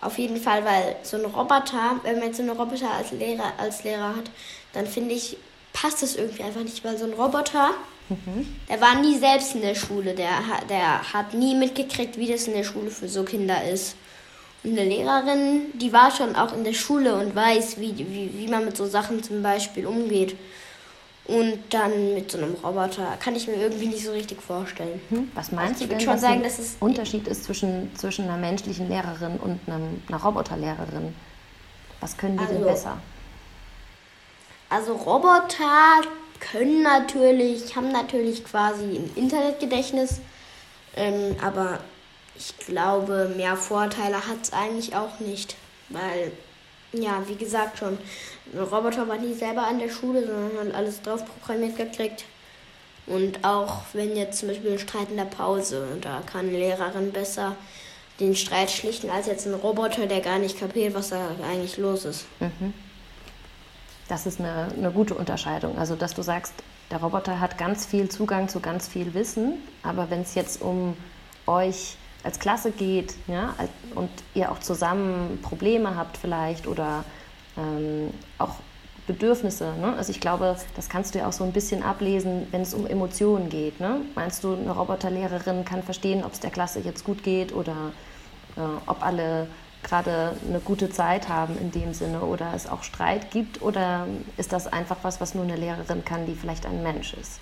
Auf 0.00 0.18
jeden 0.18 0.38
Fall, 0.38 0.64
weil 0.64 0.96
so 1.02 1.16
ein 1.16 1.24
Roboter, 1.24 2.00
wenn 2.02 2.18
man 2.18 2.28
jetzt 2.28 2.36
so 2.36 2.42
einen 2.42 2.52
Roboter 2.52 2.90
als 2.90 3.12
Lehrer, 3.12 3.52
als 3.58 3.84
Lehrer 3.84 4.16
hat, 4.16 4.30
dann 4.72 4.86
finde 4.86 5.14
ich, 5.14 5.36
passt 5.72 6.02
das 6.02 6.16
irgendwie 6.16 6.42
einfach 6.42 6.62
nicht, 6.62 6.82
weil 6.84 6.96
so 6.96 7.04
ein 7.04 7.12
Roboter, 7.12 7.70
mhm. 8.08 8.46
der 8.68 8.80
war 8.80 9.00
nie 9.00 9.18
selbst 9.18 9.54
in 9.54 9.62
der 9.62 9.74
Schule, 9.74 10.14
der, 10.14 10.30
der 10.68 11.12
hat 11.12 11.34
nie 11.34 11.54
mitgekriegt, 11.54 12.16
wie 12.18 12.30
das 12.30 12.46
in 12.46 12.54
der 12.54 12.64
Schule 12.64 12.90
für 12.90 13.08
so 13.08 13.24
Kinder 13.24 13.62
ist 13.64 13.96
eine 14.66 14.84
Lehrerin, 14.84 15.72
die 15.74 15.92
war 15.92 16.10
schon 16.10 16.36
auch 16.36 16.52
in 16.52 16.64
der 16.64 16.72
Schule 16.72 17.14
und 17.14 17.34
weiß, 17.34 17.78
wie, 17.78 17.96
wie, 17.98 18.30
wie 18.34 18.48
man 18.48 18.64
mit 18.64 18.76
so 18.76 18.86
Sachen 18.86 19.22
zum 19.22 19.42
Beispiel 19.42 19.86
umgeht. 19.86 20.36
Und 21.26 21.58
dann 21.70 22.14
mit 22.14 22.30
so 22.30 22.38
einem 22.38 22.54
Roboter 22.54 23.16
kann 23.18 23.34
ich 23.34 23.48
mir 23.48 23.56
irgendwie 23.56 23.88
nicht 23.88 24.04
so 24.04 24.12
richtig 24.12 24.40
vorstellen. 24.40 25.00
Hm? 25.08 25.30
Was 25.34 25.50
meinst 25.50 25.74
also 25.74 25.84
du 25.84 25.90
denn, 25.90 26.00
schon 26.00 26.14
was 26.14 26.20
sagen, 26.20 26.42
dass 26.42 26.58
es 26.60 26.76
Unterschied 26.78 27.26
ist 27.26 27.44
zwischen, 27.44 27.90
zwischen 27.96 28.26
einer 28.26 28.36
menschlichen 28.36 28.88
Lehrerin 28.88 29.36
und 29.38 29.58
einem, 29.66 30.02
einer 30.06 30.22
Roboterlehrerin? 30.22 31.14
Was 32.00 32.16
können 32.16 32.36
die 32.36 32.44
also, 32.44 32.54
denn 32.54 32.64
besser? 32.64 32.98
Also 34.68 34.92
Roboter 34.94 36.02
können 36.40 36.82
natürlich, 36.82 37.76
haben 37.76 37.92
natürlich 37.92 38.44
quasi 38.44 38.84
ein 38.84 39.10
Internetgedächtnis, 39.14 40.20
ähm, 40.96 41.36
aber 41.42 41.80
ich 42.34 42.56
glaube, 42.66 43.32
mehr 43.36 43.56
Vorteile 43.56 44.26
hat 44.26 44.42
es 44.42 44.52
eigentlich 44.52 44.94
auch 44.94 45.20
nicht, 45.20 45.56
weil 45.88 46.32
ja, 46.92 47.22
wie 47.26 47.36
gesagt 47.36 47.78
schon, 47.78 47.98
Roboter 48.54 49.08
war 49.08 49.18
nie 49.18 49.34
selber 49.34 49.66
an 49.66 49.78
der 49.78 49.90
Schule, 49.90 50.26
sondern 50.26 50.68
hat 50.68 50.74
alles 50.74 51.02
drauf 51.02 51.22
programmiert 51.40 51.76
gekriegt. 51.76 52.24
Und 53.06 53.44
auch 53.44 53.82
wenn 53.92 54.16
jetzt 54.16 54.40
zum 54.40 54.48
Beispiel 54.48 54.72
ein 54.72 54.78
Streit 54.78 55.10
in 55.10 55.16
der 55.16 55.24
Pause, 55.24 55.86
da 56.00 56.22
kann 56.30 56.48
eine 56.48 56.58
Lehrerin 56.58 57.12
besser 57.12 57.56
den 58.18 58.34
Streit 58.34 58.70
schlichten 58.70 59.10
als 59.10 59.26
jetzt 59.26 59.46
ein 59.46 59.54
Roboter, 59.54 60.06
der 60.06 60.20
gar 60.20 60.38
nicht 60.38 60.58
kapiert, 60.58 60.94
was 60.94 61.10
da 61.10 61.30
eigentlich 61.48 61.76
los 61.76 62.04
ist. 62.04 62.26
Mhm. 62.40 62.72
Das 64.08 64.26
ist 64.26 64.40
eine, 64.40 64.68
eine 64.76 64.90
gute 64.90 65.14
Unterscheidung. 65.14 65.78
Also, 65.78 65.96
dass 65.96 66.14
du 66.14 66.22
sagst, 66.22 66.54
der 66.90 66.98
Roboter 66.98 67.40
hat 67.40 67.58
ganz 67.58 67.84
viel 67.84 68.08
Zugang 68.08 68.48
zu 68.48 68.60
ganz 68.60 68.86
viel 68.86 69.14
Wissen, 69.14 69.54
aber 69.82 70.10
wenn 70.10 70.20
es 70.20 70.34
jetzt 70.34 70.62
um 70.62 70.96
euch 71.46 71.96
als 72.22 72.38
Klasse 72.38 72.70
geht 72.72 73.14
ja, 73.28 73.54
und 73.94 74.10
ihr 74.34 74.50
auch 74.50 74.58
zusammen 74.58 75.38
Probleme 75.42 75.96
habt 75.96 76.16
vielleicht 76.16 76.66
oder 76.66 77.04
ähm, 77.56 78.10
auch 78.38 78.56
Bedürfnisse. 79.06 79.74
Ne? 79.80 79.94
Also 79.96 80.10
ich 80.10 80.20
glaube, 80.20 80.56
das 80.74 80.88
kannst 80.88 81.14
du 81.14 81.20
ja 81.20 81.28
auch 81.28 81.32
so 81.32 81.44
ein 81.44 81.52
bisschen 81.52 81.82
ablesen, 81.82 82.48
wenn 82.50 82.62
es 82.62 82.74
um 82.74 82.86
Emotionen 82.86 83.48
geht. 83.48 83.78
Ne? 83.80 84.00
Meinst 84.14 84.42
du, 84.42 84.54
eine 84.54 84.72
Roboterlehrerin 84.72 85.64
kann 85.64 85.82
verstehen, 85.82 86.24
ob 86.24 86.32
es 86.32 86.40
der 86.40 86.50
Klasse 86.50 86.80
jetzt 86.80 87.04
gut 87.04 87.22
geht 87.22 87.54
oder 87.54 87.92
äh, 88.56 88.60
ob 88.86 89.04
alle 89.04 89.46
gerade 89.86 90.36
eine 90.48 90.60
gute 90.60 90.90
Zeit 90.90 91.28
haben 91.28 91.56
in 91.58 91.70
dem 91.70 91.94
Sinne 91.94 92.20
oder 92.20 92.52
es 92.54 92.68
auch 92.68 92.82
Streit 92.82 93.30
gibt? 93.30 93.62
Oder 93.62 94.06
ist 94.36 94.52
das 94.52 94.66
einfach 94.66 94.98
was, 95.02 95.20
was 95.20 95.34
nur 95.34 95.44
eine 95.44 95.56
Lehrerin 95.56 96.04
kann, 96.04 96.26
die 96.26 96.34
vielleicht 96.34 96.66
ein 96.66 96.82
Mensch 96.82 97.14
ist? 97.14 97.40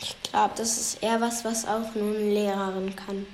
Ich 0.00 0.14
glaube, 0.30 0.52
das 0.56 0.76
ist 0.76 1.02
eher 1.02 1.20
was, 1.20 1.44
was 1.44 1.66
auch 1.66 1.94
nur 1.94 2.14
eine 2.14 2.28
Lehrerin 2.28 2.94
kann. 2.94 3.26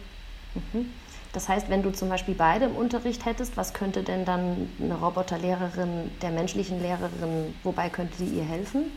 Mhm. 0.54 0.92
Das 1.32 1.48
heißt, 1.48 1.68
wenn 1.70 1.82
du 1.82 1.90
zum 1.90 2.08
Beispiel 2.08 2.34
beide 2.34 2.66
im 2.66 2.76
Unterricht 2.76 3.24
hättest, 3.24 3.56
was 3.56 3.72
könnte 3.72 4.02
denn 4.02 4.24
dann 4.24 4.70
eine 4.80 4.94
Roboterlehrerin 4.94 6.10
der 6.20 6.30
menschlichen 6.30 6.80
Lehrerin, 6.80 7.54
wobei 7.64 7.88
könnte 7.88 8.18
sie 8.18 8.26
ihr 8.26 8.44
helfen? 8.44 8.92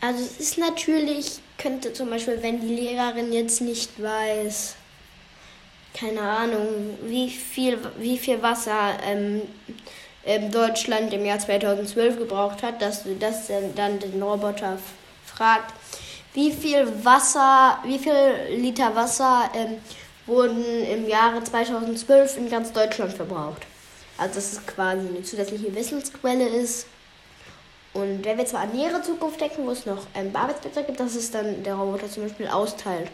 Also 0.00 0.24
es 0.24 0.38
ist 0.38 0.56
natürlich, 0.56 1.40
könnte 1.58 1.92
zum 1.92 2.08
Beispiel, 2.08 2.38
wenn 2.42 2.60
die 2.60 2.74
Lehrerin 2.74 3.32
jetzt 3.32 3.60
nicht 3.60 4.00
weiß, 4.00 4.76
keine 5.94 6.20
Ahnung, 6.20 6.98
wie 7.02 7.28
viel, 7.28 7.78
wie 7.98 8.18
viel 8.18 8.42
Wasser 8.42 8.94
ähm, 9.04 9.42
ähm, 10.24 10.50
Deutschland 10.50 11.12
im 11.12 11.24
Jahr 11.24 11.38
2012 11.38 12.18
gebraucht 12.18 12.62
hat, 12.62 12.80
dass 12.80 13.04
du 13.04 13.14
das 13.14 13.48
dann 13.74 13.98
den 13.98 14.22
Roboter 14.22 14.78
fragt, 15.26 15.72
wie 16.34 16.52
viel 16.52 16.86
Wasser, 17.04 17.78
wie 17.84 17.98
viel 17.98 18.12
Liter 18.50 18.94
Wasser 18.94 19.50
ähm, 19.54 19.78
wurden 20.26 20.64
im 20.84 21.08
Jahre 21.08 21.42
2012 21.42 22.36
in 22.36 22.50
ganz 22.50 22.72
Deutschland 22.72 23.12
verbraucht. 23.12 23.62
Also 24.16 24.34
dass 24.34 24.52
es 24.52 24.66
quasi 24.66 25.08
eine 25.08 25.22
zusätzliche 25.22 25.74
Wissensquelle 25.74 26.46
ist. 26.48 26.86
Und 27.92 28.24
wenn 28.24 28.38
wir 28.38 28.46
zwar 28.46 28.60
an 28.60 28.72
nähere 28.72 29.02
Zukunft 29.02 29.40
denken, 29.40 29.66
wo 29.66 29.70
es 29.70 29.86
noch 29.86 30.06
ähm, 30.14 30.30
Arbeitsplätze 30.32 30.84
gibt, 30.84 31.00
dass 31.00 31.16
es 31.16 31.30
dann 31.30 31.62
der 31.64 31.74
Roboter 31.74 32.08
zum 32.08 32.24
Beispiel 32.24 32.46
austeilt. 32.46 33.10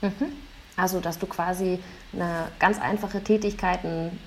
Mhm. 0.00 0.47
Also 0.78 1.00
dass 1.00 1.18
du 1.18 1.26
quasi 1.26 1.78
eine 2.14 2.48
ganz 2.58 2.80
einfache 2.80 3.22
Tätigkeiten 3.22 4.18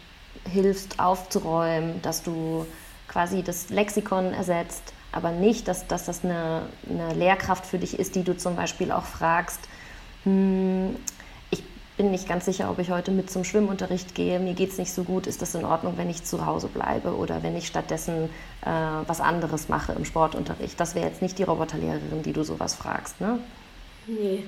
hilfst 0.48 1.00
aufzuräumen, 1.00 2.02
dass 2.04 2.22
du 2.22 2.68
quasi 3.08 3.42
das 3.42 3.70
Lexikon 3.70 4.34
ersetzt, 4.34 4.94
aber 5.12 5.32
nicht, 5.32 5.68
dass, 5.68 5.88
dass 5.88 6.06
das 6.06 6.24
eine, 6.24 6.64
eine 6.90 7.14
Lehrkraft 7.14 7.66
für 7.66 7.80
dich 7.80 7.98
ist, 7.98 8.16
die 8.16 8.24
du 8.24 8.38
zum 8.38 8.56
Beispiel 8.56 8.92
auch 8.92 9.06
fragst, 9.06 9.60
hm, 10.24 10.96
bin 12.02 12.12
nicht 12.12 12.28
ganz 12.28 12.46
sicher, 12.46 12.72
ob 12.72 12.80
ich 12.80 12.90
heute 12.90 13.12
mit 13.12 13.30
zum 13.30 13.44
Schwimmunterricht 13.44 14.16
gehe. 14.16 14.40
Mir 14.40 14.56
geht 14.56 14.72
es 14.72 14.80
nicht 14.80 14.92
so 14.92 15.04
gut. 15.04 15.28
Ist 15.28 15.42
das 15.42 15.54
in 15.54 15.66
Ordnung, 15.66 15.98
wenn 15.98 16.10
ich 16.10 16.24
zu 16.24 16.48
Hause 16.48 16.68
bleibe 16.68 17.16
oder 17.16 17.44
wenn 17.44 17.56
ich 17.56 17.68
stattdessen 17.68 18.30
äh, 18.66 18.70
was 19.06 19.22
anderes 19.22 19.70
mache 19.70 19.94
im 19.94 20.04
Sportunterricht? 20.06 20.80
Das 20.80 20.96
wäre 20.96 21.08
jetzt 21.08 21.22
nicht 21.22 21.38
die 21.38 21.44
Roboterlehrerin, 21.44 22.24
die 22.24 22.34
du 22.34 22.44
sowas 22.44 22.74
fragst, 22.74 23.22
ne? 23.22 23.40
Nee. 24.08 24.44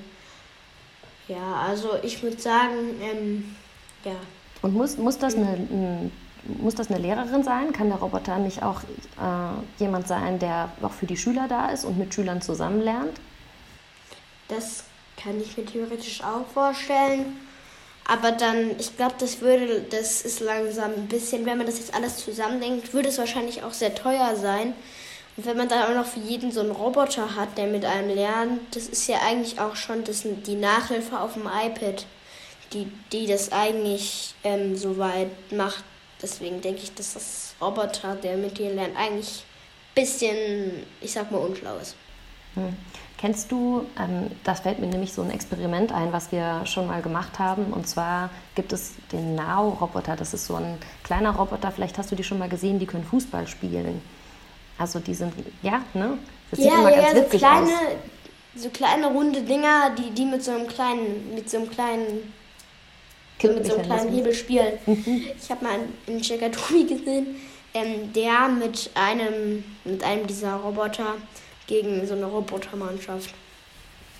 Ja, 1.28 1.64
also 1.66 1.90
ich 2.02 2.22
würde 2.22 2.40
sagen, 2.40 3.00
ähm, 3.00 3.56
ja. 4.04 4.16
Und 4.62 4.74
muss, 4.74 4.96
muss, 4.98 5.18
das 5.18 5.34
eine, 5.36 5.52
ein, 5.52 6.12
muss 6.60 6.74
das 6.74 6.90
eine 6.90 6.98
Lehrerin 6.98 7.42
sein? 7.42 7.72
Kann 7.72 7.88
der 7.88 7.98
Roboter 7.98 8.38
nicht 8.38 8.62
auch 8.62 8.82
äh, 8.82 9.80
jemand 9.82 10.06
sein, 10.06 10.38
der 10.38 10.70
auch 10.82 10.92
für 10.92 11.06
die 11.06 11.16
Schüler 11.16 11.46
da 11.48 11.68
ist 11.68 11.84
und 11.84 11.98
mit 11.98 12.14
Schülern 12.14 12.42
zusammen 12.42 12.80
lernt? 12.82 13.20
Das 14.48 14.84
kann 15.16 15.40
ich 15.40 15.56
mir 15.56 15.64
theoretisch 15.64 16.22
auch 16.22 16.46
vorstellen. 16.52 17.36
Aber 18.06 18.32
dann, 18.32 18.78
ich 18.78 18.96
glaube, 18.96 19.14
das 19.18 19.40
würde, 19.40 19.80
das 19.80 20.22
ist 20.22 20.40
langsam 20.40 20.92
ein 20.94 21.08
bisschen, 21.08 21.46
wenn 21.46 21.56
man 21.56 21.66
das 21.66 21.78
jetzt 21.78 21.94
alles 21.94 22.18
zusammendenkt, 22.18 22.92
würde 22.92 23.08
es 23.08 23.16
wahrscheinlich 23.16 23.62
auch 23.62 23.72
sehr 23.72 23.94
teuer 23.94 24.36
sein. 24.36 24.74
Und 25.36 25.46
wenn 25.46 25.56
man 25.56 25.68
dann 25.68 25.82
auch 25.82 25.94
noch 25.94 26.06
für 26.06 26.20
jeden 26.20 26.52
so 26.52 26.60
einen 26.60 26.70
Roboter 26.70 27.34
hat, 27.34 27.58
der 27.58 27.66
mit 27.66 27.84
einem 27.84 28.14
lernt, 28.14 28.74
das 28.74 28.86
ist 28.86 29.08
ja 29.08 29.18
eigentlich 29.26 29.60
auch 29.60 29.74
schon 29.74 30.04
das, 30.04 30.22
die 30.24 30.54
Nachhilfe 30.54 31.18
auf 31.18 31.34
dem 31.34 31.46
iPad, 31.46 32.06
die, 32.72 32.86
die 33.12 33.26
das 33.26 33.50
eigentlich 33.50 34.34
ähm, 34.44 34.76
so 34.76 34.96
weit 34.98 35.30
macht. 35.52 35.84
Deswegen 36.22 36.60
denke 36.60 36.82
ich, 36.82 36.94
dass 36.94 37.14
das 37.14 37.54
Roboter, 37.60 38.14
der 38.14 38.36
mit 38.36 38.58
dir 38.58 38.72
lernt, 38.72 38.96
eigentlich 38.96 39.44
ein 39.96 40.02
bisschen, 40.02 40.86
ich 41.00 41.12
sag 41.12 41.32
mal, 41.32 41.38
unschlau 41.38 41.76
ist. 41.78 41.96
Hm. 42.54 42.76
Kennst 43.18 43.50
du, 43.50 43.86
ähm, 43.98 44.30
das 44.44 44.60
fällt 44.60 44.78
mir 44.78 44.86
nämlich 44.86 45.12
so 45.12 45.22
ein 45.22 45.30
Experiment 45.30 45.92
ein, 45.92 46.12
was 46.12 46.30
wir 46.30 46.66
schon 46.66 46.86
mal 46.86 47.02
gemacht 47.02 47.38
haben. 47.38 47.72
Und 47.72 47.88
zwar 47.88 48.30
gibt 48.54 48.72
es 48.72 48.92
den 49.12 49.34
Now-Roboter. 49.34 50.14
Das 50.14 50.34
ist 50.34 50.46
so 50.46 50.56
ein 50.56 50.78
kleiner 51.02 51.34
Roboter, 51.34 51.72
vielleicht 51.72 51.96
hast 51.98 52.12
du 52.12 52.16
die 52.16 52.24
schon 52.24 52.38
mal 52.38 52.48
gesehen, 52.48 52.78
die 52.78 52.86
können 52.86 53.04
Fußball 53.04 53.46
spielen. 53.46 54.02
Also 54.78 54.98
die 54.98 55.14
sind, 55.14 55.32
ja, 55.62 55.82
ne? 55.94 56.18
Das 56.50 56.58
ja, 56.58 56.64
sieht 56.64 56.74
immer 56.74 56.90
ja, 56.90 57.02
ganz 57.02 57.14
witzig 57.14 57.40
so 57.40 57.46
kleine, 57.46 57.66
aus. 57.66 57.80
So 58.56 58.68
kleine 58.70 59.06
runde 59.08 59.42
Dinger, 59.42 59.94
die, 59.98 60.10
die 60.10 60.24
mit 60.24 60.44
so 60.44 60.52
einem 60.52 60.66
kleinen, 60.68 61.34
mit 61.34 61.50
so 61.50 61.58
einem 61.58 61.70
kleinen 61.70 62.32
mit 63.42 63.66
so 63.66 63.74
einem 63.74 63.84
kleinen 63.84 64.12
Hebel 64.12 64.32
spielen. 64.32 64.78
Mhm. 64.86 65.22
Ich 65.38 65.50
habe 65.50 65.64
mal 65.64 65.78
einen 66.06 66.20
Checker-Tobi 66.20 66.84
gesehen, 66.84 67.36
ähm, 67.74 68.12
der 68.12 68.48
mit 68.48 68.90
einem, 68.94 69.64
mit 69.84 70.02
einem 70.02 70.26
dieser 70.26 70.54
Roboter 70.54 71.14
gegen 71.66 72.06
so 72.06 72.14
eine 72.14 72.26
Robotermannschaft. 72.26 73.34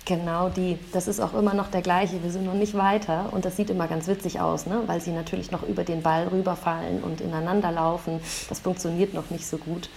Genau 0.05 0.49
die. 0.49 0.77
Das 0.93 1.07
ist 1.07 1.19
auch 1.19 1.33
immer 1.33 1.55
noch 1.55 1.71
der 1.71 1.81
gleiche. 1.81 2.21
Wir 2.21 2.29
sind 2.29 2.45
noch 2.45 2.53
nicht 2.53 2.75
weiter. 2.75 3.29
Und 3.31 3.43
das 3.43 3.55
sieht 3.55 3.71
immer 3.71 3.87
ganz 3.87 4.07
witzig 4.07 4.39
aus, 4.39 4.67
ne? 4.67 4.83
weil 4.85 5.01
sie 5.01 5.11
natürlich 5.11 5.49
noch 5.49 5.63
über 5.63 5.83
den 5.83 6.03
Ball 6.03 6.27
rüberfallen 6.27 7.01
und 7.01 7.21
ineinander 7.21 7.71
laufen. 7.71 8.19
Das 8.47 8.59
funktioniert 8.59 9.15
noch 9.15 9.31
nicht 9.31 9.47
so 9.47 9.57
gut. 9.57 9.89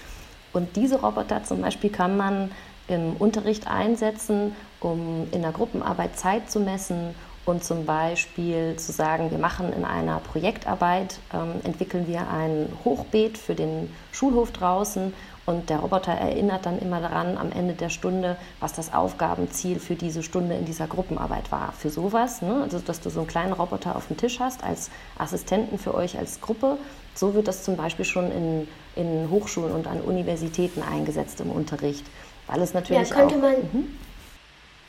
Und 0.53 0.77
diese 0.77 1.01
Roboter 1.01 1.45
zum 1.45 1.61
Beispiel 1.61 1.91
kann 1.91 2.17
man 2.17 2.51
im 2.89 3.15
Unterricht 3.17 3.67
einsetzen, 3.69 4.55
um 4.81 5.27
in 5.31 5.43
der 5.43 5.53
Gruppenarbeit 5.53 6.19
Zeit 6.19 6.51
zu 6.51 6.61
messen 6.61 7.15
und 7.45 7.65
zum 7.65 7.87
Beispiel 7.87 8.77
zu 8.77 8.93
sagen, 8.93 9.31
wir 9.31 9.39
machen 9.39 9.73
in 9.73 9.85
einer 9.85 10.19
Projektarbeit, 10.19 11.19
ähm, 11.33 11.61
entwickeln 11.65 12.07
wir 12.07 12.29
ein 12.31 12.71
Hochbeet 12.85 13.39
für 13.39 13.55
den 13.55 13.93
Schulhof 14.13 14.53
draußen 14.53 15.15
und 15.49 15.71
der 15.71 15.79
Roboter 15.79 16.13
erinnert 16.13 16.67
dann 16.67 16.79
immer 16.79 17.01
daran 17.01 17.39
am 17.39 17.51
Ende 17.51 17.73
der 17.73 17.89
Stunde, 17.89 18.37
was 18.61 18.75
das 18.75 18.93
Aufgabenziel 18.93 19.81
für 19.81 19.95
diese 19.95 20.23
Stunde 20.23 20.55
in 20.55 20.67
dieser 20.67 20.87
Gruppenarbeit 20.87 21.51
war. 21.51 21.73
Für 21.73 21.89
sowas, 21.89 22.43
ne? 22.43 22.61
also 22.63 22.79
dass 22.81 23.01
du 23.01 23.09
so 23.09 23.21
einen 23.21 23.29
kleinen 23.29 23.55
Roboter 23.55 23.97
auf 23.97 24.09
dem 24.09 24.19
Tisch 24.19 24.41
hast 24.41 24.63
als 24.63 24.91
Assistenten 25.17 25.79
für 25.79 25.95
euch 25.95 26.19
als 26.19 26.43
Gruppe. 26.43 26.77
So 27.15 27.33
wird 27.33 27.49
das 27.49 27.63
zum 27.63 27.79
Beispiel 27.79 28.05
schon 28.05 28.31
in, 28.31 28.69
in 28.95 29.31
Hochschulen 29.31 29.73
und 29.73 29.87
an 29.87 30.03
Universitäten 30.03 30.83
eingesetzt 30.83 31.41
im 31.41 31.51
Unterricht. 31.51 32.05
Weil 32.47 32.61
es 32.61 32.75
natürlich 32.75 33.09
ja, 33.09 33.15
könnte 33.15 33.37
auch, 33.37 33.41
man, 33.41 33.55
mhm. 33.73 33.97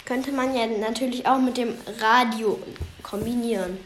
könnte 0.03 0.33
man 0.33 0.53
ja 0.53 0.67
natürlich 0.67 1.25
auch 1.25 1.39
mit 1.39 1.55
dem 1.55 1.69
Radio 2.01 2.59
kombinieren. 3.01 3.77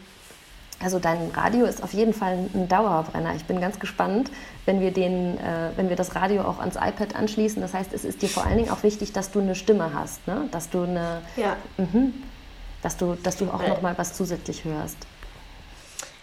Also 0.80 0.98
dein 0.98 1.30
Radio 1.30 1.66
ist 1.66 1.82
auf 1.82 1.92
jeden 1.92 2.12
Fall 2.12 2.50
ein 2.54 2.68
Dauerbrenner. 2.68 3.34
Ich 3.36 3.44
bin 3.44 3.60
ganz 3.60 3.78
gespannt, 3.78 4.30
wenn 4.66 4.80
wir, 4.80 4.90
den, 4.90 5.38
äh, 5.38 5.70
wenn 5.76 5.88
wir 5.88 5.96
das 5.96 6.14
Radio 6.14 6.42
auch 6.42 6.58
ans 6.58 6.76
iPad 6.76 7.14
anschließen. 7.14 7.62
Das 7.62 7.74
heißt, 7.74 7.92
es 7.92 8.04
ist 8.04 8.22
dir 8.22 8.28
vor 8.28 8.44
allen 8.44 8.58
Dingen 8.58 8.70
auch 8.70 8.82
wichtig, 8.82 9.12
dass 9.12 9.30
du 9.30 9.40
eine 9.40 9.54
Stimme 9.54 9.92
hast, 9.94 10.26
ne? 10.26 10.48
dass 10.50 10.70
du 10.70 10.82
eine, 10.82 11.22
ja. 11.36 11.56
mh, 11.76 12.10
dass 12.82 12.96
du, 12.96 13.16
dass 13.22 13.36
du 13.36 13.46
auch 13.46 13.60
Weil, 13.60 13.68
noch 13.68 13.82
mal 13.82 13.96
was 13.96 14.14
zusätzlich 14.14 14.64
hörst. 14.64 14.98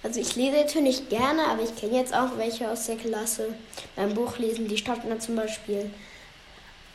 Also 0.04 0.20
ich 0.20 0.36
lese 0.36 0.58
natürlich 0.58 1.10
gerne, 1.10 1.42
aber 1.50 1.62
ich 1.64 1.76
kenne 1.76 1.98
jetzt 1.98 2.14
auch 2.14 2.38
welche 2.38 2.70
aus 2.70 2.88
der 2.88 2.98
Klasse 2.98 3.50
beim 3.96 4.14
Buchlesen, 4.14 4.68
die 4.68 4.84
dann 4.84 5.20
zum 5.20 5.36
Beispiel 5.36 5.92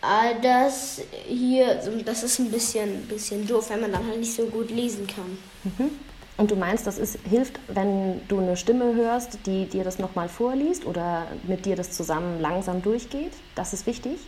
Ah, 0.03 0.35
das 0.41 1.01
hier, 1.27 1.81
das 2.05 2.23
ist 2.23 2.39
ein 2.39 2.51
bisschen, 2.51 3.03
bisschen 3.07 3.47
doof, 3.47 3.71
wenn 3.71 3.81
man 3.81 3.93
dann 3.93 4.07
halt 4.07 4.21
nicht 4.21 4.35
so 4.35 4.45
gut 4.47 4.71
lesen 4.71 5.07
kann. 5.07 5.39
Mhm. 5.65 5.91
Und 6.39 6.51
du 6.51 6.57
meinst, 6.57 6.87
das 6.87 6.99
ist, 6.99 7.19
hilft, 7.29 7.59
wenn 7.69 8.21
du 8.29 8.39
eine 8.39 8.57
Stimme 8.57 8.95
hörst, 8.95 9.39
die 9.47 9.67
dir 9.67 9.85
das 9.85 9.99
nochmal 9.99 10.29
vorliest 10.29 10.85
oder 10.85 11.27
mit 11.45 11.65
dir 11.65 11.77
das 11.77 11.93
zusammen 11.93 12.41
langsam 12.41 12.83
durchgeht? 12.83 13.33
Das 13.55 13.73
ist 13.73 13.87
wichtig? 13.87 14.19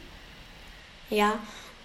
Ja, 1.10 1.38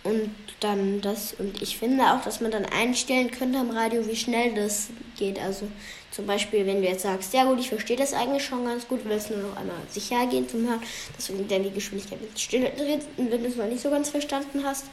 und 0.03 0.32
dann 0.59 0.99
das, 1.01 1.34
und 1.34 1.61
ich 1.61 1.78
finde 1.78 2.03
auch, 2.11 2.21
dass 2.24 2.41
man 2.41 2.51
dann 2.51 2.65
einstellen 2.65 3.32
könnte 3.32 3.59
am 3.59 3.69
Radio, 3.71 4.05
wie 4.05 4.15
schnell 4.15 4.53
das 4.53 4.89
geht. 5.17 5.39
Also 5.39 5.67
zum 6.11 6.26
Beispiel, 6.26 6.65
wenn 6.65 6.82
du 6.82 6.88
jetzt 6.88 7.03
sagst, 7.03 7.34
ja 7.34 7.45
gut, 7.45 7.59
ich 7.59 7.69
verstehe 7.69 7.95
das 7.95 8.13
eigentlich 8.13 8.43
schon 8.43 8.65
ganz 8.65 8.88
gut, 8.88 9.01
willst 9.05 9.30
nur 9.30 9.39
noch 9.39 9.55
einmal 9.55 9.78
sicher 9.89 10.26
gehen 10.28 10.47
zum 10.47 10.67
Hören, 10.67 10.82
dass 11.15 11.28
du 11.28 11.34
dann 11.47 11.63
die 11.63 11.71
Geschwindigkeit 11.71 12.21
mit 12.21 12.38
Stille 12.38 12.69
drehst 12.76 13.07
und 13.17 13.32
wenn 13.32 13.43
du 13.43 13.49
es 13.49 13.55
noch 13.55 13.65
nicht 13.65 13.82
so 13.82 13.89
ganz 13.89 14.09
verstanden 14.09 14.63
hast, 14.65 14.86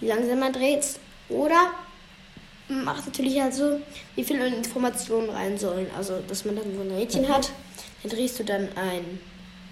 die 0.00 0.06
langsamer 0.06 0.52
drehst. 0.52 1.00
Oder 1.28 1.72
macht 2.68 3.06
natürlich 3.06 3.40
halt 3.40 3.54
so, 3.54 3.80
wie 4.14 4.24
viele 4.24 4.46
Informationen 4.46 5.30
rein 5.30 5.58
sollen. 5.58 5.86
Also, 5.96 6.14
dass 6.26 6.44
man 6.44 6.56
dann 6.56 6.74
so 6.74 6.80
ein 6.80 6.90
Rädchen 6.90 7.28
hat, 7.28 7.50
dann 8.02 8.12
drehst 8.12 8.38
du 8.38 8.44
dann 8.44 8.68
ein 8.76 9.20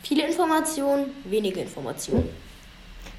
viele 0.02 0.26
Informationen, 0.26 1.10
wenige 1.24 1.60
Informationen. 1.60 2.28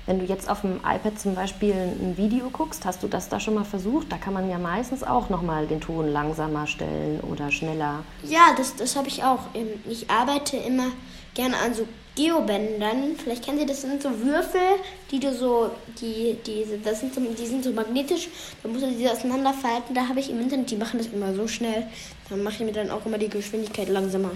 Wenn 0.05 0.19
du 0.19 0.25
jetzt 0.25 0.49
auf 0.49 0.61
dem 0.61 0.77
iPad 0.77 1.17
zum 1.17 1.33
Beispiel 1.33 1.73
ein 1.73 2.15
Video 2.17 2.49
guckst, 2.49 2.83
hast 2.85 3.03
du 3.03 3.07
das 3.07 3.29
da 3.29 3.39
schon 3.39 3.53
mal 3.53 3.63
versucht? 3.63 4.11
Da 4.11 4.17
kann 4.17 4.33
man 4.33 4.49
ja 4.49 4.57
meistens 4.57 5.01
auch 5.01 5.29
nochmal 5.29 5.65
den 5.65 5.79
Ton 5.79 6.11
langsamer 6.11 6.67
stellen 6.67 7.21
oder 7.21 7.51
schneller. 7.51 8.03
Ja, 8.23 8.53
das, 8.57 8.75
das 8.75 8.97
habe 8.97 9.07
ich 9.07 9.23
auch. 9.23 9.39
Ähm, 9.53 9.67
ich 9.89 10.09
arbeite 10.09 10.57
immer 10.57 10.87
gerne 11.33 11.57
an 11.57 11.73
so 11.73 11.87
Geobändern. 12.15 13.15
Vielleicht 13.21 13.43
kennen 13.43 13.59
Sie 13.59 13.65
das, 13.65 13.81
sind 13.81 14.01
so 14.01 14.09
Würfel, 14.09 14.61
die 15.09 15.19
du 15.19 15.33
so, 15.33 15.71
die, 15.99 16.37
die, 16.45 16.65
das 16.83 16.99
sind 16.99 17.13
so, 17.13 17.21
die 17.21 17.45
sind 17.45 17.63
so 17.63 17.71
magnetisch. 17.71 18.29
Da 18.61 18.69
musst 18.69 18.83
du 18.83 18.91
die 18.91 19.09
auseinanderfalten. 19.09 19.95
Da 19.95 20.07
habe 20.07 20.19
ich 20.19 20.29
im 20.29 20.39
Internet, 20.39 20.69
die 20.69 20.75
machen 20.75 20.99
das 20.99 21.07
immer 21.07 21.33
so 21.33 21.47
schnell. 21.47 21.87
Dann 22.29 22.43
mache 22.43 22.55
ich 22.55 22.59
mir 22.61 22.71
dann 22.71 22.91
auch 22.91 23.05
immer 23.05 23.17
die 23.17 23.29
Geschwindigkeit 23.29 23.89
langsamer. 23.89 24.31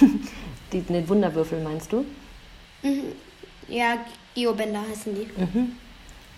die, 0.72 0.80
den 0.80 1.08
Wunderwürfel 1.08 1.62
meinst 1.62 1.92
du? 1.92 2.04
Mhm. 2.82 3.12
Ja, 3.68 3.98
Geobänder 4.34 4.80
heißen 4.80 5.14
die. 5.14 5.28
Mhm. 5.40 5.76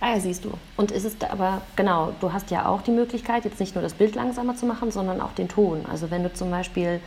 Ah 0.01 0.15
ja, 0.15 0.21
siehst 0.21 0.45
du. 0.45 0.53
Und 0.77 0.91
ist 0.91 1.05
es 1.05 1.17
da 1.17 1.31
aber, 1.31 1.63
genau, 1.77 2.13
du 2.21 2.33
hast 2.33 2.51
ja 2.51 2.67
auch 2.67 2.83
die 2.83 2.91
Möglichkeit, 2.91 3.45
jetzt 3.45 3.61
nicht 3.61 3.75
nur 3.75 3.83
das 3.83 3.95
Bild 3.95 4.15
langsamer 4.17 4.57
zu 4.57 4.67
machen, 4.67 4.91
sondern 4.91 5.21
auch 5.21 5.33
den 5.33 5.49
Ton. 5.49 5.87
Also 5.91 6.11
wenn 6.11 6.23
du 6.23 6.33
zum 6.33 6.51
Beispiel 6.51 7.01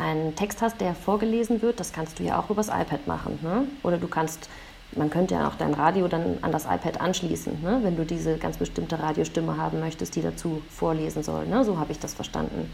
einen 0.00 0.34
Text 0.34 0.62
hast, 0.62 0.80
der 0.80 0.94
vorgelesen 0.94 1.62
wird, 1.62 1.78
das 1.78 1.92
kannst 1.92 2.18
du 2.18 2.22
ja 2.22 2.38
auch 2.38 2.50
übers 2.50 2.68
iPad 2.68 3.06
machen. 3.06 3.38
Ne? 3.42 3.66
Oder 3.82 3.98
du 3.98 4.08
kannst, 4.08 4.48
man 4.96 5.10
könnte 5.10 5.34
ja 5.34 5.48
auch 5.48 5.54
dein 5.54 5.74
Radio 5.74 6.08
dann 6.08 6.38
an 6.42 6.52
das 6.52 6.64
iPad 6.64 7.00
anschließen, 7.00 7.62
ne? 7.62 7.80
wenn 7.82 7.96
du 7.96 8.04
diese 8.04 8.38
ganz 8.38 8.56
bestimmte 8.56 8.98
Radiostimme 8.98 9.56
haben 9.56 9.80
möchtest, 9.80 10.16
die 10.16 10.22
dazu 10.22 10.62
vorlesen 10.70 11.22
soll. 11.22 11.46
Ne? 11.46 11.64
So 11.64 11.78
habe 11.78 11.92
ich 11.92 11.98
das 11.98 12.14
verstanden. 12.14 12.70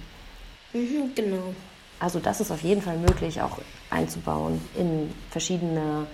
Mhm, 0.72 1.12
genau. 1.14 1.55
Also 1.99 2.20
das 2.20 2.41
ist 2.41 2.51
auf 2.51 2.62
jeden 2.62 2.83
Fall 2.83 2.99
möglich, 2.99 3.41
auch 3.41 3.59
einzubauen 3.91 4.61
in 4.77 5.12
verschiedene 5.31 6.07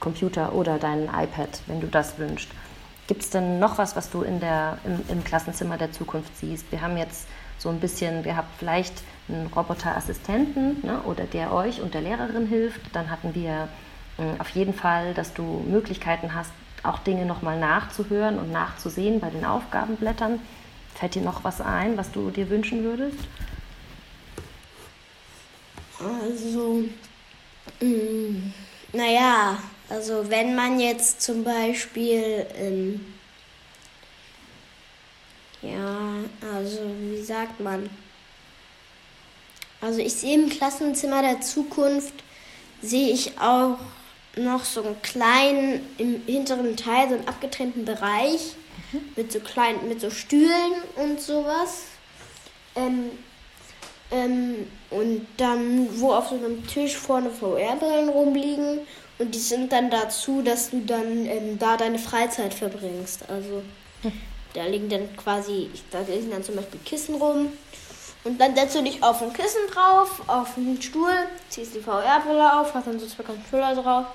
Computer 0.00 0.54
oder 0.54 0.78
dein 0.78 1.04
iPad, 1.04 1.60
wenn 1.66 1.80
du 1.80 1.86
das 1.86 2.18
wünschst. 2.18 2.48
Gibt 3.06 3.22
es 3.22 3.30
denn 3.30 3.60
noch 3.60 3.78
was, 3.78 3.94
was 3.94 4.10
du 4.10 4.22
in 4.22 4.40
der, 4.40 4.78
im, 4.84 5.00
im, 5.08 5.24
Klassenzimmer 5.24 5.76
der 5.76 5.92
Zukunft 5.92 6.36
siehst? 6.38 6.70
Wir 6.72 6.80
haben 6.80 6.96
jetzt 6.96 7.28
so 7.58 7.68
ein 7.68 7.80
bisschen, 7.80 8.24
wir 8.24 8.36
haben 8.36 8.48
vielleicht 8.58 9.02
einen 9.28 9.48
Roboterassistenten 9.48 10.84
ne, 10.84 11.00
oder 11.02 11.24
der 11.24 11.52
euch 11.52 11.80
und 11.80 11.94
der 11.94 12.02
Lehrerin 12.02 12.46
hilft. 12.46 12.80
Dann 12.94 13.10
hatten 13.10 13.34
wir 13.34 13.68
äh, 14.18 14.40
auf 14.40 14.48
jeden 14.50 14.74
Fall, 14.74 15.14
dass 15.14 15.34
du 15.34 15.64
Möglichkeiten 15.66 16.34
hast, 16.34 16.52
auch 16.82 16.98
Dinge 17.00 17.26
nochmal 17.26 17.58
nachzuhören 17.58 18.38
und 18.38 18.52
nachzusehen 18.52 19.20
bei 19.20 19.30
den 19.30 19.44
Aufgabenblättern. 19.44 20.40
Fällt 20.94 21.14
dir 21.14 21.22
noch 21.22 21.44
was 21.44 21.60
ein, 21.60 21.96
was 21.96 22.12
du 22.12 22.30
dir 22.30 22.48
wünschen 22.48 22.84
würdest? 22.84 23.18
Also, 25.98 26.84
mh, 27.80 27.88
mm, 27.88 28.52
naja, 28.92 29.58
also 29.88 30.28
wenn 30.30 30.54
man 30.54 30.78
jetzt 30.78 31.20
zum 31.20 31.44
Beispiel, 31.44 32.46
ähm, 32.56 33.00
ja, 35.72 36.54
also 36.54 36.80
wie 37.10 37.22
sagt 37.22 37.60
man? 37.60 37.88
Also 39.80 40.00
ich 40.00 40.14
sehe 40.14 40.34
im 40.34 40.48
Klassenzimmer 40.48 41.22
der 41.22 41.40
Zukunft, 41.40 42.14
sehe 42.82 43.12
ich 43.12 43.38
auch 43.38 43.78
noch 44.36 44.64
so 44.64 44.82
einen 44.82 45.00
kleinen, 45.02 45.80
im 45.98 46.22
hinteren 46.26 46.76
Teil, 46.76 47.08
so 47.08 47.14
einen 47.14 47.28
abgetrennten 47.28 47.84
Bereich 47.84 48.54
mhm. 48.92 49.00
mit 49.16 49.32
so 49.32 49.40
kleinen, 49.40 49.88
mit 49.88 50.00
so 50.00 50.10
Stühlen 50.10 50.72
und 50.96 51.20
sowas. 51.20 51.84
Ähm, 52.74 53.10
ähm, 54.10 54.66
und 54.90 55.26
dann, 55.36 55.88
wo 56.00 56.12
auf 56.12 56.28
so 56.28 56.36
einem 56.36 56.66
Tisch 56.66 56.96
vorne 56.96 57.30
VR-Brillen 57.30 58.08
rumliegen 58.08 58.80
und 59.18 59.34
die 59.34 59.38
sind 59.38 59.72
dann 59.72 59.90
dazu, 59.90 60.42
dass 60.42 60.70
du 60.70 60.80
dann 60.80 61.26
ähm, 61.26 61.58
da 61.58 61.76
deine 61.76 61.98
Freizeit 61.98 62.54
verbringst. 62.54 63.28
Also 63.28 63.62
hm. 64.02 64.12
Da 64.56 64.64
liegen 64.66 64.88
dann 64.88 65.14
quasi, 65.16 65.70
da 65.90 66.00
liegen 66.00 66.30
dann 66.30 66.42
zum 66.42 66.56
Beispiel 66.56 66.80
Kissen 66.84 67.16
rum. 67.16 67.52
Und 68.24 68.40
dann 68.40 68.56
setzt 68.56 68.74
du 68.74 68.82
dich 68.82 69.02
auf 69.02 69.22
ein 69.22 69.32
Kissen 69.32 69.68
drauf, 69.70 70.22
auf 70.26 70.56
einen 70.56 70.82
Stuhl, 70.82 71.12
ziehst 71.48 71.76
die 71.76 71.80
VR-Brille 71.80 72.60
auf, 72.60 72.74
hast 72.74 72.86
dann 72.88 72.98
so 72.98 73.06
zwei 73.06 73.22
Controller 73.22 73.74
drauf. 73.80 74.06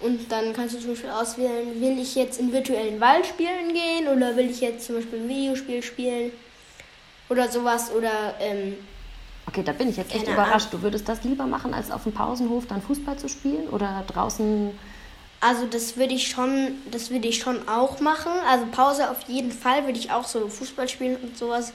Und 0.00 0.30
dann 0.30 0.52
kannst 0.52 0.76
du 0.76 0.78
zum 0.78 0.90
Beispiel 0.90 1.10
auswählen, 1.10 1.80
will 1.80 1.98
ich 1.98 2.14
jetzt 2.14 2.38
in 2.38 2.52
virtuellen 2.52 3.00
Wald 3.00 3.26
spielen 3.26 3.72
gehen 3.72 4.06
oder 4.06 4.36
will 4.36 4.48
ich 4.48 4.60
jetzt 4.60 4.86
zum 4.86 4.94
Beispiel 4.94 5.18
ein 5.18 5.28
Videospiel 5.28 5.82
spielen 5.82 6.30
oder 7.28 7.48
sowas 7.48 7.90
oder 7.90 8.34
ähm, 8.38 8.76
Okay, 9.48 9.62
da 9.62 9.72
bin 9.72 9.88
ich 9.88 9.96
jetzt 9.96 10.14
echt 10.14 10.28
überrascht. 10.28 10.68
Du 10.72 10.82
würdest 10.82 11.08
das 11.08 11.24
lieber 11.24 11.46
machen, 11.46 11.72
als 11.72 11.90
auf 11.90 12.02
dem 12.02 12.12
Pausenhof 12.12 12.66
dann 12.66 12.82
Fußball 12.82 13.16
zu 13.16 13.30
spielen 13.30 13.66
oder 13.70 14.04
draußen? 14.06 14.70
Also 15.40 15.66
das 15.66 15.96
würde 15.96 16.14
ich 16.14 16.28
schon, 16.28 16.74
das 16.90 17.10
würde 17.10 17.28
ich 17.28 17.38
schon 17.38 17.68
auch 17.68 18.00
machen. 18.00 18.32
Also 18.48 18.66
Pause 18.66 19.10
auf 19.10 19.22
jeden 19.28 19.52
Fall 19.52 19.84
würde 19.86 19.98
ich 19.98 20.10
auch 20.10 20.26
so 20.26 20.48
Fußball 20.48 20.88
spielen 20.88 21.16
und 21.16 21.38
sowas. 21.38 21.72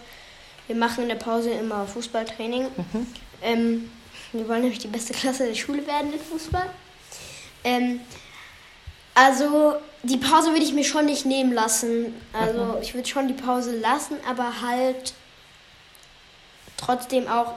Wir 0.68 0.76
machen 0.76 1.03
in 1.03 1.09
der 1.09 1.16
Pause 1.16 1.51
immer 1.51 1.86
Fußballtraining. 1.88 2.64
Mhm. 2.64 3.07
Ähm, 3.41 3.91
wir 4.34 4.47
wollen 4.47 4.61
nämlich 4.61 4.80
die 4.80 4.88
beste 4.88 5.14
Klasse 5.14 5.45
der 5.47 5.55
Schule 5.55 5.86
werden 5.88 6.11
in 6.11 6.20
Fußball. 6.20 6.70
Ähm, 7.64 8.01
also 9.16 9.76
die 10.01 10.18
Pause 10.18 10.51
würde 10.51 10.64
ich 10.64 10.74
mir 10.74 10.84
schon 10.84 11.05
nicht 11.05 11.26
nehmen 11.26 11.53
lassen. 11.53 12.14
Also 12.34 12.64
mhm. 12.64 12.82
ich 12.82 12.93
würde 12.93 13.07
schon 13.07 13.28
die 13.28 13.34
Pause 13.34 13.78
lassen, 13.80 14.18
aber 14.28 14.61
halt 14.61 15.14
trotzdem 16.78 17.28
auch, 17.28 17.53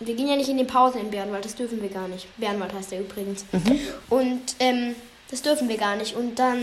wir 0.00 0.14
gehen 0.14 0.28
ja 0.28 0.36
nicht 0.36 0.48
in 0.48 0.58
die 0.58 0.64
Pausen 0.64 1.00
in 1.00 1.10
Bärenwald, 1.10 1.44
das 1.44 1.54
dürfen 1.54 1.82
wir 1.82 1.90
gar 1.90 2.08
nicht. 2.08 2.28
Bärenwald 2.38 2.72
heißt 2.72 2.92
der 2.92 3.00
übrigens. 3.00 3.44
Mhm. 3.52 3.80
Und 4.08 4.56
ähm, 4.60 4.94
das 5.30 5.42
dürfen 5.42 5.68
wir 5.68 5.76
gar 5.76 5.96
nicht. 5.96 6.14
Und 6.14 6.38
dann 6.38 6.62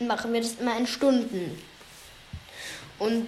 machen 0.00 0.32
wir 0.32 0.40
das 0.40 0.54
immer 0.60 0.76
in 0.76 0.86
Stunden. 0.86 1.60
Und 2.98 3.26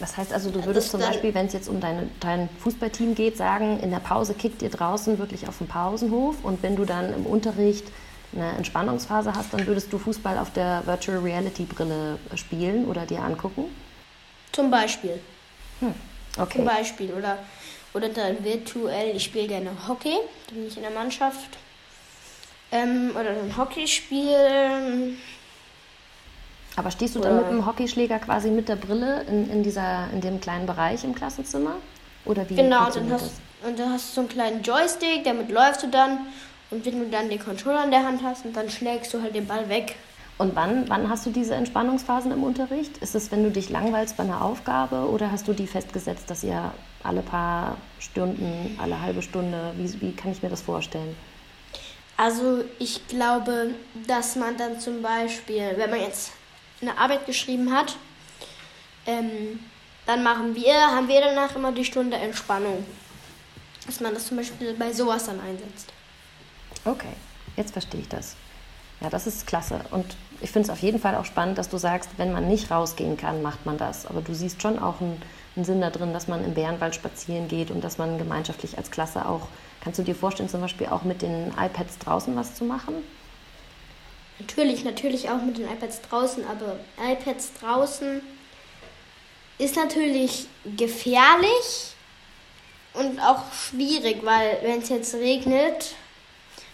das 0.00 0.16
heißt 0.16 0.32
also, 0.32 0.50
du 0.50 0.64
würdest 0.64 0.90
zum 0.90 1.00
Beispiel, 1.00 1.34
wenn 1.34 1.46
es 1.46 1.52
jetzt 1.52 1.68
um 1.68 1.80
deine, 1.80 2.08
dein 2.20 2.48
Fußballteam 2.60 3.14
geht, 3.14 3.36
sagen, 3.36 3.78
in 3.80 3.90
der 3.90 4.00
Pause 4.00 4.34
kickt 4.34 4.62
ihr 4.62 4.70
draußen 4.70 5.18
wirklich 5.18 5.46
auf 5.46 5.58
dem 5.58 5.68
Pausenhof 5.68 6.36
und 6.42 6.62
wenn 6.62 6.74
du 6.74 6.84
dann 6.84 7.14
im 7.14 7.26
Unterricht 7.26 7.86
eine 8.34 8.56
Entspannungsphase 8.56 9.34
hast, 9.34 9.54
dann 9.54 9.66
würdest 9.66 9.92
du 9.92 9.98
Fußball 9.98 10.38
auf 10.38 10.52
der 10.52 10.82
Virtual 10.86 11.18
Reality 11.18 11.64
Brille 11.64 12.18
spielen 12.34 12.86
oder 12.86 13.06
dir 13.06 13.22
angucken? 13.22 13.66
Zum 14.50 14.70
Beispiel. 14.70 15.20
Hm. 15.78 15.94
Okay. 16.36 16.56
Zum 16.56 16.64
Beispiel. 16.64 17.12
Oder, 17.12 17.38
oder 17.92 18.08
dann 18.08 18.42
virtuell, 18.42 19.14
ich 19.14 19.24
spiele 19.24 19.46
gerne 19.46 19.70
Hockey, 19.86 20.16
bin 20.50 20.66
ich 20.66 20.76
in 20.76 20.82
der 20.82 20.90
Mannschaft. 20.90 21.50
Ähm, 22.74 23.12
oder 23.14 23.34
dann 23.34 23.56
Hockey 23.56 23.86
spielen. 23.86 25.16
Aber 26.76 26.90
stehst 26.90 27.14
du 27.14 27.20
dann 27.20 27.36
mit 27.36 27.48
dem 27.48 27.64
Hockeyschläger 27.64 28.18
quasi 28.18 28.50
mit 28.50 28.68
der 28.68 28.74
Brille 28.74 29.22
in, 29.28 29.48
in, 29.48 29.62
dieser, 29.62 30.08
in 30.12 30.20
dem 30.20 30.40
kleinen 30.40 30.66
Bereich 30.66 31.04
im 31.04 31.14
Klassenzimmer? 31.14 31.76
Oder 32.24 32.48
wie 32.50 32.56
genau, 32.56 32.90
dann 32.90 33.12
hast, 33.12 33.32
und 33.64 33.78
dann 33.78 33.92
hast 33.92 34.10
du 34.10 34.14
so 34.14 34.20
einen 34.22 34.28
kleinen 34.28 34.62
Joystick, 34.62 35.22
damit 35.24 35.50
läufst 35.50 35.84
du 35.84 35.86
dann. 35.86 36.26
Und 36.70 36.84
wenn 36.84 36.98
du 36.98 37.08
dann 37.08 37.28
den 37.28 37.38
Controller 37.38 37.84
in 37.84 37.92
der 37.92 38.04
Hand 38.04 38.22
hast, 38.24 38.44
und 38.44 38.56
dann 38.56 38.68
schlägst 38.68 39.14
du 39.14 39.22
halt 39.22 39.36
den 39.36 39.46
Ball 39.46 39.68
weg. 39.68 39.94
Und 40.36 40.56
wann, 40.56 40.88
wann 40.88 41.08
hast 41.08 41.24
du 41.26 41.30
diese 41.30 41.54
Entspannungsphasen 41.54 42.32
im 42.32 42.42
Unterricht? 42.42 42.98
Ist 42.98 43.14
es, 43.14 43.30
wenn 43.30 43.44
du 43.44 43.52
dich 43.52 43.70
langweilst 43.70 44.16
bei 44.16 44.24
einer 44.24 44.42
Aufgabe 44.42 45.08
oder 45.08 45.30
hast 45.30 45.46
du 45.46 45.52
die 45.52 45.68
festgesetzt, 45.68 46.28
dass 46.28 46.42
ihr 46.42 46.72
alle 47.04 47.22
paar 47.22 47.76
Stunden, 48.00 48.76
alle 48.82 49.00
halbe 49.00 49.22
Stunde, 49.22 49.72
wie, 49.76 50.00
wie 50.00 50.12
kann 50.12 50.32
ich 50.32 50.42
mir 50.42 50.48
das 50.48 50.62
vorstellen? 50.62 51.14
Also 52.16 52.64
ich 52.78 53.06
glaube, 53.08 53.74
dass 54.06 54.36
man 54.36 54.56
dann 54.56 54.78
zum 54.80 55.02
Beispiel, 55.02 55.72
wenn 55.76 55.90
man 55.90 56.00
jetzt 56.00 56.32
eine 56.80 56.96
Arbeit 56.96 57.26
geschrieben 57.26 57.72
hat, 57.72 57.96
ähm, 59.06 59.60
dann 60.06 60.22
machen 60.22 60.54
wir, 60.54 60.74
haben 60.74 61.08
wir 61.08 61.20
danach 61.20 61.56
immer 61.56 61.72
die 61.72 61.84
Stunde 61.84 62.16
Entspannung. 62.16 62.84
Dass 63.86 64.00
man 64.00 64.14
das 64.14 64.26
zum 64.26 64.36
Beispiel 64.36 64.74
bei 64.74 64.92
sowas 64.92 65.26
dann 65.26 65.40
einsetzt. 65.40 65.92
Okay, 66.84 67.12
jetzt 67.56 67.72
verstehe 67.72 68.00
ich 68.00 68.08
das. 68.08 68.36
Ja, 69.00 69.10
das 69.10 69.26
ist 69.26 69.46
klasse. 69.46 69.80
Und 69.90 70.16
ich 70.40 70.50
finde 70.50 70.66
es 70.66 70.70
auf 70.70 70.80
jeden 70.80 70.98
Fall 70.98 71.14
auch 71.16 71.24
spannend, 71.24 71.58
dass 71.58 71.68
du 71.68 71.78
sagst, 71.78 72.10
wenn 72.16 72.32
man 72.32 72.48
nicht 72.48 72.70
rausgehen 72.70 73.16
kann, 73.16 73.42
macht 73.42 73.66
man 73.66 73.76
das. 73.76 74.06
Aber 74.06 74.20
du 74.20 74.34
siehst 74.34 74.62
schon 74.62 74.78
auch 74.78 75.00
einen, 75.00 75.20
einen 75.56 75.64
Sinn 75.64 75.80
da 75.80 75.90
drin, 75.90 76.12
dass 76.12 76.28
man 76.28 76.44
im 76.44 76.54
Bärenwald 76.54 76.94
spazieren 76.94 77.48
geht 77.48 77.70
und 77.70 77.82
dass 77.82 77.98
man 77.98 78.18
gemeinschaftlich 78.18 78.78
als 78.78 78.90
Klasse 78.90 79.26
auch, 79.26 79.48
kannst 79.84 79.98
du 79.98 80.02
dir 80.02 80.14
vorstellen, 80.14 80.48
zum 80.48 80.62
Beispiel 80.62 80.88
auch 80.88 81.02
mit 81.02 81.22
den 81.22 81.48
iPads 81.50 81.98
draußen 81.98 82.34
was 82.34 82.54
zu 82.54 82.64
machen? 82.64 82.94
Natürlich, 84.40 84.84
natürlich 84.84 85.30
auch 85.30 85.40
mit 85.40 85.58
den 85.58 85.70
iPads 85.70 86.00
draußen, 86.02 86.44
aber 86.46 86.80
iPads 86.98 87.52
draußen 87.60 88.20
ist 89.58 89.76
natürlich 89.76 90.48
gefährlich 90.76 91.94
und 92.94 93.20
auch 93.20 93.52
schwierig, 93.52 94.24
weil 94.24 94.58
wenn 94.62 94.80
es 94.80 94.88
jetzt 94.88 95.14
regnet, 95.14 95.94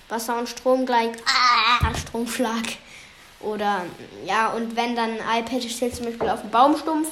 Wasser 0.08 0.38
und 0.38 0.48
Strom 0.48 0.86
gleich 0.86 1.10
ah, 1.26 1.94
Stromschlag. 1.94 2.64
Oder 3.40 3.84
ja, 4.26 4.48
und 4.48 4.76
wenn 4.76 4.96
dann 4.96 5.18
ein 5.20 5.44
iPad 5.44 5.64
steht 5.64 5.94
zum 5.94 6.06
Beispiel 6.06 6.28
auf 6.28 6.42
dem 6.42 6.50
Baumstumpf 6.50 7.08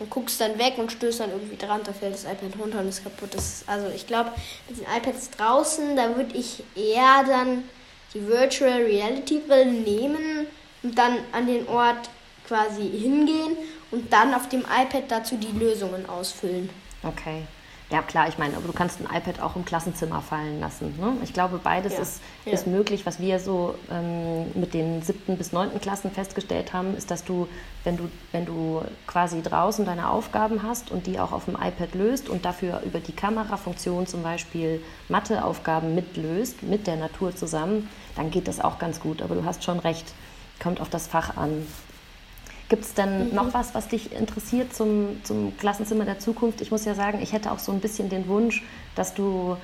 und 0.00 0.10
guckst 0.10 0.40
dann 0.40 0.58
weg 0.58 0.74
und 0.78 0.90
stößt 0.90 1.20
dann 1.20 1.30
irgendwie 1.30 1.56
dran, 1.56 1.82
da 1.84 1.92
fällt 1.92 2.14
das 2.14 2.24
iPad 2.24 2.58
runter 2.58 2.80
und 2.80 2.88
ist 2.88 3.04
kaputt. 3.04 3.34
Das, 3.34 3.64
also 3.66 3.88
ich 3.94 4.06
glaube, 4.06 4.32
mit 4.68 4.78
den 4.78 4.86
iPads 4.86 5.30
draußen, 5.30 5.94
da 5.94 6.16
würde 6.16 6.34
ich 6.36 6.64
eher 6.74 7.24
dann 7.26 7.64
die 8.14 8.26
Virtual 8.26 8.82
Reality 8.82 9.38
Brille 9.38 9.70
nehmen 9.70 10.46
und 10.82 10.98
dann 10.98 11.18
an 11.32 11.46
den 11.46 11.68
Ort 11.68 12.08
quasi 12.48 12.82
hingehen 12.82 13.56
und 13.90 14.12
dann 14.12 14.34
auf 14.34 14.48
dem 14.48 14.62
iPad 14.62 15.04
dazu 15.08 15.36
die 15.36 15.56
Lösungen 15.56 16.08
ausfüllen. 16.08 16.70
Okay. 17.02 17.44
Ja, 17.90 18.02
klar, 18.02 18.28
ich 18.28 18.38
meine, 18.38 18.56
aber 18.56 18.66
du 18.66 18.72
kannst 18.72 19.00
ein 19.00 19.06
iPad 19.06 19.40
auch 19.40 19.56
im 19.56 19.64
Klassenzimmer 19.64 20.22
fallen 20.22 20.60
lassen. 20.60 20.94
Ne? 20.98 21.16
Ich 21.24 21.32
glaube, 21.32 21.58
beides 21.62 21.94
ja. 21.94 22.00
Ist, 22.00 22.20
ja. 22.44 22.52
ist 22.52 22.66
möglich. 22.68 23.04
Was 23.04 23.18
wir 23.18 23.40
so 23.40 23.74
ähm, 23.90 24.46
mit 24.54 24.74
den 24.74 25.02
siebten 25.02 25.36
bis 25.36 25.52
neunten 25.52 25.80
Klassen 25.80 26.12
festgestellt 26.12 26.72
haben, 26.72 26.96
ist, 26.96 27.10
dass 27.10 27.24
du 27.24 27.48
wenn, 27.84 27.96
du, 27.96 28.10
wenn 28.32 28.46
du 28.46 28.82
quasi 29.06 29.42
draußen 29.42 29.84
deine 29.84 30.10
Aufgaben 30.10 30.62
hast 30.62 30.90
und 30.90 31.06
die 31.06 31.18
auch 31.18 31.32
auf 31.32 31.46
dem 31.46 31.54
iPad 31.54 31.94
löst 31.94 32.28
und 32.28 32.44
dafür 32.44 32.82
über 32.84 33.00
die 33.00 33.12
Kamerafunktion 33.12 34.06
zum 34.06 34.22
Beispiel 34.22 34.82
Matheaufgaben 35.08 35.94
mitlöst, 35.94 36.62
mit 36.62 36.86
der 36.86 36.96
Natur 36.96 37.34
zusammen, 37.34 37.88
dann 38.16 38.30
geht 38.30 38.48
das 38.48 38.60
auch 38.60 38.78
ganz 38.78 39.00
gut. 39.00 39.22
Aber 39.22 39.34
du 39.34 39.44
hast 39.44 39.64
schon 39.64 39.78
recht, 39.78 40.12
kommt 40.62 40.80
auf 40.80 40.90
das 40.90 41.06
Fach 41.06 41.36
an. 41.36 41.66
Gibt 42.70 42.84
es 42.84 42.94
denn 42.94 43.28
mhm. 43.28 43.34
noch 43.34 43.52
was, 43.52 43.74
was 43.74 43.88
dich 43.88 44.12
interessiert 44.12 44.72
zum, 44.72 45.22
zum 45.24 45.56
Klassenzimmer 45.58 46.04
der 46.04 46.20
Zukunft? 46.20 46.60
Ich 46.60 46.70
muss 46.70 46.84
ja 46.84 46.94
sagen, 46.94 47.20
ich 47.20 47.32
hätte 47.32 47.50
auch 47.50 47.58
so 47.58 47.72
ein 47.72 47.80
bisschen 47.80 48.08
den 48.08 48.28
Wunsch, 48.28 48.62
dass 48.94 49.12
du, 49.12 49.56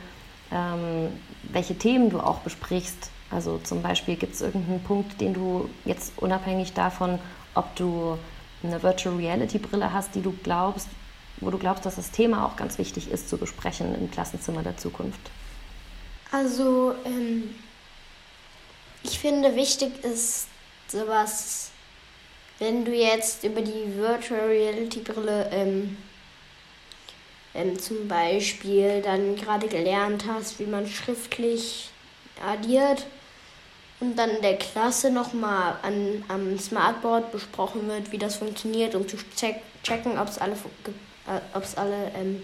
ähm, 0.51 1.09
welche 1.45 1.79
Themen 1.79 2.11
du 2.11 2.19
auch 2.19 2.41
besprichst. 2.41 3.11
Also 3.31 3.59
zum 3.59 3.81
Beispiel 3.81 4.17
gibt 4.17 4.35
es 4.35 4.41
irgendeinen 4.41 4.83
Punkt, 4.83 5.21
den 5.21 5.35
du 5.35 5.71
jetzt 5.85 6.15
unabhängig 6.17 6.73
davon, 6.73 7.21
ob 7.55 7.75
du 7.77 8.19
eine 8.65 8.83
Virtual 8.83 9.15
Reality 9.15 9.59
Brille 9.59 9.93
hast, 9.93 10.17
die 10.17 10.21
du 10.21 10.37
glaubst, 10.43 10.89
wo 11.37 11.51
du 11.51 11.59
glaubst, 11.59 11.87
dass 11.87 11.95
das 11.95 12.11
Thema 12.11 12.45
auch 12.45 12.57
ganz 12.57 12.77
wichtig 12.77 13.09
ist 13.13 13.29
zu 13.29 13.37
besprechen 13.39 13.95
im 13.95 14.11
Klassenzimmer 14.11 14.65
der 14.65 14.79
Zukunft. 14.79 15.21
Also 16.33 16.93
ähm, 17.05 17.55
ich 19.05 19.21
finde 19.21 19.55
wichtig 19.55 20.03
ist 20.03 20.49
sowas 20.89 21.71
wenn 22.59 22.85
du 22.85 22.93
jetzt 22.93 23.45
über 23.45 23.61
die 23.61 23.97
Virtual 23.97 24.47
Reality 24.47 25.01
Brille 25.01 25.49
ähm, 25.53 25.97
ähm, 27.55 27.79
zum 27.79 28.09
Beispiel 28.09 29.03
dann 29.03 29.37
gerade 29.37 29.69
gelernt 29.69 30.25
hast, 30.27 30.59
wie 30.59 30.67
man 30.67 30.87
schriftlich 30.87 31.91
addiert 32.45 33.07
und 34.01 34.17
dann 34.17 34.31
in 34.31 34.43
der 34.43 34.57
Klasse 34.57 35.11
nochmal 35.11 35.77
am 36.29 36.59
Smartboard 36.59 37.33
besprochen 37.33 37.89
wird, 37.89 38.13
wie 38.13 38.19
das 38.19 38.37
funktioniert, 38.37 38.95
um 38.95 39.09
zu 39.09 39.17
check, 39.35 39.57
checken, 39.83 40.19
ob 40.19 40.29
es 40.29 40.39
alle, 40.39 40.53
äh, 40.53 41.41
ob's 41.55 41.77
alle, 41.77 42.11
ähm, 42.15 42.43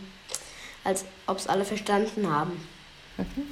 als, 0.84 1.04
ob's 1.26 1.46
alle 1.46 1.64
verstanden 1.64 2.30
haben. 2.30 2.66
Mhm. 3.18 3.46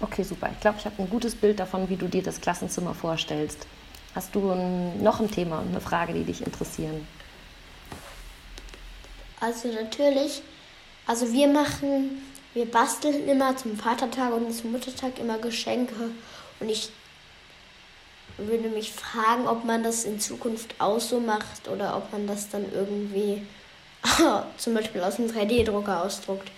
Okay, 0.00 0.22
super. 0.22 0.50
Ich 0.52 0.60
glaube, 0.60 0.78
ich 0.78 0.84
habe 0.84 1.02
ein 1.02 1.10
gutes 1.10 1.34
Bild 1.34 1.60
davon, 1.60 1.88
wie 1.88 1.96
du 1.96 2.08
dir 2.08 2.22
das 2.22 2.40
Klassenzimmer 2.40 2.94
vorstellst. 2.94 3.66
Hast 4.14 4.34
du 4.34 4.50
ein, 4.50 5.02
noch 5.02 5.20
ein 5.20 5.30
Thema 5.30 5.60
und 5.60 5.68
eine 5.68 5.80
Frage, 5.80 6.12
die 6.14 6.24
dich 6.24 6.44
interessieren? 6.44 7.06
Also 9.40 9.68
natürlich, 9.68 10.42
also 11.06 11.32
wir 11.32 11.48
machen, 11.48 12.22
wir 12.52 12.66
basteln 12.66 13.28
immer 13.28 13.56
zum 13.56 13.76
Vatertag 13.76 14.32
und 14.32 14.52
zum 14.52 14.72
Muttertag 14.72 15.18
immer 15.18 15.38
Geschenke 15.38 16.10
und 16.58 16.68
ich 16.68 16.90
würde 18.36 18.68
mich 18.68 18.92
fragen, 18.92 19.46
ob 19.46 19.64
man 19.64 19.82
das 19.82 20.04
in 20.04 20.20
Zukunft 20.20 20.74
auch 20.78 21.00
so 21.00 21.20
macht 21.20 21.68
oder 21.68 21.96
ob 21.96 22.12
man 22.12 22.26
das 22.26 22.48
dann 22.48 22.64
irgendwie 22.72 23.46
zum 24.56 24.74
Beispiel 24.74 25.02
aus 25.02 25.18
einem 25.18 25.30
3D-Drucker 25.30 26.04
ausdruckt. 26.04 26.50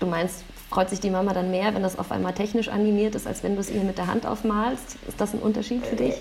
Du 0.00 0.06
meinst 0.06 0.44
freut 0.72 0.88
sich 0.88 1.00
die 1.00 1.10
Mama 1.10 1.34
dann 1.34 1.50
mehr, 1.50 1.74
wenn 1.74 1.82
das 1.82 1.98
auf 1.98 2.10
einmal 2.10 2.32
technisch 2.32 2.68
animiert 2.68 3.14
ist, 3.14 3.26
als 3.26 3.42
wenn 3.42 3.54
du 3.54 3.60
es 3.60 3.70
ihr 3.70 3.82
mit 3.82 3.98
der 3.98 4.06
Hand 4.06 4.24
aufmalst? 4.24 4.96
Ist 5.06 5.20
das 5.20 5.34
ein 5.34 5.40
Unterschied 5.40 5.84
für 5.86 5.96
dich? 5.96 6.14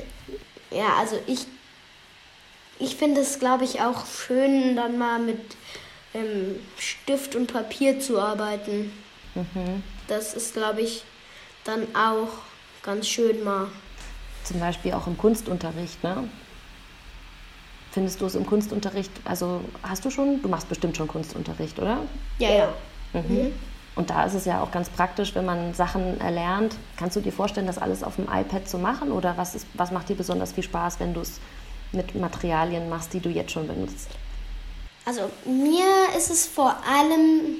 Ja, 0.72 0.96
also 1.00 1.18
ich, 1.26 1.48
ich 2.80 2.96
finde 2.96 3.22
es, 3.22 3.40
glaube 3.40 3.64
ich, 3.64 3.82
auch 3.82 4.06
schön, 4.06 4.76
dann 4.76 4.98
mal 4.98 5.20
mit 5.20 5.40
ähm, 6.14 6.60
Stift 6.78 7.36
und 7.36 7.52
Papier 7.52 8.00
zu 8.00 8.20
arbeiten. 8.20 8.92
Mhm. 9.36 9.84
Das 10.08 10.34
ist, 10.34 10.54
glaube 10.54 10.82
ich, 10.82 11.04
dann 11.64 11.88
auch 11.96 12.30
ganz 12.84 13.08
schön 13.08 13.44
mal. 13.44 13.68
Zum 14.44 14.60
Beispiel 14.60 14.94
auch 14.94 15.08
im 15.08 15.18
Kunstunterricht, 15.18 16.04
ne? 16.04 16.28
Findest 17.92 18.22
du 18.22 18.26
es 18.26 18.36
im 18.36 18.46
Kunstunterricht, 18.46 19.12
also 19.26 19.62
hast 19.84 20.04
du 20.04 20.10
schon, 20.10 20.42
du 20.42 20.48
machst 20.50 20.68
bestimmt 20.68 20.96
schon 20.98 21.08
Kunstunterricht, 21.08 21.78
oder? 21.80 22.00
Ja, 22.40 22.50
ja. 22.50 22.74
Mhm. 23.14 23.22
Mhm. 23.22 23.54
Und 24.02 24.10
da 24.10 24.26
ist 24.26 24.34
es 24.34 24.46
ja 24.46 24.64
auch 24.64 24.72
ganz 24.72 24.90
praktisch, 24.90 25.36
wenn 25.36 25.46
man 25.46 25.76
Sachen 25.76 26.20
erlernt. 26.20 26.76
Kannst 26.98 27.16
du 27.18 27.22
dir 27.22 27.32
vorstellen, 27.32 27.68
das 27.68 27.78
alles 27.78 28.02
auf 28.02 28.16
dem 28.16 28.26
iPad 28.26 28.68
zu 28.68 28.80
machen? 28.80 29.12
Oder 29.12 29.38
was, 29.38 29.54
ist, 29.54 29.68
was 29.76 29.92
macht 29.92 30.10
dir 30.10 30.16
besonders 30.16 30.54
viel 30.54 30.64
Spaß, 30.64 31.00
wenn 31.00 31.14
du 31.14 31.22
es 31.22 31.40
mit 31.92 32.16
Materialien 32.16 32.90
machst, 32.90 33.14
die 33.14 33.20
du 33.20 33.30
jetzt 33.30 33.52
schon 33.52 33.68
benutzt? 33.68 34.10
Also 35.06 35.30
mir 35.46 35.86
ist 36.18 36.32
es 36.32 36.48
vor 36.48 36.76
allem, 36.84 37.58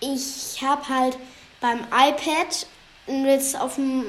ich 0.00 0.62
habe 0.62 0.86
halt 0.90 1.16
beim 1.62 1.78
iPad 1.84 2.66
jetzt 3.06 3.58
auf 3.58 3.76
dem, 3.76 4.04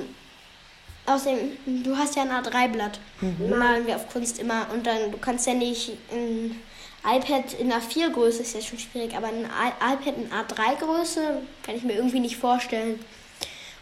aus 1.05 1.23
dem, 1.23 1.83
du 1.85 1.95
hast 1.95 2.17
ja 2.17 2.23
ein 2.23 2.31
A3-Blatt, 2.31 2.99
mhm. 3.21 3.57
malen 3.57 3.87
wir 3.87 3.95
auf 3.95 4.09
Kunst 4.09 4.37
immer 4.37 4.67
und 4.73 4.85
dann, 4.85 5.13
du 5.13 5.17
kannst 5.17 5.47
ja 5.47 5.53
nicht 5.53 5.93
in 6.11 6.59
iPad 7.07 7.53
in 7.53 7.71
A4-Größe 7.71 8.41
ist 8.41 8.53
jetzt 8.53 8.67
schon 8.67 8.79
schwierig, 8.79 9.15
aber 9.15 9.27
ein 9.27 9.45
iPad 9.45 10.15
in 10.17 10.29
A3-Größe 10.29 11.39
kann 11.63 11.75
ich 11.75 11.83
mir 11.83 11.93
irgendwie 11.93 12.19
nicht 12.19 12.37
vorstellen. 12.37 12.99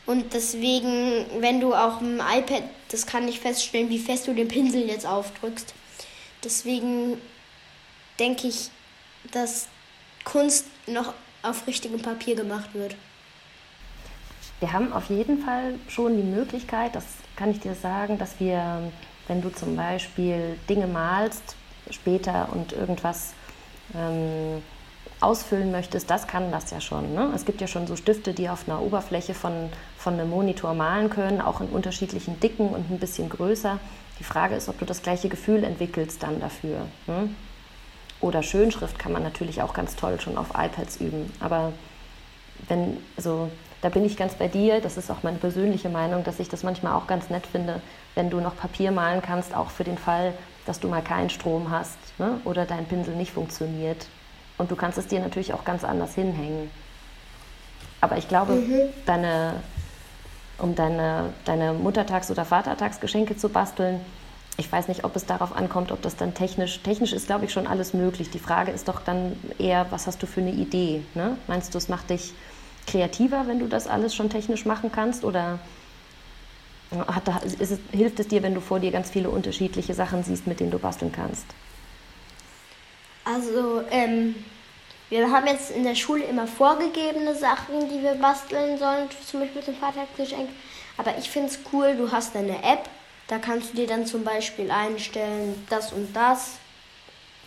Und 0.05 0.33
deswegen, 0.33 1.25
wenn 1.39 1.59
du 1.59 1.73
auch 1.73 2.01
im 2.01 2.19
iPad, 2.19 2.63
das 2.89 3.07
kann 3.07 3.27
ich 3.27 3.39
feststellen, 3.39 3.89
wie 3.89 3.97
fest 3.97 4.27
du 4.27 4.33
den 4.33 4.47
Pinsel 4.47 4.87
jetzt 4.87 5.07
aufdrückst. 5.07 5.73
Deswegen 6.43 7.19
denke 8.19 8.47
ich, 8.47 8.69
dass 9.31 9.67
Kunst 10.23 10.67
noch 10.85 11.13
auf 11.41 11.65
richtigem 11.65 12.01
Papier 12.01 12.35
gemacht 12.35 12.73
wird. 12.73 12.95
Wir 14.59 14.71
haben 14.71 14.93
auf 14.93 15.09
jeden 15.09 15.43
Fall 15.43 15.75
schon 15.87 16.15
die 16.15 16.23
Möglichkeit, 16.23 16.95
das 16.95 17.05
kann 17.35 17.51
ich 17.51 17.59
dir 17.59 17.75
sagen, 17.75 18.17
dass 18.17 18.39
wir, 18.39 18.91
wenn 19.27 19.41
du 19.41 19.49
zum 19.49 19.75
Beispiel 19.75 20.57
Dinge 20.69 20.87
malst, 20.87 21.55
später 21.91 22.49
und 22.51 22.73
irgendwas 22.73 23.33
ähm, 23.93 24.61
ausfüllen 25.21 25.71
möchtest, 25.71 26.09
das 26.09 26.27
kann 26.27 26.51
das 26.51 26.71
ja 26.71 26.81
schon. 26.81 27.13
Ne? 27.13 27.31
Es 27.33 27.45
gibt 27.45 27.61
ja 27.61 27.67
schon 27.67 27.87
so 27.87 27.95
Stifte, 27.95 28.33
die 28.33 28.49
auf 28.49 28.67
einer 28.67 28.81
Oberfläche 28.81 29.33
von, 29.33 29.69
von 29.97 30.13
einem 30.13 30.29
Monitor 30.29 30.73
malen 30.73 31.09
können, 31.09 31.41
auch 31.41 31.61
in 31.61 31.67
unterschiedlichen 31.67 32.39
Dicken 32.39 32.69
und 32.69 32.91
ein 32.91 32.99
bisschen 32.99 33.29
größer. 33.29 33.79
Die 34.19 34.23
Frage 34.23 34.55
ist, 34.55 34.69
ob 34.69 34.79
du 34.79 34.85
das 34.85 35.01
gleiche 35.01 35.29
Gefühl 35.29 35.63
entwickelst 35.63 36.23
dann 36.23 36.39
dafür. 36.39 36.85
Ne? 37.07 37.29
Oder 38.21 38.43
Schönschrift 38.43 38.97
kann 38.97 39.11
man 39.11 39.23
natürlich 39.23 39.61
auch 39.61 39.73
ganz 39.73 39.95
toll 39.95 40.19
schon 40.19 40.37
auf 40.37 40.47
iPads 40.57 40.97
üben. 40.97 41.31
Aber 41.39 41.73
wenn, 42.67 42.97
also 43.17 43.49
da 43.81 43.89
bin 43.89 44.05
ich 44.05 44.17
ganz 44.17 44.35
bei 44.35 44.47
dir, 44.47 44.81
das 44.81 44.97
ist 44.97 45.11
auch 45.11 45.23
meine 45.23 45.37
persönliche 45.37 45.89
Meinung, 45.89 46.23
dass 46.23 46.39
ich 46.39 46.49
das 46.49 46.63
manchmal 46.63 46.93
auch 46.93 47.07
ganz 47.07 47.29
nett 47.29 47.45
finde, 47.45 47.81
wenn 48.15 48.29
du 48.29 48.39
noch 48.39 48.55
Papier 48.57 48.91
malen 48.91 49.21
kannst, 49.21 49.55
auch 49.55 49.69
für 49.69 49.83
den 49.83 49.97
Fall, 49.97 50.33
dass 50.65 50.79
du 50.79 50.87
mal 50.87 51.01
keinen 51.01 51.29
Strom 51.29 51.69
hast 51.69 51.97
ne? 52.17 52.39
oder 52.43 52.65
dein 52.65 52.85
Pinsel 52.85 53.15
nicht 53.15 53.31
funktioniert. 53.31 54.07
Und 54.57 54.71
du 54.71 54.75
kannst 54.75 54.97
es 54.97 55.07
dir 55.07 55.19
natürlich 55.19 55.53
auch 55.53 55.65
ganz 55.65 55.83
anders 55.83 56.15
hinhängen. 56.15 56.69
Aber 58.01 58.17
ich 58.17 58.27
glaube, 58.27 58.53
mhm. 58.53 58.81
deine, 59.05 59.55
um 60.57 60.75
deine, 60.75 61.33
deine 61.43 61.73
Muttertags- 61.73 62.31
oder 62.31 62.45
Vatertagsgeschenke 62.45 63.35
zu 63.35 63.49
basteln, 63.49 63.99
ich 64.57 64.71
weiß 64.71 64.87
nicht, 64.87 65.03
ob 65.03 65.15
es 65.15 65.25
darauf 65.25 65.55
ankommt, 65.55 65.91
ob 65.91 66.01
das 66.01 66.15
dann 66.15 66.33
technisch, 66.33 66.81
technisch 66.81 67.11
ist, 67.11 67.27
glaube 67.27 67.45
ich, 67.45 67.51
schon 67.51 67.67
alles 67.67 67.93
möglich. 67.93 68.29
Die 68.29 68.39
Frage 68.39 68.71
ist 68.71 68.87
doch 68.87 69.01
dann 69.01 69.37
eher, 69.59 69.87
was 69.89 70.07
hast 70.07 70.23
du 70.23 70.27
für 70.27 70.39
eine 70.39 70.51
Idee? 70.51 71.03
Ne? 71.13 71.37
Meinst 71.47 71.73
du, 71.73 71.77
es 71.77 71.89
macht 71.89 72.09
dich 72.09 72.33
kreativer, 72.87 73.47
wenn 73.47 73.59
du 73.59 73.67
das 73.67 73.87
alles 73.87 74.15
schon 74.15 74.29
technisch 74.29 74.65
machen 74.65 74.91
kannst? 74.93 75.25
Oder 75.25 75.59
hat, 76.91 77.23
es, 77.45 77.77
hilft 77.91 78.19
es 78.19 78.27
dir, 78.27 78.43
wenn 78.43 78.53
du 78.53 78.61
vor 78.61 78.79
dir 78.79 78.91
ganz 78.91 79.09
viele 79.09 79.29
unterschiedliche 79.29 79.93
Sachen 79.93 80.23
siehst, 80.23 80.47
mit 80.47 80.59
denen 80.59 80.71
du 80.71 80.79
basteln 80.79 81.11
kannst? 81.11 81.45
Also, 83.23 83.81
ähm, 83.89 84.35
wir 85.09 85.29
haben 85.31 85.47
jetzt 85.47 85.71
in 85.71 85.83
der 85.83 85.95
Schule 85.95 86.23
immer 86.23 86.47
vorgegebene 86.47 87.35
Sachen, 87.35 87.89
die 87.89 88.01
wir 88.01 88.15
basteln 88.15 88.77
sollen, 88.77 89.07
zum 89.25 89.41
Beispiel 89.41 89.63
zum 89.63 89.75
Vatergeschenk. 89.75 90.49
Aber 90.97 91.17
ich 91.17 91.29
finde 91.29 91.49
es 91.49 91.59
cool, 91.71 91.95
du 91.95 92.11
hast 92.11 92.35
eine 92.35 92.63
App, 92.63 92.89
da 93.27 93.37
kannst 93.39 93.73
du 93.73 93.77
dir 93.77 93.87
dann 93.87 94.05
zum 94.05 94.23
Beispiel 94.23 94.71
einstellen, 94.71 95.65
das 95.69 95.91
und 95.91 96.15
das 96.15 96.57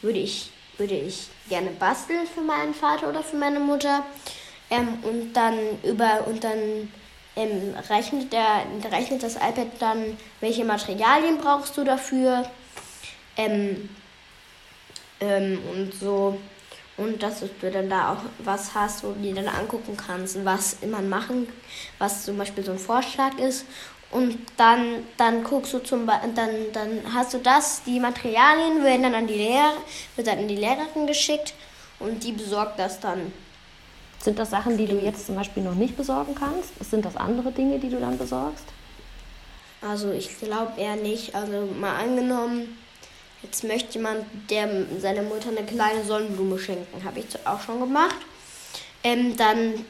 würde 0.03 0.19
ich, 0.19 0.51
würde 0.77 0.95
ich 0.95 1.29
gerne 1.49 1.71
basteln 1.71 2.27
für 2.33 2.41
meinen 2.41 2.75
Vater 2.75 3.09
oder 3.09 3.23
für 3.23 3.37
meine 3.37 3.61
Mutter. 3.61 4.05
Ähm, 4.71 4.99
und 5.03 5.33
dann 5.33 5.55
über 5.83 6.27
und 6.27 6.45
dann 6.45 6.93
ähm, 7.39 7.75
rechnet, 7.89 8.33
der, 8.33 8.65
rechnet 8.91 9.23
das 9.23 9.37
iPad 9.37 9.69
dann, 9.79 10.19
welche 10.41 10.65
Materialien 10.65 11.39
brauchst 11.39 11.77
du 11.77 11.85
dafür. 11.85 12.51
Ähm, 13.37 13.89
ähm, 15.21 15.61
und 15.73 15.95
so. 15.95 16.39
Und 16.97 17.23
dass 17.23 17.41
du 17.41 17.71
dann 17.71 17.89
da 17.89 18.13
auch 18.13 18.23
was 18.41 18.75
hast, 18.75 19.05
wo 19.05 19.13
du 19.13 19.21
dir 19.21 19.35
dann 19.35 19.47
angucken 19.47 19.97
kannst, 19.97 20.45
was 20.45 20.79
man 20.85 21.09
machen, 21.09 21.49
was 21.99 22.25
zum 22.25 22.37
Beispiel 22.37 22.65
so 22.65 22.73
ein 22.73 22.79
Vorschlag 22.79 23.39
ist. 23.39 23.67
Und 24.11 24.39
dann, 24.57 25.05
dann 25.17 25.45
guckst 25.45 25.73
du 25.75 25.79
zum 25.79 26.07
dann, 26.07 26.73
dann 26.73 27.15
hast 27.15 27.35
du 27.35 27.39
das, 27.39 27.83
die 27.85 28.01
Materialien 28.01 28.83
werden 28.83 29.03
dann 29.03 29.15
an 29.15 29.27
die 29.29 29.35
Lehrer, 29.35 29.75
wird 30.17 30.27
dann 30.27 30.39
an 30.39 30.49
die 30.49 30.57
Lehrerin 30.57 31.07
geschickt 31.07 31.55
und 32.01 32.25
die 32.25 32.33
besorgt 32.33 32.79
das 32.79 32.99
dann. 32.99 33.33
Sind 34.21 34.39
das 34.39 34.51
Sachen, 34.51 34.77
die 34.77 34.87
du 34.87 34.99
jetzt 34.99 35.27
zum 35.27 35.37
Beispiel 35.37 35.63
noch 35.63 35.75
nicht 35.75 35.97
besorgen 35.97 36.35
kannst? 36.35 36.73
Sind 36.91 37.05
das 37.05 37.17
andere 37.17 37.53
Dinge, 37.53 37.79
die 37.79 37.89
du 37.89 38.01
dann 38.01 38.19
besorgst? 38.19 38.65
Also 39.81 40.11
ich 40.11 40.39
glaube 40.41 40.73
eher 40.77 40.97
nicht. 40.97 41.35
Also 41.35 41.69
mal 41.79 41.97
angenommen, 41.97 42.77
jetzt 43.43 43.63
möchte 43.63 43.95
jemand 43.95 44.25
der 44.51 44.69
seiner 44.99 45.23
Mutter 45.23 45.51
eine 45.51 45.65
kleine 45.65 46.05
Sonnenblume 46.05 46.59
schenken. 46.59 47.05
Habe 47.05 47.21
ich 47.21 47.27
auch 47.47 47.61
schon 47.61 47.81
gemacht. 47.81 48.17
Ähm, 49.05 49.37
dann 49.37 49.85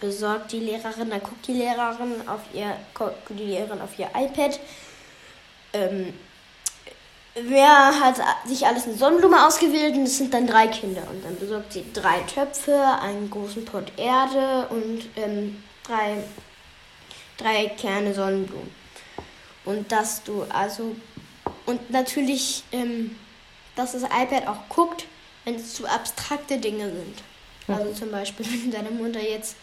besorgt 0.00 0.52
die 0.52 0.60
Lehrerin, 0.60 1.10
dann 1.10 1.20
guckt 1.20 1.46
die 1.46 1.52
Lehrerin 1.52 2.26
auf 2.26 2.40
ihr, 2.54 2.76
die 3.30 3.44
Lehrerin 3.44 3.80
auf 3.80 3.98
ihr 3.98 4.08
iPad. 4.14 4.60
Ähm, 5.72 6.12
wer 7.34 8.00
hat 8.00 8.16
sich 8.46 8.66
alles 8.66 8.84
eine 8.84 8.94
Sonnenblume 8.94 9.46
ausgewählt 9.46 9.94
und 9.96 10.04
es 10.04 10.18
sind 10.18 10.34
dann 10.34 10.46
drei 10.46 10.66
Kinder. 10.66 11.02
Und 11.10 11.24
dann 11.24 11.38
besorgt 11.38 11.72
sie 11.72 11.84
drei 11.92 12.20
Töpfe, 12.20 12.78
einen 13.00 13.30
großen 13.30 13.64
Pott 13.64 13.92
Erde 13.96 14.68
und 14.68 15.08
ähm, 15.16 15.62
drei, 15.84 16.22
drei 17.36 17.66
Kerne 17.68 18.14
Sonnenblumen. 18.14 18.70
Und 19.64 19.90
dass 19.92 20.22
du 20.24 20.42
also, 20.48 20.96
und 21.66 21.90
natürlich, 21.90 22.64
ähm, 22.72 23.16
dass 23.76 23.92
das 23.92 24.02
iPad 24.02 24.48
auch 24.48 24.68
guckt, 24.68 25.06
wenn 25.44 25.54
es 25.54 25.74
zu 25.74 25.86
abstrakte 25.86 26.58
Dinge 26.58 26.90
sind. 26.90 27.22
Also 27.68 27.92
zum 27.92 28.10
Beispiel, 28.10 28.46
wenn 28.50 28.70
du 28.70 28.76
deiner 28.76 28.90
Mutter 28.90 29.20
jetzt 29.20 29.56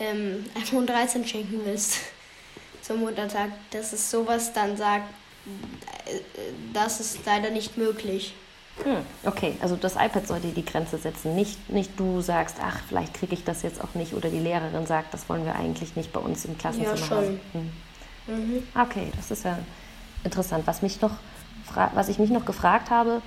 ähm, 0.00 0.44
iPhone 0.56 0.86
13 0.86 1.26
schenken 1.26 1.60
willst 1.64 1.98
zum 2.82 3.00
Muttertag, 3.00 3.50
dass 3.70 3.92
es 3.92 4.10
sowas 4.10 4.52
dann 4.52 4.76
sagt, 4.76 5.08
das 6.72 7.00
ist 7.00 7.18
leider 7.26 7.50
nicht 7.50 7.76
möglich. 7.76 8.34
Hm, 8.84 8.98
okay, 9.24 9.56
also 9.60 9.74
das 9.74 9.96
iPad 9.96 10.26
soll 10.26 10.40
dir 10.40 10.52
die 10.52 10.64
Grenze 10.64 10.98
setzen. 10.98 11.34
Nicht, 11.34 11.68
nicht 11.68 11.98
du 11.98 12.20
sagst, 12.20 12.56
ach, 12.62 12.78
vielleicht 12.88 13.14
kriege 13.14 13.34
ich 13.34 13.44
das 13.44 13.62
jetzt 13.62 13.82
auch 13.82 13.94
nicht. 13.94 14.14
Oder 14.14 14.30
die 14.30 14.38
Lehrerin 14.38 14.86
sagt, 14.86 15.12
das 15.12 15.28
wollen 15.28 15.44
wir 15.44 15.56
eigentlich 15.56 15.96
nicht 15.96 16.12
bei 16.12 16.20
uns 16.20 16.44
im 16.44 16.56
Klassenzimmer 16.56 16.96
ja, 16.96 17.04
schon. 17.04 17.16
haben. 17.16 17.40
Hm. 17.52 17.70
Mhm. 18.28 18.62
Okay, 18.80 19.10
das 19.16 19.30
ist 19.30 19.44
ja 19.44 19.58
interessant. 20.22 20.66
Was, 20.66 20.82
mich 20.82 21.00
noch, 21.00 21.12
was 21.94 22.08
ich 22.08 22.18
mich 22.18 22.30
noch 22.30 22.44
gefragt 22.44 22.90
habe, 22.90 23.22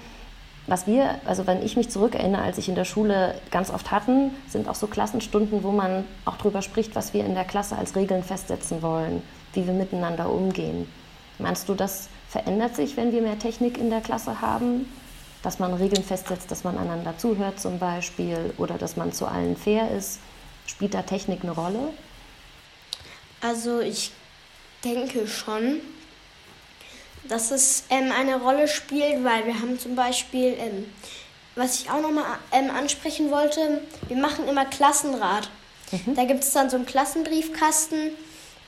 was 0.67 0.87
wir, 0.87 1.19
also 1.25 1.47
wenn 1.47 1.63
ich 1.63 1.75
mich 1.75 1.89
zurückerinnere, 1.89 2.43
als 2.43 2.57
ich 2.57 2.69
in 2.69 2.75
der 2.75 2.85
Schule 2.85 3.35
ganz 3.49 3.71
oft 3.71 3.91
hatten, 3.91 4.31
sind 4.47 4.69
auch 4.69 4.75
so 4.75 4.87
Klassenstunden, 4.87 5.63
wo 5.63 5.71
man 5.71 6.05
auch 6.23 6.37
darüber 6.37 6.61
spricht, 6.61 6.95
was 6.95 7.13
wir 7.13 7.25
in 7.25 7.33
der 7.33 7.45
Klasse 7.45 7.75
als 7.75 7.95
Regeln 7.95 8.23
festsetzen 8.23 8.81
wollen, 8.81 9.23
wie 9.53 9.65
wir 9.65 9.73
miteinander 9.73 10.29
umgehen. 10.29 10.87
Meinst 11.41 11.67
du, 11.67 11.73
das 11.73 12.07
verändert 12.29 12.75
sich, 12.75 12.97
wenn 12.97 13.11
wir 13.11 13.21
mehr 13.21 13.39
Technik 13.39 13.77
in 13.77 13.89
der 13.89 14.01
Klasse 14.01 14.41
haben? 14.41 14.91
Dass 15.43 15.57
man 15.57 15.73
Regeln 15.73 16.03
festsetzt, 16.03 16.51
dass 16.51 16.63
man 16.63 16.77
einander 16.77 17.17
zuhört 17.17 17.59
zum 17.59 17.79
Beispiel 17.79 18.53
oder 18.57 18.77
dass 18.77 18.95
man 18.95 19.11
zu 19.11 19.25
allen 19.25 19.57
fair 19.57 19.89
ist? 19.91 20.19
Spielt 20.67 20.93
da 20.93 21.01
Technik 21.01 21.43
eine 21.43 21.51
Rolle? 21.51 21.93
Also 23.41 23.79
ich 23.79 24.11
denke 24.83 25.27
schon, 25.27 25.81
dass 27.27 27.49
es 27.51 27.85
ähm, 27.89 28.11
eine 28.11 28.39
Rolle 28.39 28.67
spielt, 28.67 29.23
weil 29.23 29.45
wir 29.45 29.59
haben 29.59 29.79
zum 29.79 29.95
Beispiel, 29.95 30.55
ähm, 30.59 30.85
was 31.55 31.81
ich 31.81 31.89
auch 31.89 32.01
nochmal 32.01 32.25
ähm, 32.51 32.69
ansprechen 32.69 33.31
wollte, 33.31 33.81
wir 34.07 34.17
machen 34.17 34.47
immer 34.47 34.65
Klassenrat. 34.65 35.49
Mhm. 35.91 36.15
Da 36.15 36.25
gibt 36.25 36.43
es 36.43 36.51
dann 36.51 36.69
so 36.69 36.77
einen 36.77 36.85
Klassenbriefkasten 36.85 38.11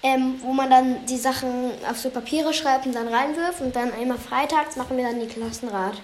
ähm, 0.04 0.36
wo 0.42 0.52
man 0.52 0.70
dann 0.70 1.06
die 1.06 1.18
Sachen 1.18 1.72
auf 1.90 1.98
so 1.98 2.10
Papiere 2.10 2.54
schreibt 2.54 2.86
und 2.86 2.94
dann 2.94 3.08
reinwirft. 3.08 3.62
Und 3.62 3.76
dann 3.76 3.98
immer 4.00 4.18
freitags 4.18 4.76
machen 4.76 4.98
wir 4.98 5.06
dann 5.06 5.20
die 5.20 5.28
Klassenrat. 5.28 6.02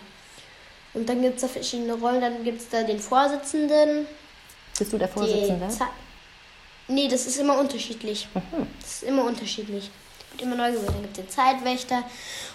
Und 0.93 1.07
dann 1.07 1.21
gibt 1.21 1.35
es 1.35 1.41
da 1.41 1.47
verschiedene 1.49 1.93
Rollen. 1.93 2.21
Dann 2.21 2.43
gibt 2.43 2.61
es 2.61 2.69
da 2.69 2.81
den 2.83 2.99
Vorsitzenden. 2.99 4.07
Bist 4.77 4.93
du 4.93 4.97
der 4.97 5.09
Vorsitzende? 5.09 5.67
nee, 6.87 7.07
das 7.09 7.27
ist 7.27 7.37
immer 7.39 7.59
unterschiedlich. 7.59 8.27
Mhm. 8.33 8.67
Das 8.81 8.93
ist 8.93 9.03
immer 9.03 9.25
unterschiedlich. 9.25 9.91
Wird 10.31 10.41
immer 10.43 10.55
neu 10.55 10.71
gewählt. 10.71 10.89
Dann 10.89 11.01
gibt 11.01 11.17
es 11.17 11.25
den 11.25 11.29
Zeitwächter 11.29 12.03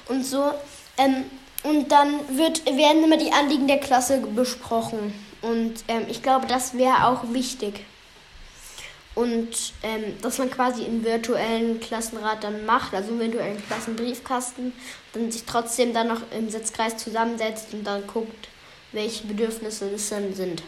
und 0.09 0.25
so. 0.25 0.51
Ähm, 0.97 1.25
und 1.63 1.93
dann 1.93 2.21
wird, 2.37 2.65
werden 2.65 3.05
immer 3.05 3.19
die 3.19 3.33
Anliegen 3.33 3.69
der 3.69 3.79
Klasse 3.79 4.19
besprochen. 4.19 5.15
Und 5.43 5.85
ähm, 5.89 6.07
ich 6.09 6.23
glaube, 6.23 6.47
das 6.47 6.75
wäre 6.75 7.07
auch 7.07 7.33
wichtig 7.33 7.85
und 9.15 9.73
ähm, 9.83 10.21
dass 10.23 10.39
man 10.39 10.51
quasi 10.51 10.85
einen 10.85 11.05
virtuellen 11.05 11.79
Klassenrat 11.81 12.43
dann 12.43 12.67
macht, 12.67 12.95
also 12.95 13.11
einen 13.11 13.21
virtuellen 13.21 13.65
Klassenbriefkasten, 13.67 14.73
dann 15.13 15.31
sich 15.31 15.45
trotzdem 15.45 15.95
dann 15.95 16.09
noch 16.09 16.21
im 16.37 16.51
Sitzkreis 16.51 16.97
zusammensetzt 16.97 17.73
und 17.73 17.85
dann 17.85 18.07
guckt, 18.07 18.49
welche 18.93 19.27
Bedürfnisse 19.27 19.91
das 19.91 20.09
dann 20.09 20.35
sind. 20.35 20.63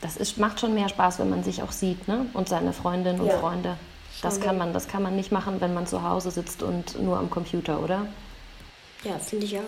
Das 0.00 0.16
ist, 0.16 0.38
macht 0.38 0.60
schon 0.60 0.74
mehr 0.74 0.88
Spaß, 0.88 1.18
wenn 1.18 1.30
man 1.30 1.42
sich 1.42 1.62
auch 1.62 1.72
sieht, 1.72 2.06
ne? 2.06 2.26
Und 2.34 2.48
seine 2.48 2.72
Freundinnen 2.72 3.20
und 3.20 3.26
ja. 3.26 3.38
Freunde. 3.38 3.76
Das 4.22 4.40
kann 4.40 4.58
man, 4.58 4.72
das 4.72 4.88
kann 4.88 5.02
man 5.02 5.16
nicht 5.16 5.32
machen, 5.32 5.60
wenn 5.60 5.74
man 5.74 5.86
zu 5.86 6.02
Hause 6.02 6.30
sitzt 6.30 6.62
und 6.62 7.00
nur 7.00 7.18
am 7.18 7.30
Computer, 7.30 7.80
oder? 7.80 8.06
Ja, 9.04 9.18
finde 9.18 9.46
ich 9.46 9.58
auch. 9.58 9.62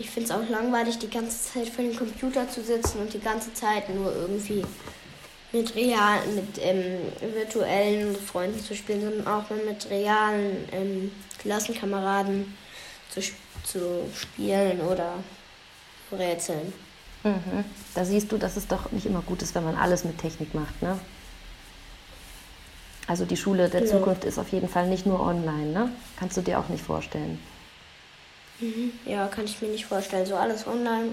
Ich 0.00 0.10
finde 0.10 0.28
es 0.28 0.34
auch 0.34 0.48
langweilig, 0.48 0.98
die 0.98 1.10
ganze 1.10 1.52
Zeit 1.52 1.68
vor 1.68 1.84
dem 1.84 1.96
Computer 1.96 2.48
zu 2.48 2.62
sitzen 2.62 3.00
und 3.00 3.12
die 3.12 3.20
ganze 3.20 3.52
Zeit 3.54 3.92
nur 3.92 4.14
irgendwie 4.14 4.64
mit 5.52 5.74
real, 5.74 6.20
mit 6.34 6.58
ähm, 6.60 7.00
virtuellen 7.34 8.14
Freunden 8.16 8.60
zu 8.62 8.74
spielen, 8.76 9.00
sondern 9.00 9.26
auch 9.26 9.48
mal 9.48 9.58
mit 9.64 9.88
realen 9.90 10.68
ähm, 10.72 11.12
Klassenkameraden 11.38 12.54
zu, 13.10 13.20
zu 13.64 14.08
spielen 14.14 14.80
oder 14.80 15.14
rätseln. 16.12 16.72
Mhm. 17.24 17.64
Da 17.94 18.04
siehst 18.04 18.30
du, 18.30 18.38
dass 18.38 18.56
es 18.56 18.66
doch 18.66 18.92
nicht 18.92 19.06
immer 19.06 19.22
gut 19.22 19.42
ist, 19.42 19.54
wenn 19.54 19.64
man 19.64 19.76
alles 19.76 20.04
mit 20.04 20.18
Technik 20.18 20.54
macht, 20.54 20.80
ne? 20.82 20.98
Also 23.06 23.24
die 23.24 23.38
Schule 23.38 23.70
der 23.70 23.84
ja. 23.84 23.86
Zukunft 23.86 24.24
ist 24.24 24.38
auf 24.38 24.50
jeden 24.50 24.68
Fall 24.68 24.86
nicht 24.86 25.06
nur 25.06 25.20
online, 25.20 25.72
ne? 25.72 25.90
Kannst 26.18 26.36
du 26.36 26.42
dir 26.42 26.58
auch 26.58 26.68
nicht 26.68 26.84
vorstellen. 26.84 27.40
Mhm. 28.60 28.92
Ja, 29.06 29.26
kann 29.28 29.46
ich 29.46 29.60
mir 29.62 29.68
nicht 29.68 29.86
vorstellen. 29.86 30.26
So 30.26 30.36
alles 30.36 30.66
online. 30.66 31.08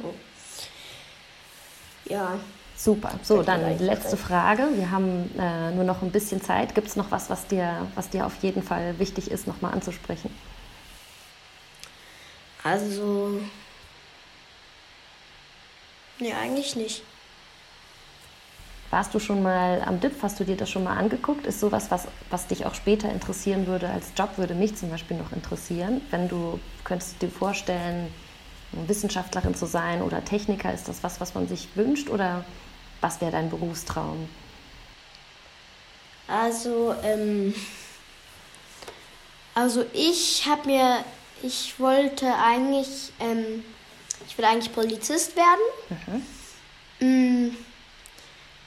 Ja, 2.06 2.38
Super. 2.78 3.12
So, 3.24 3.42
dann 3.42 3.80
letzte 3.80 4.18
Frage. 4.18 4.68
Wir 4.76 4.92
haben 4.92 5.30
äh, 5.40 5.72
nur 5.72 5.86
noch 5.86 6.02
ein 6.02 6.12
bisschen 6.12 6.42
Zeit. 6.42 6.76
Gibt 6.76 6.88
es 6.88 6.96
noch 6.96 7.10
was, 7.10 7.30
was 7.30 7.48
dir, 7.48 7.88
was 7.96 8.10
dir 8.10 8.26
auf 8.26 8.36
jeden 8.42 8.64
Fall 8.64 9.00
wichtig 9.00 9.32
ist, 9.32 9.48
nochmal 9.48 9.74
anzusprechen? 9.74 10.30
Also, 12.64 13.40
nee, 16.20 16.34
eigentlich 16.34 16.76
nicht. 16.76 17.04
Warst 18.90 19.14
du 19.14 19.20
schon 19.20 19.42
mal 19.42 19.82
am 19.86 20.00
DIP? 20.00 20.22
Hast 20.22 20.40
du 20.40 20.44
dir 20.44 20.58
das 20.58 20.70
schon 20.70 20.84
mal 20.84 20.98
angeguckt? 20.98 21.46
Ist 21.48 21.60
sowas, 21.60 21.92
was, 21.92 22.08
was 22.30 22.48
dich 22.48 22.66
auch 22.66 22.76
später 22.76 23.10
interessieren 23.10 23.68
würde 23.68 23.90
als 23.90 24.12
Job, 24.18 24.38
würde 24.38 24.54
mich 24.54 24.76
zum 24.76 24.90
Beispiel 24.90 25.18
noch 25.18 25.32
interessieren. 25.32 26.02
Wenn 26.12 26.28
du, 26.28 26.60
könntest 26.84 27.22
du 27.22 27.28
dir 27.28 27.32
vorstellen, 27.32 28.08
Wissenschaftlerin 28.72 29.56
zu 29.56 29.66
sein 29.66 30.02
oder 30.02 30.24
Techniker, 30.24 30.74
ist 30.74 30.88
das 30.88 31.04
was, 31.04 31.22
was 31.22 31.34
man 31.34 31.48
sich 31.48 31.70
wünscht 31.76 32.10
oder 32.10 32.46
was 33.06 33.22
wäre 33.22 33.34
dein 33.34 33.51
Berufstraum? 33.51 34.28
Also, 36.28 36.95
ähm, 37.03 37.53
also 39.53 39.86
ich 39.93 40.43
habe 40.47 40.68
mir, 40.68 41.06
ich 41.43 41.80
wollte 41.80 42.34
eigentlich, 42.36 43.12
ähm, 43.20 43.64
ich 44.28 44.36
will 44.36 44.45
eigentlich 44.45 44.74
Polizist 44.74 45.36
werden. 45.36 46.24
Mhm. 46.99 47.08
Mm, 47.08 47.58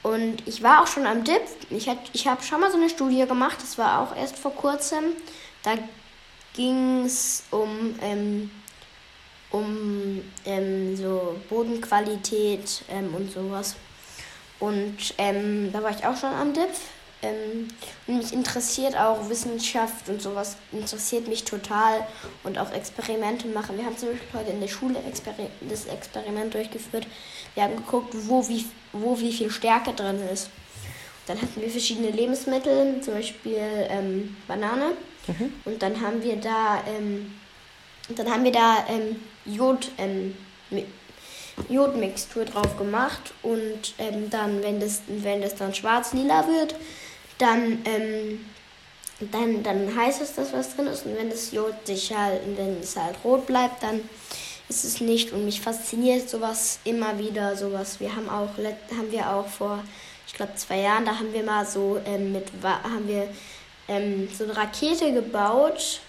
Und 0.03 0.47
ich 0.47 0.63
war 0.63 0.83
auch 0.83 0.87
schon 0.87 1.05
am 1.05 1.25
DIP. 1.25 1.41
Ich, 1.69 1.89
ich 2.13 2.25
habe 2.25 2.41
schon 2.41 2.61
mal 2.61 2.71
so 2.71 2.77
eine 2.77 2.89
Studie 2.89 3.25
gemacht, 3.25 3.57
das 3.61 3.77
war 3.77 3.99
auch 3.99 4.15
erst 4.15 4.37
vor 4.37 4.55
kurzem. 4.55 5.03
Da 5.63 5.71
ging 6.53 7.03
es 7.03 7.43
um, 7.51 7.99
ähm, 8.01 8.49
um 9.51 10.21
ähm, 10.45 10.95
so 10.95 11.35
Bodenqualität 11.49 12.83
ähm, 12.89 13.13
und 13.13 13.33
sowas. 13.33 13.75
Und 14.59 14.97
ähm, 15.17 15.71
da 15.71 15.81
war 15.81 15.91
ich 15.91 16.05
auch 16.05 16.17
schon 16.17 16.33
am 16.33 16.53
DIP. 16.53 16.69
Ähm, 17.21 17.67
mich 18.07 18.31
interessiert 18.31 18.95
auch 18.95 19.29
Wissenschaft 19.29 20.07
und 20.07 20.21
sowas 20.21 20.55
interessiert 20.71 21.27
mich 21.27 21.43
total 21.43 22.07
und 22.43 22.57
auch 22.57 22.71
Experimente 22.71 23.47
machen. 23.49 23.77
Wir 23.77 23.85
haben 23.85 23.97
zum 23.97 24.09
Beispiel 24.09 24.39
heute 24.39 24.51
in 24.51 24.61
der 24.61 24.69
Schule 24.69 24.99
Exper 25.05 25.33
das 25.69 25.85
Experiment 25.85 26.53
durchgeführt. 26.53 27.05
Wir 27.55 27.63
haben 27.63 27.75
geguckt, 27.75 28.13
wo 28.13 28.47
wie, 28.47 28.65
wo 28.93 29.19
wie 29.19 29.33
viel 29.33 29.51
Stärke 29.51 29.91
drin 29.93 30.21
ist. 30.31 30.49
Dann 31.27 31.41
hatten 31.41 31.61
wir 31.61 31.69
verschiedene 31.69 32.09
Lebensmittel, 32.09 33.01
zum 33.01 33.15
Beispiel 33.15 33.59
ähm, 33.89 34.37
Banane. 34.47 34.93
Mhm. 35.27 35.53
Und 35.65 35.81
dann 35.81 35.99
haben 36.01 36.23
wir 36.23 36.37
da, 36.37 36.81
ähm, 36.87 37.33
dann 38.15 38.31
haben 38.31 38.45
wir 38.45 38.51
da 38.51 38.85
ähm, 38.87 39.17
Jod, 39.45 39.91
ähm, 39.97 40.35
Jodmixtur 41.67 42.45
drauf 42.45 42.77
gemacht 42.77 43.33
und 43.41 43.93
ähm, 43.97 44.29
dann, 44.29 44.63
wenn 44.63 44.79
das, 44.79 45.01
wenn 45.07 45.41
das 45.41 45.55
dann 45.55 45.73
schwarz-lila 45.73 46.47
wird, 46.47 46.75
dann, 47.39 47.79
ähm, 47.85 48.45
dann, 49.31 49.63
dann 49.63 49.95
heißt 49.95 50.21
es, 50.21 50.35
dass 50.35 50.53
was 50.53 50.75
drin 50.75 50.87
ist. 50.87 51.05
Und 51.05 51.17
wenn 51.17 51.29
das 51.29 51.51
Jod 51.51 51.73
sich 51.85 52.15
halt, 52.15 52.41
wenn 52.55 52.79
es 52.79 52.95
halt 52.95 53.15
rot 53.23 53.45
bleibt, 53.45 53.83
dann 53.83 54.01
ist 54.69 54.83
es 54.83 55.01
nicht. 55.01 55.33
Und 55.33 55.45
mich 55.45 55.59
fasziniert 55.59 56.29
sowas 56.29 56.79
immer 56.83 57.17
wieder, 57.17 57.55
sowas. 57.55 57.99
Wir 57.99 58.15
haben 58.15 58.29
auch, 58.29 58.49
haben 58.95 59.11
wir 59.11 59.29
auch 59.31 59.47
vor, 59.47 59.83
ich 60.27 60.33
glaube, 60.33 60.55
zwei 60.55 60.81
Jahren, 60.81 61.05
da 61.05 61.15
haben 61.17 61.33
wir 61.33 61.43
mal 61.43 61.65
so 61.65 61.99
ähm, 62.05 62.31
mit, 62.33 62.47
haben 62.63 63.07
wir 63.07 63.27
ähm, 63.87 64.29
so 64.37 64.43
eine 64.43 64.55
Rakete 64.55 65.11
gebaut. 65.11 66.01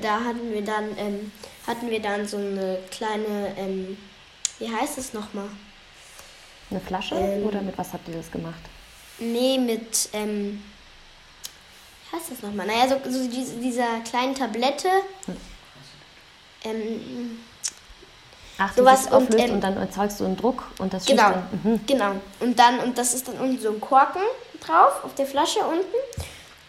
Da 0.00 0.24
hatten 0.24 0.52
wir 0.52 0.62
dann, 0.62 0.96
ähm, 0.96 1.32
hatten 1.66 1.90
wir 1.90 2.00
dann 2.00 2.26
so 2.26 2.38
eine 2.38 2.78
kleine, 2.90 3.54
ähm, 3.58 3.98
wie 4.58 4.74
heißt 4.74 4.98
es 4.98 5.12
nochmal? 5.12 5.48
Eine 6.70 6.80
Flasche? 6.80 7.14
Ähm, 7.14 7.44
Oder 7.44 7.62
mit 7.62 7.76
was 7.78 7.92
habt 7.92 8.08
ihr 8.08 8.16
das 8.16 8.30
gemacht? 8.30 8.60
Nee, 9.18 9.58
mit, 9.58 10.08
ähm, 10.12 10.62
wie 12.10 12.16
heißt 12.16 12.32
das 12.32 12.42
nochmal? 12.42 12.66
Naja, 12.66 12.88
so, 12.88 13.10
so 13.10 13.28
diese, 13.28 13.56
dieser 13.56 14.00
kleinen 14.00 14.34
Tablette. 14.34 14.88
Hm. 15.26 15.36
Ähm, 16.64 17.38
Ach, 18.58 18.74
sowas 18.74 19.06
und, 19.08 19.38
ähm, 19.38 19.54
und 19.54 19.60
dann 19.60 19.76
erzeugst 19.76 20.20
du 20.20 20.24
einen 20.24 20.36
Druck 20.36 20.64
und 20.78 20.92
das 20.92 21.04
genau, 21.04 21.30
dann, 21.30 21.60
mhm. 21.62 21.80
genau. 21.86 22.12
Und 22.40 22.58
dann 22.58 22.78
und 22.80 22.96
das 22.96 23.12
ist 23.12 23.28
dann 23.28 23.36
unten 23.36 23.60
so 23.60 23.68
ein 23.68 23.80
Korken 23.80 24.22
drauf 24.60 25.04
auf 25.04 25.14
der 25.14 25.26
Flasche 25.26 25.60
unten 25.60 25.84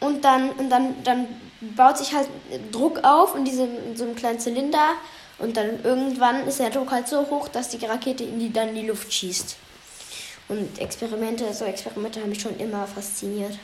und 0.02 0.26
dann 0.26 0.50
und 0.52 0.70
dann 0.70 1.02
dann 1.04 1.28
baut 1.62 1.98
sich 1.98 2.14
halt 2.14 2.28
Druck 2.72 3.04
auf 3.04 3.36
in 3.36 3.46
diesem 3.46 3.70
in 3.86 3.96
so 3.96 4.04
einem 4.04 4.16
kleinen 4.16 4.40
Zylinder 4.40 4.96
und 5.40 5.58
dann 5.58 5.84
irgendwann 5.84 6.48
ist 6.48 6.60
der 6.60 6.70
Druck 6.70 6.92
halt 6.92 7.08
so 7.08 7.30
hoch, 7.30 7.48
dass 7.48 7.70
die 7.70 7.86
Rakete 7.86 8.24
in 8.24 8.40
die 8.40 8.52
dann 8.52 8.70
in 8.70 8.76
die 8.76 8.88
Luft 8.88 9.12
schießt. 9.12 9.56
Und 10.50 10.80
Experimente, 10.80 11.54
so 11.54 11.66
Experimente 11.66 12.22
haben 12.22 12.30
mich 12.30 12.42
schon 12.42 12.58
immer 12.58 12.88
fasziniert 12.88 13.58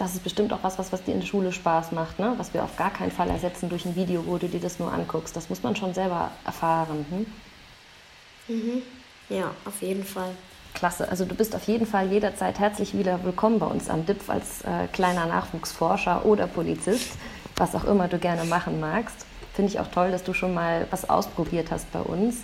das 0.00 0.14
ist 0.14 0.24
bestimmt 0.24 0.50
auch 0.54 0.62
was, 0.62 0.78
was, 0.78 0.92
was 0.92 1.04
dir 1.04 1.12
in 1.12 1.20
der 1.20 1.26
Schule 1.26 1.52
Spaß 1.52 1.92
macht, 1.92 2.18
ne? 2.18 2.32
was 2.38 2.54
wir 2.54 2.64
auf 2.64 2.74
gar 2.76 2.90
keinen 2.90 3.10
Fall 3.10 3.28
ersetzen 3.28 3.68
durch 3.68 3.84
ein 3.84 3.96
Video, 3.96 4.26
wo 4.26 4.38
du 4.38 4.48
dir 4.48 4.58
das 4.58 4.78
nur 4.78 4.90
anguckst. 4.90 5.36
Das 5.36 5.50
muss 5.50 5.62
man 5.62 5.76
schon 5.76 5.92
selber 5.92 6.30
erfahren. 6.46 7.04
Hm? 7.10 8.56
Mhm. 8.56 8.82
Ja, 9.28 9.50
auf 9.66 9.82
jeden 9.82 10.04
Fall. 10.04 10.30
Klasse. 10.72 11.06
Also 11.10 11.26
du 11.26 11.34
bist 11.34 11.54
auf 11.54 11.64
jeden 11.64 11.84
Fall 11.84 12.10
jederzeit 12.10 12.58
herzlich 12.58 12.96
wieder 12.96 13.22
willkommen 13.24 13.58
bei 13.58 13.66
uns 13.66 13.90
am 13.90 14.06
DIPF 14.06 14.30
als 14.30 14.62
äh, 14.62 14.86
kleiner 14.90 15.26
Nachwuchsforscher 15.26 16.24
oder 16.24 16.46
Polizist, 16.46 17.10
was 17.56 17.74
auch 17.74 17.84
immer 17.84 18.08
du 18.08 18.18
gerne 18.18 18.44
machen 18.44 18.80
magst. 18.80 19.26
Finde 19.60 19.74
ich 19.74 19.80
auch 19.80 19.88
toll, 19.88 20.10
dass 20.10 20.24
du 20.24 20.32
schon 20.32 20.54
mal 20.54 20.86
was 20.90 21.10
ausprobiert 21.10 21.70
hast 21.70 21.92
bei 21.92 22.00
uns. 22.00 22.38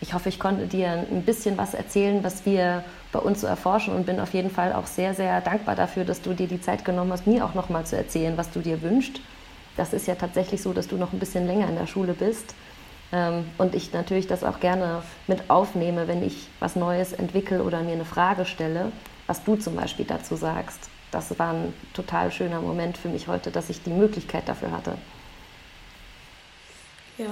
Ich 0.00 0.14
hoffe, 0.14 0.28
ich 0.28 0.38
konnte 0.38 0.68
dir 0.68 1.04
ein 1.10 1.22
bisschen 1.22 1.58
was 1.58 1.74
erzählen, 1.74 2.22
was 2.22 2.46
wir 2.46 2.84
bei 3.10 3.18
uns 3.18 3.40
so 3.40 3.48
erforschen 3.48 3.92
und 3.92 4.06
bin 4.06 4.20
auf 4.20 4.34
jeden 4.34 4.50
Fall 4.50 4.72
auch 4.72 4.86
sehr, 4.86 5.14
sehr 5.14 5.40
dankbar 5.40 5.74
dafür, 5.74 6.04
dass 6.04 6.22
du 6.22 6.32
dir 6.32 6.46
die 6.46 6.60
Zeit 6.60 6.84
genommen 6.84 7.10
hast, 7.10 7.26
mir 7.26 7.44
auch 7.44 7.54
noch 7.54 7.70
mal 7.70 7.84
zu 7.84 7.96
erzählen, 7.96 8.36
was 8.36 8.52
du 8.52 8.60
dir 8.60 8.82
wünschst. 8.82 9.20
Das 9.76 9.92
ist 9.92 10.06
ja 10.06 10.14
tatsächlich 10.14 10.62
so, 10.62 10.72
dass 10.72 10.86
du 10.86 10.94
noch 10.94 11.12
ein 11.12 11.18
bisschen 11.18 11.48
länger 11.48 11.68
in 11.68 11.74
der 11.74 11.88
Schule 11.88 12.12
bist 12.12 12.54
ähm, 13.10 13.46
und 13.58 13.74
ich 13.74 13.92
natürlich 13.92 14.28
das 14.28 14.44
auch 14.44 14.60
gerne 14.60 15.02
mit 15.26 15.50
aufnehme, 15.50 16.06
wenn 16.06 16.22
ich 16.22 16.46
was 16.60 16.76
Neues 16.76 17.12
entwickle 17.12 17.64
oder 17.64 17.82
mir 17.82 17.94
eine 17.94 18.04
Frage 18.04 18.44
stelle, 18.44 18.92
was 19.26 19.42
du 19.42 19.56
zum 19.56 19.74
Beispiel 19.74 20.04
dazu 20.04 20.36
sagst. 20.36 20.88
Das 21.10 21.36
war 21.36 21.52
ein 21.52 21.74
total 21.94 22.30
schöner 22.30 22.60
Moment 22.60 22.96
für 22.96 23.08
mich 23.08 23.26
heute, 23.26 23.50
dass 23.50 23.70
ich 23.70 23.82
die 23.82 23.90
Möglichkeit 23.90 24.48
dafür 24.48 24.70
hatte. 24.70 24.98
Ja. 27.18 27.26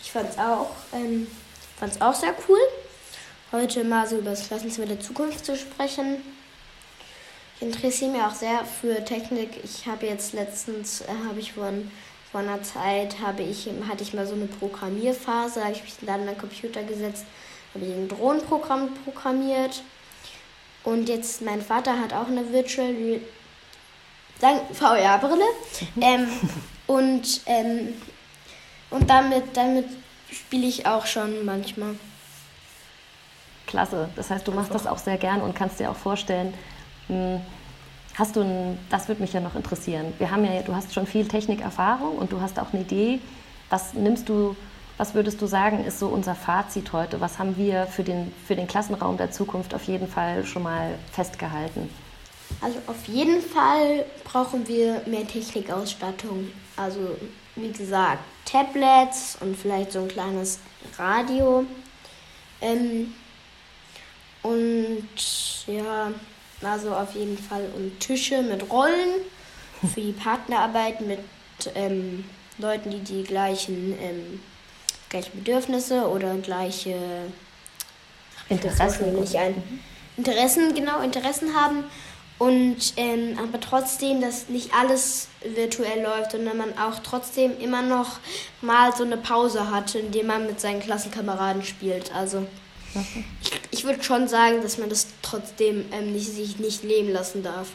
Ich 0.00 0.12
fand 0.12 0.30
es 0.30 0.38
auch, 0.38 0.70
ähm, 0.92 1.26
auch 2.00 2.14
sehr 2.14 2.34
cool 2.48 2.58
heute 3.52 3.82
mal 3.84 4.06
so 4.06 4.18
über 4.18 4.30
das 4.30 4.46
Klassenzimmer 4.46 4.86
der 4.86 5.00
Zukunft 5.00 5.44
zu 5.44 5.56
sprechen. 5.56 6.16
Ich 7.56 7.62
interessiere 7.62 8.12
mich 8.12 8.22
auch 8.22 8.34
sehr 8.34 8.64
für 8.64 9.04
Technik. 9.04 9.50
Ich 9.64 9.86
habe 9.86 10.06
jetzt 10.06 10.32
letztens, 10.32 11.00
äh, 11.00 11.06
habe 11.28 11.40
ich 11.40 11.52
von, 11.52 11.90
vor 12.30 12.40
einer 12.40 12.62
Zeit, 12.62 13.20
habe 13.20 13.42
ich, 13.42 13.68
hatte 13.88 14.02
ich 14.02 14.14
mal 14.14 14.26
so 14.26 14.34
eine 14.34 14.46
Programmierphase, 14.46 15.62
habe 15.62 15.72
ich 15.72 15.82
mich 15.82 15.94
dann 16.02 16.20
an 16.20 16.26
den 16.26 16.38
Computer 16.38 16.82
gesetzt, 16.82 17.24
habe 17.74 17.84
ich 17.84 17.92
ein 17.92 18.08
Drohnenprogramm 18.08 18.94
programmiert. 19.04 19.82
Und 20.84 21.08
jetzt, 21.08 21.42
mein 21.42 21.60
Vater 21.60 21.98
hat 21.98 22.12
auch 22.12 22.28
eine 22.28 22.52
Virtual 22.52 22.94
VR-Brille. 24.72 25.44
Ähm, 26.00 26.28
und, 26.88 27.42
ähm, 27.46 27.94
und 28.90 29.08
damit, 29.08 29.56
damit 29.56 29.86
spiele 30.32 30.66
ich 30.66 30.86
auch 30.86 31.06
schon 31.06 31.44
manchmal. 31.44 31.94
Klasse. 33.66 34.08
Das 34.16 34.30
heißt, 34.30 34.48
du 34.48 34.52
machst 34.52 34.74
das 34.74 34.86
auch 34.86 34.98
sehr 34.98 35.18
gern 35.18 35.42
und 35.42 35.54
kannst 35.54 35.78
dir 35.78 35.90
auch 35.90 35.96
vorstellen, 35.96 36.54
hm, 37.06 37.40
hast 38.14 38.34
du 38.34 38.40
ein, 38.40 38.78
das 38.90 39.06
würde 39.06 39.20
mich 39.20 39.32
ja 39.32 39.40
noch 39.40 39.54
interessieren. 39.54 40.14
Wir 40.18 40.30
haben 40.30 40.44
ja, 40.44 40.62
du 40.62 40.74
hast 40.74 40.92
schon 40.92 41.06
viel 41.06 41.28
Technikerfahrung 41.28 42.16
und 42.16 42.32
du 42.32 42.40
hast 42.40 42.58
auch 42.58 42.72
eine 42.72 42.82
Idee. 42.82 43.20
Was 43.68 43.92
nimmst 43.92 44.28
du, 44.28 44.56
was 44.96 45.14
würdest 45.14 45.40
du 45.42 45.46
sagen, 45.46 45.84
ist 45.84 45.98
so 45.98 46.08
unser 46.08 46.34
Fazit 46.34 46.92
heute? 46.94 47.20
Was 47.20 47.38
haben 47.38 47.58
wir 47.58 47.86
für 47.86 48.02
den, 48.02 48.32
für 48.46 48.56
den 48.56 48.66
Klassenraum 48.66 49.18
der 49.18 49.30
Zukunft 49.30 49.74
auf 49.74 49.84
jeden 49.84 50.08
Fall 50.08 50.46
schon 50.46 50.62
mal 50.62 50.94
festgehalten? 51.12 51.90
Also 52.60 52.78
auf 52.86 53.06
jeden 53.06 53.40
Fall 53.40 54.04
brauchen 54.24 54.66
wir 54.66 55.02
mehr 55.06 55.26
Technikausstattung. 55.26 56.50
Also 56.76 57.16
wie 57.56 57.72
gesagt, 57.72 58.22
Tablets 58.44 59.36
und 59.40 59.56
vielleicht 59.56 59.92
so 59.92 60.00
ein 60.00 60.08
kleines 60.08 60.58
Radio. 60.96 61.64
Ähm, 62.60 63.14
und 64.42 65.08
ja, 65.66 66.12
also 66.62 66.94
auf 66.94 67.14
jeden 67.14 67.38
Fall 67.38 67.68
und 67.76 68.00
Tische 68.00 68.42
mit 68.42 68.70
Rollen 68.70 69.20
für 69.92 70.00
die 70.00 70.12
Partnerarbeit 70.12 71.00
mit 71.00 71.20
ähm, 71.74 72.24
Leuten, 72.58 72.90
die 72.90 73.00
die 73.00 73.22
gleichen, 73.22 73.96
ähm, 74.00 74.40
gleichen 75.08 75.38
Bedürfnisse 75.38 76.08
oder 76.08 76.34
gleiche 76.36 76.96
Interessen, 78.48 79.20
nicht 79.20 79.36
ein, 79.36 79.80
Interessen, 80.16 80.74
genau, 80.74 81.00
Interessen 81.00 81.54
haben. 81.54 81.84
Und 82.38 82.94
ähm, 82.96 83.36
aber 83.38 83.58
trotzdem, 83.60 84.20
dass 84.20 84.48
nicht 84.48 84.72
alles 84.72 85.28
virtuell 85.42 86.02
läuft, 86.02 86.32
sondern 86.32 86.56
man 86.56 86.78
auch 86.78 87.00
trotzdem 87.02 87.58
immer 87.58 87.82
noch 87.82 88.20
mal 88.60 88.94
so 88.94 89.02
eine 89.02 89.16
Pause 89.16 89.70
hat, 89.70 89.94
indem 89.96 90.28
man 90.28 90.46
mit 90.46 90.60
seinen 90.60 90.80
Klassenkameraden 90.80 91.64
spielt. 91.64 92.14
Also 92.14 92.46
ich, 93.42 93.60
ich 93.70 93.84
würde 93.84 94.02
schon 94.02 94.28
sagen, 94.28 94.62
dass 94.62 94.78
man 94.78 94.88
das 94.88 95.08
trotzdem 95.22 95.86
ähm, 95.92 96.12
nicht, 96.12 96.32
sich 96.32 96.58
nicht 96.58 96.84
leben 96.84 97.12
lassen 97.12 97.42
darf. 97.42 97.68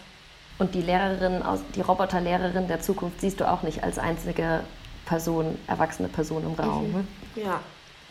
Und 0.59 0.75
die 0.75 0.81
Lehrerin, 0.81 1.43
die 1.75 1.81
Roboterlehrerin 1.81 2.67
der 2.67 2.81
Zukunft 2.81 3.21
siehst 3.21 3.39
du 3.39 3.49
auch 3.49 3.63
nicht 3.63 3.83
als 3.83 3.97
einzige 3.97 4.63
Person, 5.05 5.57
erwachsene 5.67 6.07
Person 6.07 6.43
im 6.43 6.53
Raum. 6.53 6.87
Mhm. 6.87 6.93
Ne? 6.93 7.05
Ja. 7.43 7.59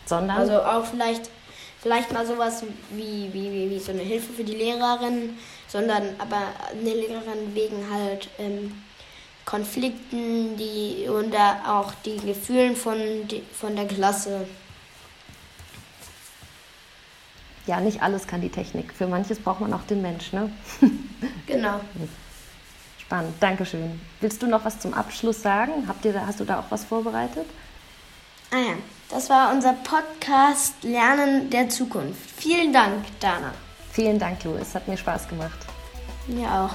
Sondern? 0.05 0.36
Also 0.36 0.61
auch 0.61 0.84
vielleicht, 0.84 1.30
vielleicht 1.80 2.12
mal 2.12 2.26
sowas 2.26 2.64
wie, 2.90 3.30
wie, 3.32 3.53
wie, 3.53 3.70
wie 3.70 3.78
so 3.78 3.92
eine 3.92 4.03
Hilfe 4.03 4.32
für 4.32 4.44
die 4.44 4.57
Lehrerin, 4.57 5.38
sondern 5.73 6.03
aber 6.18 6.43
eine 6.70 6.95
Lehrerin 6.95 7.55
wegen 7.55 7.91
halt 7.91 8.29
ähm, 8.39 8.83
Konflikten 9.47 10.57
die, 10.59 11.09
und 11.09 11.35
auch 11.66 11.93
die 12.05 12.18
Gefühlen 12.18 12.77
von, 12.77 12.99
die, 13.27 13.43
von 13.53 13.75
der 13.75 13.87
Klasse 13.87 14.47
ja, 17.66 17.81
nicht 17.81 18.03
alles 18.03 18.27
kann 18.27 18.41
die 18.41 18.49
Technik. 18.49 18.93
Für 18.93 19.07
manches 19.07 19.39
braucht 19.39 19.61
man 19.61 19.73
auch 19.73 19.85
den 19.85 20.03
Mensch, 20.03 20.33
ne? 20.33 20.51
Genau. 21.47 21.81
Spannend, 22.99 23.35
Dankeschön. 23.41 24.01
Willst 24.20 24.43
du 24.43 24.47
noch 24.47 24.64
was 24.64 24.81
zum 24.81 24.95
Abschluss 24.95 25.43
sagen? 25.43 25.85
Habt 25.87 26.05
ihr 26.05 26.12
da, 26.12 26.27
hast 26.27 26.41
du 26.41 26.45
da 26.45 26.59
auch 26.59 26.70
was 26.70 26.85
vorbereitet? 26.85 27.47
Ah 28.51 28.59
ja, 28.59 28.75
das 29.11 29.31
war 29.31 29.53
unser 29.53 29.75
Podcast 29.75 30.83
Lernen 30.83 31.51
der 31.51 31.68
Zukunft. 31.68 32.31
Vielen 32.37 32.73
Dank, 32.73 33.05
Dana. 33.20 33.53
Vielen 33.93 34.18
Dank, 34.18 34.43
Lu. 34.45 34.55
Es 34.55 34.74
hat 34.74 34.88
mir 34.88 34.97
Spaß 34.97 35.28
gemacht. 35.28 35.59
Mir 36.26 36.49
auch. 36.51 36.74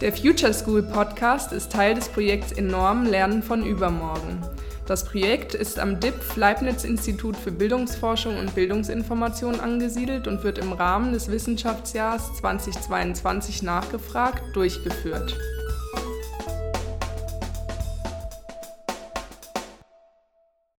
Der 0.00 0.12
Future 0.14 0.54
School 0.54 0.82
Podcast 0.82 1.52
ist 1.52 1.70
Teil 1.70 1.94
des 1.94 2.08
Projekts 2.08 2.52
Enorm 2.52 3.04
Lernen 3.04 3.42
von 3.42 3.66
Übermorgen. 3.66 4.40
Das 4.86 5.04
Projekt 5.04 5.52
ist 5.52 5.78
am 5.78 6.00
DIPF 6.00 6.36
Leibniz 6.36 6.84
Institut 6.84 7.36
für 7.36 7.52
Bildungsforschung 7.52 8.38
und 8.38 8.54
Bildungsinformation 8.54 9.60
angesiedelt 9.60 10.26
und 10.26 10.44
wird 10.44 10.56
im 10.56 10.72
Rahmen 10.72 11.12
des 11.12 11.30
Wissenschaftsjahrs 11.30 12.38
2022 12.38 13.62
nachgefragt 13.62 14.56
durchgeführt. 14.56 15.36